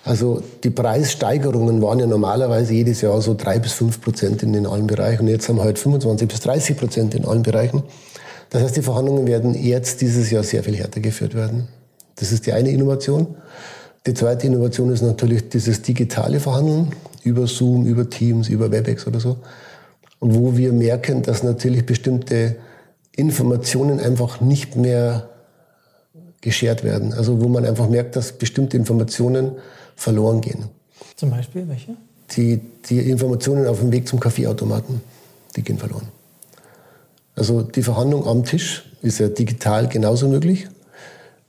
Also 0.03 0.41
die 0.63 0.69
Preissteigerungen 0.69 1.82
waren 1.82 1.99
ja 1.99 2.07
normalerweise 2.07 2.73
jedes 2.73 3.01
Jahr 3.01 3.21
so 3.21 3.36
drei 3.36 3.59
bis 3.59 3.73
fünf 3.73 4.01
Prozent 4.01 4.41
in 4.41 4.65
allen 4.65 4.88
Bereichen. 4.88 5.23
Und 5.23 5.28
jetzt 5.28 5.49
haben 5.49 5.57
wir 5.57 5.63
halt 5.63 5.78
25 5.78 6.28
bis 6.28 6.39
30 6.39 6.78
Prozent 6.78 7.13
in 7.13 7.25
allen 7.25 7.43
Bereichen. 7.43 7.84
Das 8.49 8.63
heißt, 8.63 8.78
die 8.78 8.82
Verhandlungen 8.82 9.28
werden 9.28 9.53
jetzt 9.53 9.99
dieses 10.01 10.32
Jahr 10.32 10.43
sehr 10.43 10.63
viel 10.63 10.78
härter 10.78 11.01
geführt 11.01 11.36
werden. 11.36 11.67
Das 12.15 12.32
ist 12.32 12.45
die 12.45 12.53
eine 12.53 12.69
Innovation. 12.69 13.36
Die 14.07 14.13
zweite 14.13 14.47
Innovation 14.47 14.89
ist 14.89 15.01
natürlich 15.01 15.49
dieses 15.49 15.81
digitale 15.81 16.39
Verhandeln 16.39 16.93
über 17.23 17.45
Zoom, 17.45 17.85
über 17.85 18.09
Teams, 18.09 18.47
über 18.47 18.71
WebEx 18.71 19.05
oder 19.05 19.19
so, 19.19 19.37
wo 20.21 20.55
wir 20.55 20.71
merken, 20.71 21.23
dass 21.23 21.43
natürlich 21.43 21.85
bestimmte 21.85 22.55
Informationen 23.11 23.99
einfach 23.99 24.39
nicht 24.39 24.77
mehr 24.77 25.29
geschert 26.39 26.85
werden. 26.85 27.13
Also 27.13 27.41
wo 27.41 27.49
man 27.49 27.65
einfach 27.65 27.89
merkt, 27.89 28.15
dass 28.15 28.31
bestimmte 28.31 28.77
Informationen 28.77 29.51
verloren 29.97 30.39
gehen. 30.39 30.69
Zum 31.17 31.29
Beispiel 31.29 31.67
welche? 31.67 31.97
Die, 32.37 32.61
die 32.89 33.09
Informationen 33.09 33.67
auf 33.67 33.79
dem 33.79 33.91
Weg 33.91 34.07
zum 34.07 34.21
Kaffeeautomaten, 34.21 35.01
die 35.57 35.63
gehen 35.63 35.77
verloren. 35.77 36.07
Also 37.35 37.61
die 37.61 37.83
Verhandlung 37.83 38.25
am 38.25 38.45
Tisch 38.45 38.89
ist 39.01 39.19
ja 39.19 39.27
digital 39.27 39.89
genauso 39.89 40.29
möglich, 40.29 40.67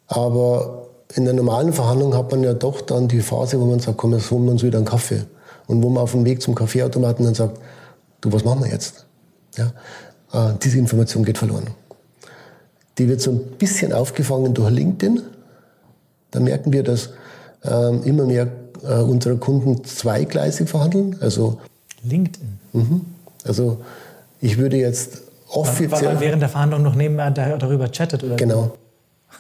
aber 0.09 0.88
in 1.15 1.25
der 1.25 1.35
normalen 1.35 1.73
Verhandlung 1.73 2.15
hat 2.15 2.31
man 2.31 2.43
ja 2.43 2.55
doch 2.55 2.81
dann 2.81 3.09
die 3.09 3.21
Phase, 3.21 3.61
wo 3.61 3.65
man 3.65 3.81
sagt, 3.81 3.97
komm, 3.97 4.13
jetzt 4.13 4.31
holen 4.31 4.45
wir 4.45 4.53
uns 4.53 4.63
wieder 4.63 4.79
einen 4.79 4.87
Kaffee. 4.87 5.25
Und 5.67 5.83
wo 5.83 5.89
man 5.89 6.03
auf 6.03 6.13
dem 6.13 6.25
Weg 6.25 6.43
zum 6.43 6.55
Kaffeeautomaten 6.55 7.25
dann 7.25 7.35
sagt, 7.35 7.59
du, 8.21 8.33
was 8.33 8.45
machen 8.45 8.63
wir 8.65 8.71
jetzt? 8.71 9.07
Ja, 9.57 9.73
äh, 10.33 10.55
diese 10.63 10.79
Information 10.79 11.25
geht 11.25 11.39
verloren. 11.39 11.69
Die 12.99 13.09
wird 13.09 13.21
so 13.21 13.31
ein 13.31 13.41
bisschen 13.59 13.93
aufgefangen 13.93 14.55
durch 14.55 14.71
LinkedIn. 14.71 15.23
Da 16.31 16.41
merken 16.41 16.73
wir, 16.73 16.83
dass 16.83 17.11
ähm, 17.65 18.03
immer 18.05 18.25
mehr 18.25 18.49
äh, 18.83 19.01
unserer 19.01 19.37
Kunden 19.37 19.85
zweigleisig 19.85 20.69
verhandeln. 20.69 21.17
Also, 21.21 21.59
LinkedIn? 22.03 22.59
Mhm. 22.73 23.01
Also 23.45 23.79
ich 24.41 24.59
würde 24.59 24.77
jetzt 24.77 25.23
offiziell... 25.49 25.91
Weil 25.91 26.15
man 26.15 26.21
während 26.21 26.43
der 26.43 26.49
Verhandlung 26.49 26.83
noch 26.83 26.95
nebenher 26.95 27.31
darüber 27.31 27.91
chattet? 27.91 28.23
Oder 28.25 28.37
genau. 28.37 28.73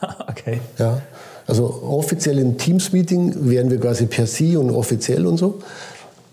okay. 0.29 0.61
Ja, 0.79 1.03
also 1.49 1.83
offiziell 1.83 2.39
im 2.39 2.59
Teams-Meeting 2.59 3.49
wären 3.49 3.71
wir 3.71 3.81
quasi 3.81 4.05
per 4.05 4.27
Sie 4.27 4.57
und 4.57 4.71
offiziell 4.71 5.27
und 5.27 5.39
so. 5.39 5.61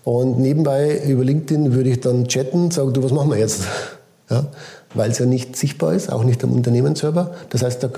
Und 0.04 0.38
nebenbei 0.38 1.02
über 1.04 1.24
LinkedIn 1.24 1.72
würde 1.72 1.90
ich 1.90 2.00
dann 2.00 2.28
chatten, 2.28 2.70
sagen, 2.70 2.92
du, 2.92 3.02
was 3.02 3.10
machen 3.10 3.30
wir 3.30 3.38
jetzt? 3.38 3.62
Ja, 4.28 4.44
weil 4.92 5.12
es 5.12 5.20
ja 5.20 5.24
nicht 5.24 5.54
sichtbar 5.54 5.94
ist, 5.94 6.10
auch 6.10 6.24
nicht 6.24 6.42
am 6.42 6.50
Unternehmensserver. 6.50 7.36
Das 7.50 7.62
heißt, 7.62 7.88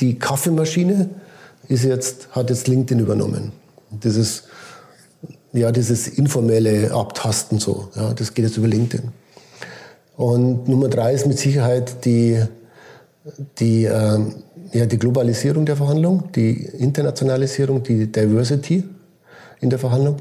die 0.00 0.18
Kaffeemaschine 0.18 1.08
ist 1.68 1.84
jetzt, 1.84 2.26
hat 2.32 2.50
jetzt 2.50 2.66
LinkedIn 2.66 2.98
übernommen. 2.98 3.52
Dieses, 3.90 4.42
ja, 5.52 5.70
dieses 5.70 6.08
informelle 6.08 6.92
Abtasten 6.92 7.60
so, 7.60 7.90
ja, 7.94 8.12
das 8.12 8.34
geht 8.34 8.44
jetzt 8.44 8.56
über 8.56 8.66
LinkedIn. 8.66 9.08
Und 10.16 10.66
Nummer 10.66 10.88
drei 10.88 11.14
ist 11.14 11.28
mit 11.28 11.38
Sicherheit 11.38 12.04
die, 12.04 12.42
die, 13.60 13.84
äh, 13.84 14.18
ja, 14.72 14.86
die 14.86 14.98
Globalisierung 14.98 15.66
der 15.66 15.76
Verhandlung, 15.76 16.30
die 16.34 16.64
Internationalisierung, 16.64 17.82
die 17.82 18.10
Diversity 18.10 18.84
in 19.60 19.70
der 19.70 19.78
Verhandlung. 19.78 20.16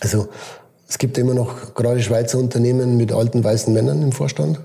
Also 0.00 0.28
es 0.88 0.98
gibt 0.98 1.18
immer 1.18 1.34
noch 1.34 1.74
gerade 1.74 2.02
Schweizer 2.02 2.38
Unternehmen 2.38 2.96
mit 2.96 3.12
alten 3.12 3.42
weißen 3.42 3.72
Männern 3.72 4.02
im 4.02 4.12
Vorstand, 4.12 4.60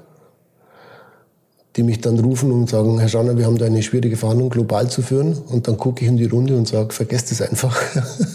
die 1.75 1.83
mich 1.83 2.01
dann 2.01 2.19
rufen 2.19 2.51
und 2.51 2.69
sagen, 2.69 2.99
Herr 2.99 3.07
Schanner, 3.07 3.37
wir 3.37 3.45
haben 3.45 3.57
da 3.57 3.65
eine 3.65 3.81
schwierige 3.81 4.17
Verhandlung 4.17 4.49
global 4.49 4.89
zu 4.89 5.01
führen. 5.01 5.37
Und 5.37 5.67
dann 5.67 5.77
gucke 5.77 6.03
ich 6.03 6.07
in 6.09 6.17
die 6.17 6.25
Runde 6.25 6.55
und 6.55 6.67
sage, 6.67 6.93
vergesst 6.93 7.31
es 7.31 7.41
einfach. 7.41 7.81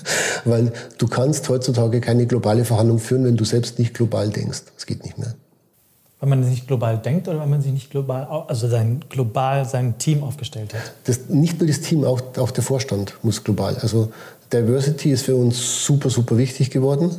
Weil 0.44 0.72
du 0.98 1.06
kannst 1.06 1.48
heutzutage 1.48 2.00
keine 2.00 2.26
globale 2.26 2.64
Verhandlung 2.64 2.98
führen, 2.98 3.24
wenn 3.24 3.36
du 3.36 3.44
selbst 3.44 3.78
nicht 3.78 3.94
global 3.94 4.30
denkst. 4.30 4.62
Das 4.74 4.86
geht 4.86 5.04
nicht 5.04 5.18
mehr. 5.18 5.34
Weil 6.22 6.28
man 6.28 6.44
sich 6.44 6.68
global 6.68 6.98
denkt 6.98 7.26
oder 7.26 7.40
weil 7.40 7.48
man 7.48 7.62
sich 7.62 7.72
nicht 7.72 7.90
global, 7.90 8.28
also 8.46 8.68
sein, 8.68 9.00
global 9.08 9.64
sein 9.64 9.98
Team 9.98 10.22
aufgestellt 10.22 10.72
hat? 10.72 10.92
Das, 11.02 11.28
nicht 11.28 11.58
nur 11.58 11.66
das 11.66 11.80
Team, 11.80 12.04
auch, 12.04 12.20
auch 12.36 12.52
der 12.52 12.62
Vorstand 12.62 13.14
muss 13.24 13.42
global. 13.42 13.76
Also 13.78 14.12
Diversity 14.52 15.10
ist 15.10 15.24
für 15.24 15.34
uns 15.34 15.84
super, 15.84 16.10
super 16.10 16.38
wichtig 16.38 16.70
geworden, 16.70 17.10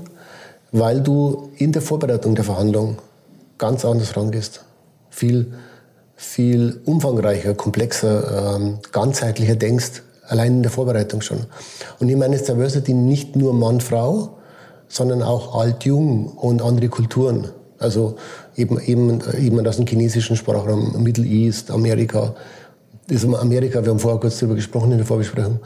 weil 0.71 1.01
du 1.01 1.49
in 1.57 1.73
der 1.73 1.81
Vorbereitung 1.81 2.33
der 2.33 2.45
Verhandlung 2.45 2.95
ganz 3.57 3.83
anders 3.83 4.15
rangehst. 4.15 4.63
Viel, 5.09 5.53
viel 6.15 6.79
umfangreicher, 6.85 7.55
komplexer, 7.55 8.55
ähm, 8.55 8.79
ganzheitlicher 8.93 9.57
denkst, 9.57 10.01
allein 10.29 10.53
in 10.53 10.63
der 10.63 10.71
Vorbereitung 10.71 11.19
schon. 11.19 11.39
Und 11.99 12.07
ich 12.07 12.15
meine 12.15 12.37
jetzt 12.37 12.47
Diversity 12.47 12.93
nicht 12.93 13.35
nur 13.35 13.53
Mann, 13.53 13.81
Frau, 13.81 14.37
sondern 14.87 15.21
auch 15.23 15.59
alt, 15.59 15.83
jung 15.83 16.27
und 16.27 16.61
andere 16.61 16.87
Kulturen. 16.87 17.49
Also 17.83 18.15
eben, 18.55 18.79
eben, 18.79 19.21
eben 19.39 19.67
aus 19.67 19.77
dem 19.77 19.85
chinesischen 19.85 20.35
Sprachraum, 20.35 21.01
Middle 21.03 21.25
East, 21.25 21.71
Amerika. 21.71 22.35
Das 23.07 23.25
Amerika, 23.25 23.83
wir 23.83 23.91
haben 23.91 23.99
vorher 23.99 24.19
kurz 24.19 24.39
darüber 24.39 24.55
gesprochen 24.55 24.91
in 24.91 24.97
der 24.97 25.07
Vorbesprechung. 25.07 25.59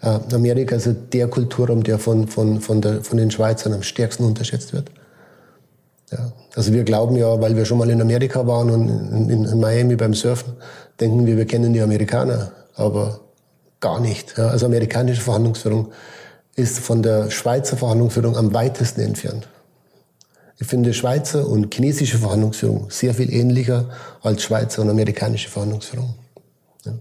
Äh, 0.00 0.18
Amerika 0.32 0.76
ist 0.76 0.88
der 1.12 1.28
Kulturraum, 1.28 1.82
der 1.82 1.98
von, 1.98 2.28
von, 2.28 2.60
von, 2.60 2.80
der, 2.80 3.02
von 3.02 3.18
den 3.18 3.30
Schweizern 3.30 3.72
am 3.72 3.82
stärksten 3.82 4.24
unterschätzt 4.24 4.72
wird. 4.72 4.90
Ja. 6.12 6.32
Also 6.54 6.72
wir 6.72 6.84
glauben 6.84 7.16
ja, 7.16 7.40
weil 7.40 7.56
wir 7.56 7.64
schon 7.64 7.78
mal 7.78 7.90
in 7.90 8.00
Amerika 8.00 8.46
waren 8.46 8.70
und 8.70 9.28
in, 9.30 9.44
in 9.44 9.60
Miami 9.60 9.96
beim 9.96 10.14
Surfen, 10.14 10.52
denken 11.00 11.26
wir, 11.26 11.36
wir 11.36 11.46
kennen 11.46 11.72
die 11.72 11.80
Amerikaner, 11.80 12.52
aber 12.76 13.20
gar 13.80 14.00
nicht. 14.00 14.38
Ja. 14.38 14.48
Also 14.48 14.66
amerikanische 14.66 15.22
Verhandlungsführung 15.22 15.88
ist 16.54 16.78
von 16.78 17.02
der 17.02 17.30
Schweizer 17.30 17.76
Verhandlungsführung 17.76 18.36
am 18.36 18.54
weitesten 18.54 19.00
entfernt. 19.00 19.48
Ich 20.58 20.66
finde 20.66 20.94
Schweizer 20.94 21.46
und 21.48 21.74
chinesische 21.74 22.18
Verhandlungsführung 22.18 22.86
sehr 22.88 23.12
viel 23.14 23.32
ähnlicher 23.32 23.88
als 24.22 24.42
Schweizer 24.42 24.82
und 24.82 24.90
amerikanische 24.90 25.50
Verhandlungsführung. 25.50 26.14
Ja. 26.84 26.92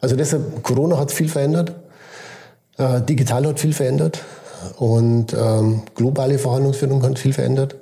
Also 0.00 0.16
deshalb, 0.16 0.62
Corona 0.62 0.98
hat 0.98 1.12
viel 1.12 1.28
verändert, 1.28 1.72
äh, 2.78 3.00
digital 3.02 3.46
hat 3.46 3.60
viel 3.60 3.72
verändert 3.72 4.20
und 4.78 5.32
ähm, 5.32 5.82
globale 5.94 6.38
Verhandlungsführung 6.38 7.02
hat 7.04 7.18
viel 7.18 7.32
verändert. 7.32 7.76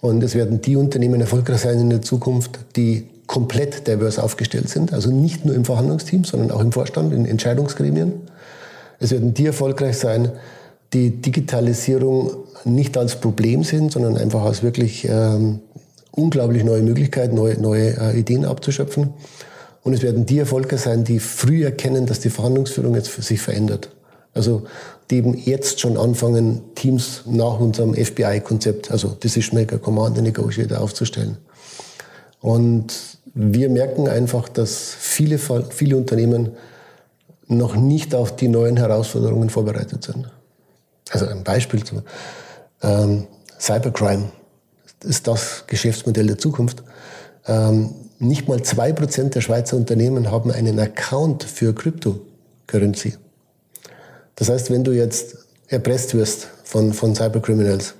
Und 0.00 0.22
es 0.22 0.34
werden 0.34 0.62
die 0.62 0.76
Unternehmen 0.76 1.20
erfolgreich 1.20 1.60
sein 1.60 1.78
in 1.78 1.90
der 1.90 2.00
Zukunft, 2.00 2.58
die 2.76 3.06
komplett 3.26 3.86
divers 3.86 4.18
aufgestellt 4.18 4.70
sind, 4.70 4.92
also 4.92 5.10
nicht 5.10 5.44
nur 5.44 5.54
im 5.54 5.64
Verhandlungsteam, 5.64 6.24
sondern 6.24 6.50
auch 6.50 6.60
im 6.60 6.72
Vorstand, 6.72 7.12
in 7.12 7.26
Entscheidungsgremien. 7.26 8.14
Es 8.98 9.10
werden 9.10 9.34
die 9.34 9.46
erfolgreich 9.46 9.98
sein, 9.98 10.32
die 10.92 11.10
Digitalisierung 11.10 12.32
nicht 12.64 12.96
als 12.96 13.20
Problem 13.20 13.64
sind, 13.64 13.92
sondern 13.92 14.16
einfach 14.16 14.42
als 14.42 14.62
wirklich 14.62 15.06
ähm, 15.08 15.60
unglaublich 16.10 16.64
neue 16.64 16.82
Möglichkeit, 16.82 17.32
neue, 17.32 17.60
neue 17.60 17.96
äh, 17.96 18.18
Ideen 18.18 18.44
abzuschöpfen. 18.44 19.10
Und 19.82 19.94
es 19.94 20.02
werden 20.02 20.26
die 20.26 20.38
Erfolge 20.38 20.76
sein, 20.78 21.04
die 21.04 21.20
früh 21.20 21.64
erkennen, 21.64 22.06
dass 22.06 22.20
die 22.20 22.30
Verhandlungsführung 22.30 22.94
jetzt 22.94 23.10
sich 23.22 23.40
verändert. 23.40 23.90
Also 24.34 24.64
die 25.10 25.16
eben 25.16 25.36
jetzt 25.36 25.80
schon 25.80 25.96
anfangen, 25.96 26.60
Teams 26.74 27.22
nach 27.26 27.58
unserem 27.58 27.94
FBI-Konzept, 27.94 28.90
also 28.90 29.08
Decision 29.08 29.58
Maker, 29.58 29.78
Commander, 29.78 30.22
Negotiator 30.22 30.80
aufzustellen. 30.80 31.38
Und 32.40 32.94
wir 33.34 33.68
merken 33.68 34.08
einfach, 34.08 34.48
dass 34.48 34.94
viele, 34.98 35.38
viele 35.38 35.96
Unternehmen 35.96 36.50
noch 37.48 37.74
nicht 37.74 38.14
auf 38.14 38.36
die 38.36 38.48
neuen 38.48 38.76
Herausforderungen 38.76 39.50
vorbereitet 39.50 40.04
sind. 40.04 40.30
Also 41.10 41.26
ein 41.26 41.44
Beispiel 41.44 41.84
zu 41.84 42.02
ähm, 42.82 43.26
Cybercrime 43.58 44.30
ist 45.04 45.26
das 45.26 45.64
Geschäftsmodell 45.66 46.26
der 46.26 46.38
Zukunft. 46.38 46.82
Ähm, 47.46 47.94
nicht 48.18 48.48
mal 48.48 48.62
zwei 48.62 48.92
Prozent 48.92 49.34
der 49.34 49.40
Schweizer 49.40 49.76
Unternehmen 49.76 50.30
haben 50.30 50.50
einen 50.50 50.78
Account 50.78 51.44
für 51.44 51.74
Cryptocurrency. 51.74 53.16
Das 54.36 54.48
heißt, 54.48 54.70
wenn 54.70 54.84
du 54.84 54.92
jetzt 54.92 55.36
erpresst 55.68 56.14
wirst 56.14 56.48
von, 56.64 56.92
von 56.92 57.14
Cybercriminals, 57.14 57.94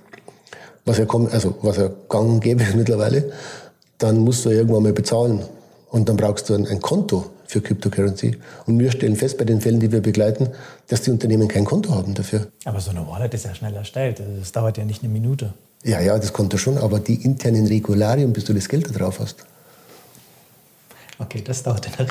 was 0.84 0.98
ja, 0.98 1.06
also, 1.30 1.56
was 1.62 1.76
ja 1.76 1.90
gang 2.08 2.28
und 2.28 2.40
gäbe 2.40 2.64
mittlerweile, 2.76 3.32
dann 3.98 4.18
musst 4.18 4.44
du 4.44 4.50
irgendwann 4.50 4.82
mal 4.82 4.92
bezahlen. 4.92 5.42
Und 5.90 6.08
dann 6.08 6.16
brauchst 6.16 6.48
du 6.48 6.54
ein, 6.54 6.66
ein 6.66 6.80
Konto 6.80 7.30
für 7.51 7.61
Cryptocurrency. 7.61 8.36
Und 8.66 8.78
wir 8.78 8.90
stellen 8.92 9.16
fest 9.16 9.36
bei 9.38 9.44
den 9.44 9.61
Fällen, 9.61 9.80
die 9.80 9.90
wir 9.90 10.01
begleiten, 10.01 10.48
dass 10.88 11.03
die 11.03 11.11
Unternehmen 11.11 11.48
kein 11.48 11.64
Konto 11.64 11.94
haben 11.94 12.14
dafür. 12.14 12.46
Aber 12.64 12.80
so 12.80 12.90
eine 12.90 13.07
Wallet 13.07 13.34
ist 13.34 13.44
ja 13.44 13.55
schnell 13.55 13.74
erstellt. 13.74 14.20
Also 14.20 14.32
das 14.38 14.53
dauert 14.53 14.78
ja 14.78 14.84
nicht 14.84 15.03
eine 15.03 15.12
Minute. 15.12 15.53
Ja, 15.82 16.01
ja, 16.01 16.18
das 16.18 16.32
Konto 16.32 16.59
schon, 16.59 16.78
aber 16.78 17.01
die 17.01 17.14
internen 17.24 17.66
Regularien, 17.66 18.32
bis 18.32 18.44
du 18.44 18.53
das 18.53 18.68
Geld 18.68 18.88
da 18.88 18.92
drauf 18.92 19.18
hast. 19.18 19.36
Okay, 21.18 21.42
das 21.44 21.62
dauert 21.62 21.86
länger. 21.98 22.09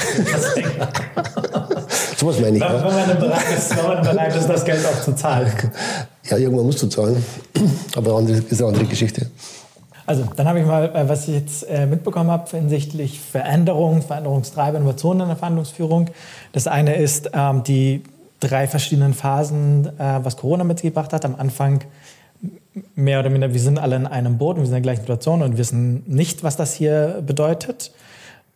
so 2.17 2.27
was 2.27 2.39
meine 2.39 2.57
ich. 2.57 2.63
Wenn, 2.63 2.73
wenn, 2.73 3.07
man 3.07 3.19
bereit 3.19 3.57
ist, 3.57 3.77
wenn 3.77 3.85
man 3.85 4.03
bereit 4.03 4.35
ist, 4.35 4.47
das 4.47 4.65
Geld 4.65 4.85
auch 4.85 5.01
zu 5.01 5.15
zahlen. 5.15 5.51
Ja, 6.29 6.37
irgendwann 6.37 6.65
musst 6.65 6.81
du 6.83 6.87
zahlen. 6.87 7.23
Aber 7.95 8.21
das 8.21 8.39
ist 8.39 8.61
eine 8.61 8.67
andere 8.67 8.85
Geschichte. 8.85 9.27
Also, 10.09 10.23
dann 10.35 10.47
habe 10.47 10.59
ich 10.59 10.65
mal, 10.65 10.85
äh, 10.95 11.07
was 11.07 11.27
ich 11.27 11.35
jetzt 11.35 11.69
äh, 11.69 11.85
mitbekommen 11.85 12.31
habe 12.31 12.49
hinsichtlich 12.49 13.19
Veränderungen, 13.19 14.01
Veränderungstreiber, 14.01 14.79
Innovationen 14.79 15.21
in 15.21 15.27
der 15.27 15.37
Verhandlungsführung. 15.37 16.09
Das 16.51 16.65
eine 16.65 16.95
ist 16.95 17.29
ähm, 17.31 17.61
die 17.61 18.01
drei 18.39 18.67
verschiedenen 18.67 19.13
Phasen, 19.13 19.85
äh, 19.99 20.19
was 20.23 20.35
Corona 20.35 20.63
mitgebracht 20.63 21.13
hat. 21.13 21.25
Am 21.25 21.35
Anfang 21.35 21.81
mehr 22.95 23.19
oder 23.19 23.29
minder, 23.29 23.53
wir 23.53 23.59
sind 23.59 23.77
alle 23.77 23.97
in 23.97 24.07
einem 24.07 24.39
Boot 24.39 24.55
und 24.55 24.63
wir 24.63 24.65
sind 24.65 24.77
in 24.77 24.81
der 24.81 24.93
gleichen 24.93 25.01
Situation 25.01 25.43
und 25.43 25.59
wissen 25.59 26.01
nicht, 26.07 26.41
was 26.41 26.57
das 26.57 26.73
hier 26.73 27.21
bedeutet. 27.23 27.91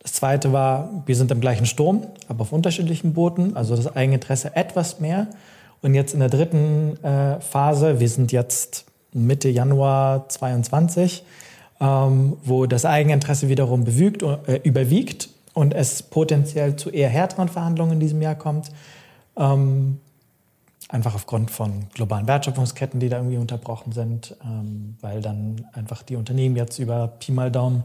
Das 0.02 0.14
zweite 0.14 0.52
war, 0.52 1.04
wir 1.06 1.14
sind 1.14 1.30
im 1.30 1.40
gleichen 1.40 1.66
Sturm, 1.66 2.02
aber 2.26 2.42
auf 2.42 2.52
unterschiedlichen 2.52 3.14
Booten, 3.14 3.56
also 3.56 3.76
das 3.76 3.94
Eigeninteresse 3.94 4.56
etwas 4.56 4.98
mehr. 4.98 5.28
Und 5.82 5.94
jetzt 5.94 6.14
in 6.14 6.18
der 6.18 6.30
dritten 6.30 6.98
äh, 7.04 7.38
Phase, 7.38 8.00
wir 8.00 8.08
sind 8.08 8.32
jetzt 8.32 8.86
Mitte 9.12 9.48
Januar 9.48 10.28
2022, 10.28 11.22
ähm, 11.80 12.36
wo 12.44 12.66
das 12.66 12.84
Eigeninteresse 12.84 13.48
wiederum 13.48 13.84
bewügt, 13.84 14.22
äh, 14.22 14.60
überwiegt 14.62 15.28
und 15.52 15.74
es 15.74 16.02
potenziell 16.02 16.76
zu 16.76 16.90
eher 16.90 17.08
härteren 17.08 17.48
Verhandlungen 17.48 17.94
in 17.94 18.00
diesem 18.00 18.22
Jahr 18.22 18.34
kommt. 18.34 18.70
Ähm, 19.36 19.98
einfach 20.88 21.14
aufgrund 21.14 21.50
von 21.50 21.86
globalen 21.94 22.26
Wertschöpfungsketten, 22.26 23.00
die 23.00 23.08
da 23.08 23.16
irgendwie 23.18 23.38
unterbrochen 23.38 23.92
sind, 23.92 24.36
ähm, 24.44 24.96
weil 25.00 25.20
dann 25.22 25.66
einfach 25.72 26.02
die 26.02 26.16
Unternehmen 26.16 26.56
jetzt 26.56 26.78
über 26.78 27.08
Pi 27.08 27.32
mal 27.32 27.50
Daumen 27.50 27.84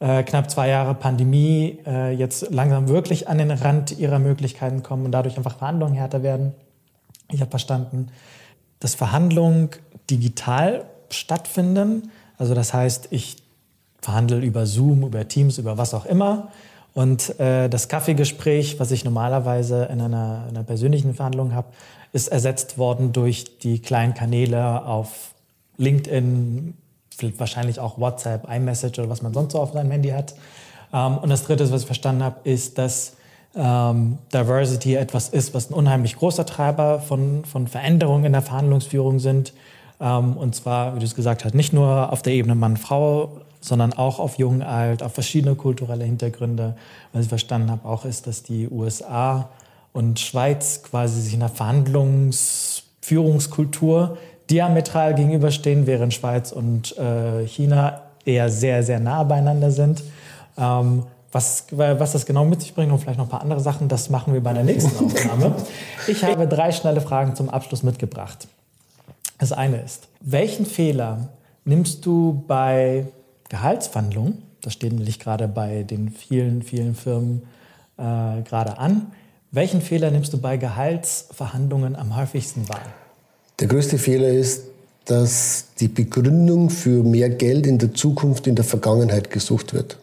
äh, 0.00 0.22
knapp 0.22 0.50
zwei 0.50 0.68
Jahre 0.68 0.94
Pandemie 0.94 1.78
äh, 1.86 2.12
jetzt 2.12 2.50
langsam 2.50 2.88
wirklich 2.88 3.28
an 3.28 3.38
den 3.38 3.50
Rand 3.50 3.98
ihrer 3.98 4.18
Möglichkeiten 4.18 4.82
kommen 4.82 5.04
und 5.04 5.12
dadurch 5.12 5.36
einfach 5.36 5.58
Verhandlungen 5.58 5.94
härter 5.94 6.22
werden. 6.22 6.54
Ich 7.30 7.40
habe 7.40 7.50
verstanden, 7.50 8.08
dass 8.80 8.94
Verhandlungen 8.94 9.70
digital 10.10 10.84
stattfinden 11.10 12.10
also 12.40 12.54
das 12.54 12.72
heißt, 12.72 13.08
ich 13.10 13.36
verhandle 14.00 14.38
über 14.38 14.64
Zoom, 14.64 15.02
über 15.02 15.28
Teams, 15.28 15.58
über 15.58 15.76
was 15.76 15.92
auch 15.92 16.06
immer. 16.06 16.48
Und 16.94 17.38
äh, 17.38 17.68
das 17.68 17.88
Kaffeegespräch, 17.88 18.80
was 18.80 18.90
ich 18.92 19.04
normalerweise 19.04 19.84
in 19.92 20.00
einer, 20.00 20.46
in 20.48 20.56
einer 20.56 20.64
persönlichen 20.64 21.12
Verhandlung 21.12 21.54
habe, 21.54 21.68
ist 22.14 22.28
ersetzt 22.28 22.78
worden 22.78 23.12
durch 23.12 23.58
die 23.58 23.78
kleinen 23.78 24.14
Kanäle 24.14 24.86
auf 24.86 25.34
LinkedIn, 25.76 26.72
wahrscheinlich 27.36 27.78
auch 27.78 27.98
WhatsApp, 27.98 28.50
iMessage 28.50 28.98
oder 28.98 29.10
was 29.10 29.20
man 29.20 29.34
sonst 29.34 29.52
so 29.52 29.60
auf 29.60 29.72
seinem 29.74 29.90
Handy 29.90 30.08
hat. 30.08 30.34
Ähm, 30.94 31.18
und 31.18 31.28
das 31.28 31.44
Dritte, 31.44 31.70
was 31.70 31.82
ich 31.82 31.86
verstanden 31.86 32.24
habe, 32.24 32.36
ist, 32.44 32.78
dass 32.78 33.16
ähm, 33.54 34.16
Diversity 34.32 34.94
etwas 34.94 35.28
ist, 35.28 35.52
was 35.52 35.68
ein 35.68 35.74
unheimlich 35.74 36.16
großer 36.16 36.46
Treiber 36.46 37.00
von, 37.00 37.44
von 37.44 37.66
Veränderungen 37.66 38.24
in 38.24 38.32
der 38.32 38.42
Verhandlungsführung 38.42 39.18
sind 39.18 39.52
und 40.00 40.54
zwar, 40.54 40.94
wie 40.94 40.98
du 40.98 41.04
es 41.04 41.14
gesagt 41.14 41.44
hast, 41.44 41.54
nicht 41.54 41.72
nur 41.72 42.12
auf 42.12 42.22
der 42.22 42.32
Ebene 42.32 42.54
Mann-Frau, 42.54 43.40
sondern 43.60 43.92
auch 43.92 44.18
auf 44.18 44.38
Jung, 44.38 44.62
Alt, 44.62 45.02
auf 45.02 45.12
verschiedene 45.12 45.54
kulturelle 45.54 46.04
Hintergründe. 46.04 46.74
Was 47.12 47.24
ich 47.24 47.28
verstanden 47.28 47.70
habe, 47.70 47.86
auch 47.86 48.06
ist, 48.06 48.26
dass 48.26 48.42
die 48.42 48.66
USA 48.68 49.50
und 49.92 50.18
Schweiz 50.18 50.82
quasi 50.82 51.20
sich 51.20 51.34
in 51.34 51.40
der 51.40 51.50
Verhandlungsführungskultur 51.50 54.16
diametral 54.48 55.14
gegenüberstehen, 55.14 55.86
während 55.86 56.14
Schweiz 56.14 56.52
und 56.52 56.96
äh, 56.96 57.46
China 57.46 58.00
eher 58.24 58.48
sehr, 58.48 58.82
sehr 58.82 59.00
nah 59.00 59.22
beieinander 59.22 59.70
sind. 59.70 60.02
Ähm, 60.56 61.02
was, 61.32 61.66
was 61.70 62.12
das 62.12 62.26
genau 62.26 62.44
mit 62.44 62.60
sich 62.60 62.74
bringt 62.74 62.90
und 62.90 62.98
vielleicht 62.98 63.18
noch 63.18 63.26
ein 63.26 63.30
paar 63.30 63.42
andere 63.42 63.60
Sachen, 63.60 63.86
das 63.86 64.10
machen 64.10 64.34
wir 64.34 64.42
bei 64.42 64.52
der 64.52 64.64
nächsten 64.64 65.04
Aufnahme. 65.04 65.54
Ich 66.08 66.24
habe 66.24 66.48
drei 66.48 66.72
schnelle 66.72 67.02
Fragen 67.02 67.36
zum 67.36 67.50
Abschluss 67.50 67.82
mitgebracht. 67.82 68.48
Das 69.40 69.52
eine 69.52 69.80
ist, 69.80 70.08
welchen 70.20 70.66
Fehler 70.66 71.30
nimmst 71.64 72.04
du 72.04 72.44
bei 72.46 73.06
Gehaltsverhandlungen, 73.48 74.42
das 74.60 74.74
steht 74.74 74.92
nämlich 74.92 75.18
gerade 75.18 75.48
bei 75.48 75.82
den 75.82 76.10
vielen, 76.10 76.62
vielen 76.62 76.94
Firmen 76.94 77.42
äh, 77.96 78.42
gerade 78.42 78.76
an, 78.76 79.06
welchen 79.50 79.80
Fehler 79.80 80.10
nimmst 80.10 80.34
du 80.34 80.38
bei 80.38 80.58
Gehaltsverhandlungen 80.58 81.96
am 81.96 82.16
häufigsten 82.16 82.68
wahr? 82.68 82.82
Der 83.58 83.66
größte 83.66 83.96
Fehler 83.96 84.28
ist, 84.28 84.64
dass 85.06 85.68
die 85.80 85.88
Begründung 85.88 86.68
für 86.68 87.02
mehr 87.02 87.30
Geld 87.30 87.66
in 87.66 87.78
der 87.78 87.94
Zukunft 87.94 88.46
in 88.46 88.56
der 88.56 88.64
Vergangenheit 88.64 89.30
gesucht 89.30 89.72
wird. 89.72 89.98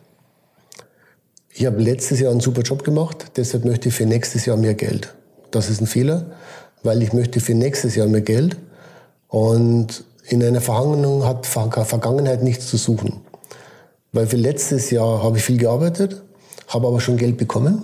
Ich 1.54 1.68
habe 1.68 1.80
letztes 1.80 2.20
Jahr 2.20 2.32
einen 2.32 2.40
super 2.40 2.62
Job 2.64 2.84
gemacht, 2.84 3.34
deshalb 3.38 3.66
möchte 3.66 3.90
ich 3.90 3.96
für 3.96 4.08
nächstes 4.08 4.48
Jahr 4.48 4.58
mehr 4.58 4.74
Geld. 4.74 5.14
Das 5.52 5.70
ist 5.70 5.80
ein 5.80 5.88
Fehler, 5.88 6.26
weil 6.82 7.04
ich 7.04 7.14
möchte 7.14 7.40
für 7.40 7.54
nächstes 7.54 7.96
Jahr 7.96 8.08
mehr 8.08 8.22
Geld 8.22 8.58
und 9.28 10.04
in 10.30 10.44
einer 10.44 10.62
Verhandlung 10.62 11.26
hat 11.26 11.46
Vergangenheit 11.46 12.44
nichts 12.44 12.68
zu 12.68 12.78
suchen. 12.78 13.22
Weil 14.12 14.28
für 14.28 14.38
letztes 14.38 14.90
Jahr 14.90 15.24
habe 15.24 15.38
ich 15.38 15.44
viel 15.44 15.58
gearbeitet, 15.58 16.22
habe 16.68 16.88
aber 16.88 17.00
schon 17.00 17.18
Geld 17.18 17.38
bekommen. 17.38 17.84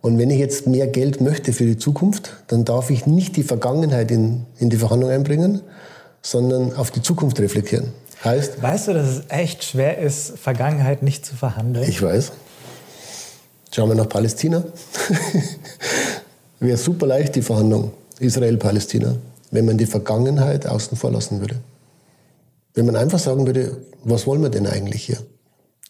Und 0.00 0.18
wenn 0.18 0.30
ich 0.30 0.38
jetzt 0.38 0.66
mehr 0.66 0.86
Geld 0.86 1.20
möchte 1.20 1.52
für 1.52 1.66
die 1.66 1.76
Zukunft, 1.76 2.36
dann 2.46 2.64
darf 2.64 2.90
ich 2.90 3.06
nicht 3.06 3.36
die 3.36 3.42
Vergangenheit 3.42 4.10
in, 4.10 4.46
in 4.58 4.70
die 4.70 4.76
Verhandlung 4.76 5.10
einbringen, 5.10 5.60
sondern 6.22 6.74
auf 6.74 6.90
die 6.90 7.02
Zukunft 7.02 7.38
reflektieren. 7.40 7.92
Heißt, 8.24 8.62
weißt 8.62 8.88
du, 8.88 8.94
dass 8.94 9.08
es 9.08 9.22
echt 9.28 9.64
schwer 9.64 9.98
ist, 9.98 10.38
Vergangenheit 10.38 11.02
nicht 11.02 11.24
zu 11.24 11.34
verhandeln? 11.34 11.88
Ich 11.88 12.02
weiß. 12.02 12.32
Schauen 13.72 13.88
wir 13.88 13.94
nach 13.94 14.08
Palästina. 14.08 14.64
Wäre 16.60 16.76
super 16.76 17.06
leicht 17.06 17.34
die 17.36 17.42
Verhandlung. 17.42 17.92
Israel-Palästina 18.18 19.16
wenn 19.50 19.64
man 19.64 19.78
die 19.78 19.86
Vergangenheit 19.86 20.66
außen 20.66 20.96
vor 20.96 21.10
lassen 21.10 21.40
würde. 21.40 21.56
Wenn 22.74 22.86
man 22.86 22.96
einfach 22.96 23.18
sagen 23.18 23.46
würde, 23.46 23.78
was 24.04 24.26
wollen 24.26 24.42
wir 24.42 24.50
denn 24.50 24.66
eigentlich 24.66 25.04
hier? 25.04 25.18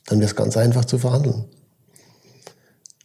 Dann 0.06 0.18
wäre 0.18 0.30
es 0.30 0.36
ganz 0.36 0.56
einfach 0.56 0.84
zu 0.84 0.98
verhandeln. 0.98 1.44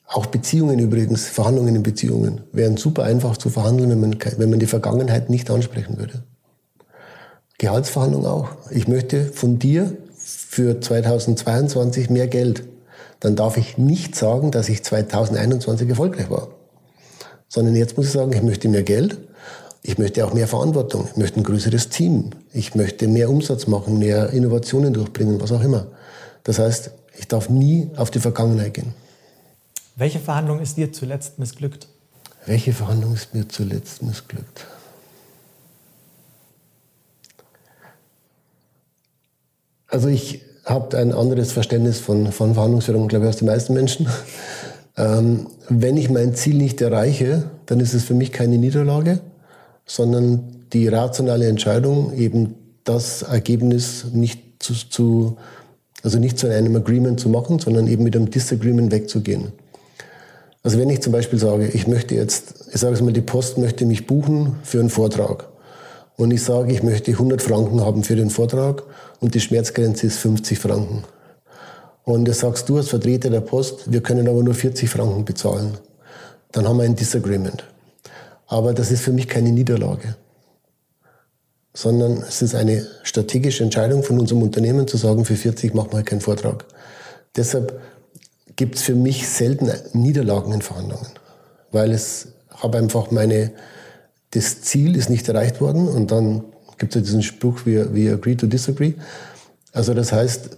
Auch 0.07 0.27
Beziehungen 0.27 0.79
übrigens, 0.79 1.25
Verhandlungen 1.25 1.75
in 1.75 1.83
Beziehungen, 1.83 2.41
wären 2.51 2.77
super 2.77 3.03
einfach 3.03 3.37
zu 3.37 3.49
verhandeln, 3.49 3.89
wenn 3.89 3.99
man, 3.99 4.17
wenn 4.37 4.49
man 4.49 4.59
die 4.59 4.65
Vergangenheit 4.65 5.29
nicht 5.29 5.49
ansprechen 5.49 5.97
würde. 5.97 6.23
Gehaltsverhandlung 7.57 8.25
auch. 8.25 8.49
Ich 8.69 8.87
möchte 8.87 9.25
von 9.25 9.59
dir 9.59 9.97
für 10.17 10.79
2022 10.79 12.09
mehr 12.09 12.27
Geld. 12.27 12.63
Dann 13.19 13.35
darf 13.35 13.57
ich 13.57 13.77
nicht 13.77 14.15
sagen, 14.15 14.51
dass 14.51 14.69
ich 14.69 14.83
2021 14.83 15.89
erfolgreich 15.89 16.29
war. 16.29 16.49
Sondern 17.47 17.75
jetzt 17.75 17.97
muss 17.97 18.07
ich 18.07 18.11
sagen, 18.11 18.33
ich 18.33 18.41
möchte 18.41 18.69
mehr 18.69 18.83
Geld 18.83 19.17
ich 19.87 19.99
möchte 19.99 20.25
auch 20.25 20.33
mehr 20.33 20.47
Verantwortung, 20.47 21.07
ich 21.11 21.15
möchte 21.15 21.39
ein 21.39 21.43
größeres 21.43 21.89
Team, 21.89 22.31
ich 22.53 22.73
möchte 22.73 23.07
mehr 23.07 23.29
Umsatz 23.29 23.67
machen, 23.67 23.99
mehr 23.99 24.31
Innovationen 24.31 24.93
durchbringen, 24.93 25.39
was 25.39 25.51
auch 25.51 25.61
immer. 25.61 25.85
Das 26.43 26.57
heißt, 26.57 26.89
ich 27.19 27.27
darf 27.27 27.49
nie 27.49 27.91
auf 27.95 28.09
die 28.09 28.19
Vergangenheit 28.19 28.73
gehen. 28.73 28.93
Welche 29.95 30.19
Verhandlung 30.19 30.59
ist 30.59 30.77
dir 30.77 30.91
zuletzt 30.91 31.37
missglückt? 31.37 31.87
Welche 32.47 32.73
Verhandlung 32.73 33.13
ist 33.13 33.35
mir 33.35 33.47
zuletzt 33.47 34.01
missglückt? 34.01 34.65
Also 39.87 40.07
ich 40.07 40.41
habe 40.65 40.97
ein 40.97 41.13
anderes 41.13 41.51
Verständnis 41.51 41.99
von, 41.99 42.31
von 42.31 42.55
Verhandlungsführung, 42.55 43.07
glaube 43.07 43.25
ich, 43.25 43.27
als 43.27 43.37
die 43.37 43.45
meisten 43.45 43.73
Menschen. 43.73 44.07
Ähm, 44.97 45.47
wenn 45.67 45.97
ich 45.97 46.09
mein 46.09 46.35
Ziel 46.35 46.55
nicht 46.55 46.79
erreiche, 46.79 47.49
dann 47.65 47.81
ist 47.81 47.93
es 47.93 48.05
für 48.05 48.13
mich 48.13 48.31
keine 48.31 48.57
Niederlage, 48.57 49.19
sondern 49.85 50.65
die 50.73 50.87
rationale 50.87 51.47
Entscheidung, 51.47 52.13
eben 52.13 52.55
das 52.83 53.21
Ergebnis 53.23 54.05
nicht 54.11 54.41
zu, 54.59 54.73
zu 54.73 55.37
Also 56.03 56.19
nicht 56.19 56.37
zu 56.37 56.47
einem 56.47 56.75
Agreement 56.75 57.19
zu 57.19 57.29
machen, 57.29 57.59
sondern 57.59 57.87
eben 57.87 58.03
mit 58.03 58.15
einem 58.15 58.29
Disagreement 58.29 58.91
wegzugehen. 58.91 59.51
Also 60.63 60.79
wenn 60.79 60.89
ich 60.89 61.01
zum 61.01 61.11
Beispiel 61.13 61.39
sage, 61.39 61.67
ich 61.67 61.87
möchte 61.87 62.15
jetzt, 62.15 62.67
ich 62.73 62.79
sage 62.79 62.95
es 62.95 63.01
mal, 63.01 63.13
die 63.13 63.21
Post 63.21 63.57
möchte 63.57 63.85
mich 63.85 64.07
buchen 64.07 64.55
für 64.63 64.79
einen 64.79 64.89
Vortrag. 64.89 65.47
Und 66.17 66.31
ich 66.31 66.43
sage, 66.43 66.71
ich 66.71 66.81
möchte 66.81 67.11
100 67.11 67.41
Franken 67.41 67.81
haben 67.81 68.03
für 68.03 68.15
den 68.15 68.29
Vortrag 68.29 68.83
und 69.19 69.35
die 69.35 69.41
Schmerzgrenze 69.41 70.07
ist 70.07 70.17
50 70.19 70.57
Franken. 70.57 71.03
Und 72.03 72.27
das 72.27 72.39
sagst 72.39 72.69
du 72.69 72.77
als 72.77 72.89
Vertreter 72.89 73.29
der 73.29 73.41
Post, 73.41 73.91
wir 73.91 74.01
können 74.01 74.27
aber 74.27 74.41
nur 74.41 74.53
40 74.53 74.89
Franken 74.89 75.25
bezahlen. 75.25 75.77
Dann 76.51 76.67
haben 76.67 76.77
wir 76.77 76.85
ein 76.85 76.95
Disagreement. 76.95 77.63
Aber 78.47 78.73
das 78.73 78.91
ist 78.91 79.01
für 79.01 79.11
mich 79.11 79.27
keine 79.27 79.51
Niederlage, 79.51 80.15
sondern 81.73 82.23
es 82.27 82.41
ist 82.41 82.55
eine 82.55 82.85
strategische 83.03 83.63
Entscheidung 83.63 84.03
von 84.03 84.19
unserem 84.19 84.43
Unternehmen 84.43 84.87
zu 84.87 84.97
sagen, 84.97 85.25
für 85.25 85.35
40 85.35 85.73
machen 85.73 85.93
wir 85.93 86.03
keinen 86.03 86.21
Vortrag. 86.21 86.65
Deshalb 87.35 87.81
gibt 88.55 88.75
es 88.75 88.83
für 88.83 88.95
mich 88.95 89.27
selten 89.27 89.71
Niederlagen 89.93 90.53
in 90.53 90.61
Verhandlungen, 90.61 91.07
weil 91.71 91.91
es 91.91 92.29
habe 92.49 92.77
einfach 92.77 93.11
meine, 93.11 93.51
das 94.31 94.61
Ziel 94.61 94.95
ist 94.95 95.09
nicht 95.09 95.27
erreicht 95.27 95.59
worden 95.59 95.87
und 95.87 96.11
dann 96.11 96.43
gibt 96.77 96.95
es 96.95 97.01
ja 97.01 97.01
diesen 97.01 97.23
Spruch, 97.23 97.65
we, 97.65 97.93
we 97.93 98.11
agree 98.11 98.35
to 98.35 98.47
disagree. 98.47 98.93
Also 99.71 99.93
das 99.93 100.11
heißt, 100.11 100.49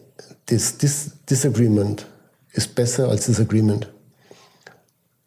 das 0.47 0.77
Dis 0.77 1.11
Disagreement 1.29 2.05
ist 2.53 2.75
besser 2.75 3.09
als 3.09 3.27
das 3.27 3.39
Agreement. 3.39 3.91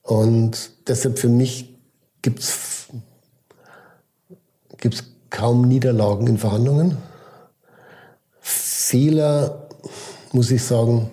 Und 0.03 0.71
deshalb 0.87 1.19
für 1.19 1.29
mich 1.29 1.70
gibt 2.23 2.41
es 2.41 2.89
gibt's 4.79 5.05
kaum 5.31 5.69
Niederlagen 5.69 6.27
in 6.27 6.39
Verhandlungen. 6.39 6.97
Fehler, 8.41 9.69
muss 10.33 10.51
ich 10.51 10.65
sagen, 10.65 11.11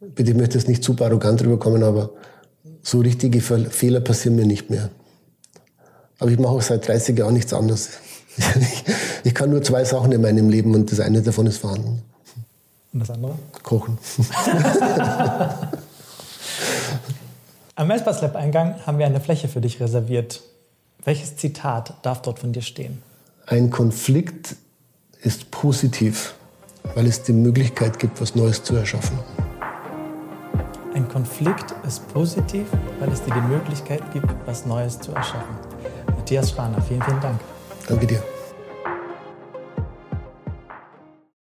bitte, 0.00 0.32
ich 0.32 0.36
möchte 0.36 0.58
jetzt 0.58 0.68
nicht 0.68 0.84
super 0.84 1.06
arrogant 1.06 1.42
rüberkommen, 1.42 1.82
aber 1.82 2.10
so 2.82 3.00
richtige 3.00 3.40
Fehler 3.40 4.00
passieren 4.00 4.36
mir 4.36 4.46
nicht 4.46 4.68
mehr. 4.68 4.90
Aber 6.18 6.30
ich 6.30 6.38
mache 6.38 6.52
auch 6.52 6.62
seit 6.62 6.86
30 6.86 7.18
Jahren 7.18 7.34
nichts 7.34 7.52
anderes. 7.52 7.90
Ich, 9.24 9.34
kann 9.34 9.50
nur 9.50 9.62
zwei 9.62 9.84
Sachen 9.84 10.10
in 10.10 10.20
meinem 10.20 10.48
Leben 10.48 10.74
und 10.74 10.90
das 10.90 10.98
eine 10.98 11.22
davon 11.22 11.46
ist 11.46 11.58
Verhandeln. 11.58 12.02
Und 12.92 13.00
das 13.00 13.10
andere? 13.10 13.36
Kochen. 13.62 13.98
Am 17.74 17.88
Messbus 17.88 18.20
Lab 18.20 18.36
Eingang 18.36 18.74
haben 18.86 18.98
wir 18.98 19.06
eine 19.06 19.20
Fläche 19.20 19.48
für 19.48 19.62
dich 19.62 19.80
reserviert. 19.80 20.42
Welches 21.04 21.36
Zitat 21.36 21.94
darf 22.02 22.20
dort 22.20 22.38
von 22.38 22.52
dir 22.52 22.60
stehen? 22.60 23.02
Ein 23.46 23.70
Konflikt 23.70 24.56
ist 25.22 25.50
positiv, 25.50 26.34
weil 26.94 27.06
es 27.06 27.22
die 27.22 27.32
Möglichkeit 27.32 27.98
gibt, 27.98 28.20
was 28.20 28.34
Neues 28.34 28.62
zu 28.62 28.76
erschaffen. 28.76 29.18
Ein 30.94 31.08
Konflikt 31.08 31.74
ist 31.86 32.06
positiv, 32.12 32.66
weil 33.00 33.10
es 33.10 33.22
dir 33.22 33.32
die 33.32 33.40
Möglichkeit 33.40 34.02
gibt, 34.12 34.28
was 34.44 34.66
Neues 34.66 35.00
zu 35.00 35.12
erschaffen. 35.12 35.56
Matthias 36.14 36.50
Schraner, 36.50 36.80
vielen, 36.82 37.02
vielen 37.02 37.20
Dank. 37.22 37.40
Danke 37.88 38.06
dir. 38.06 38.22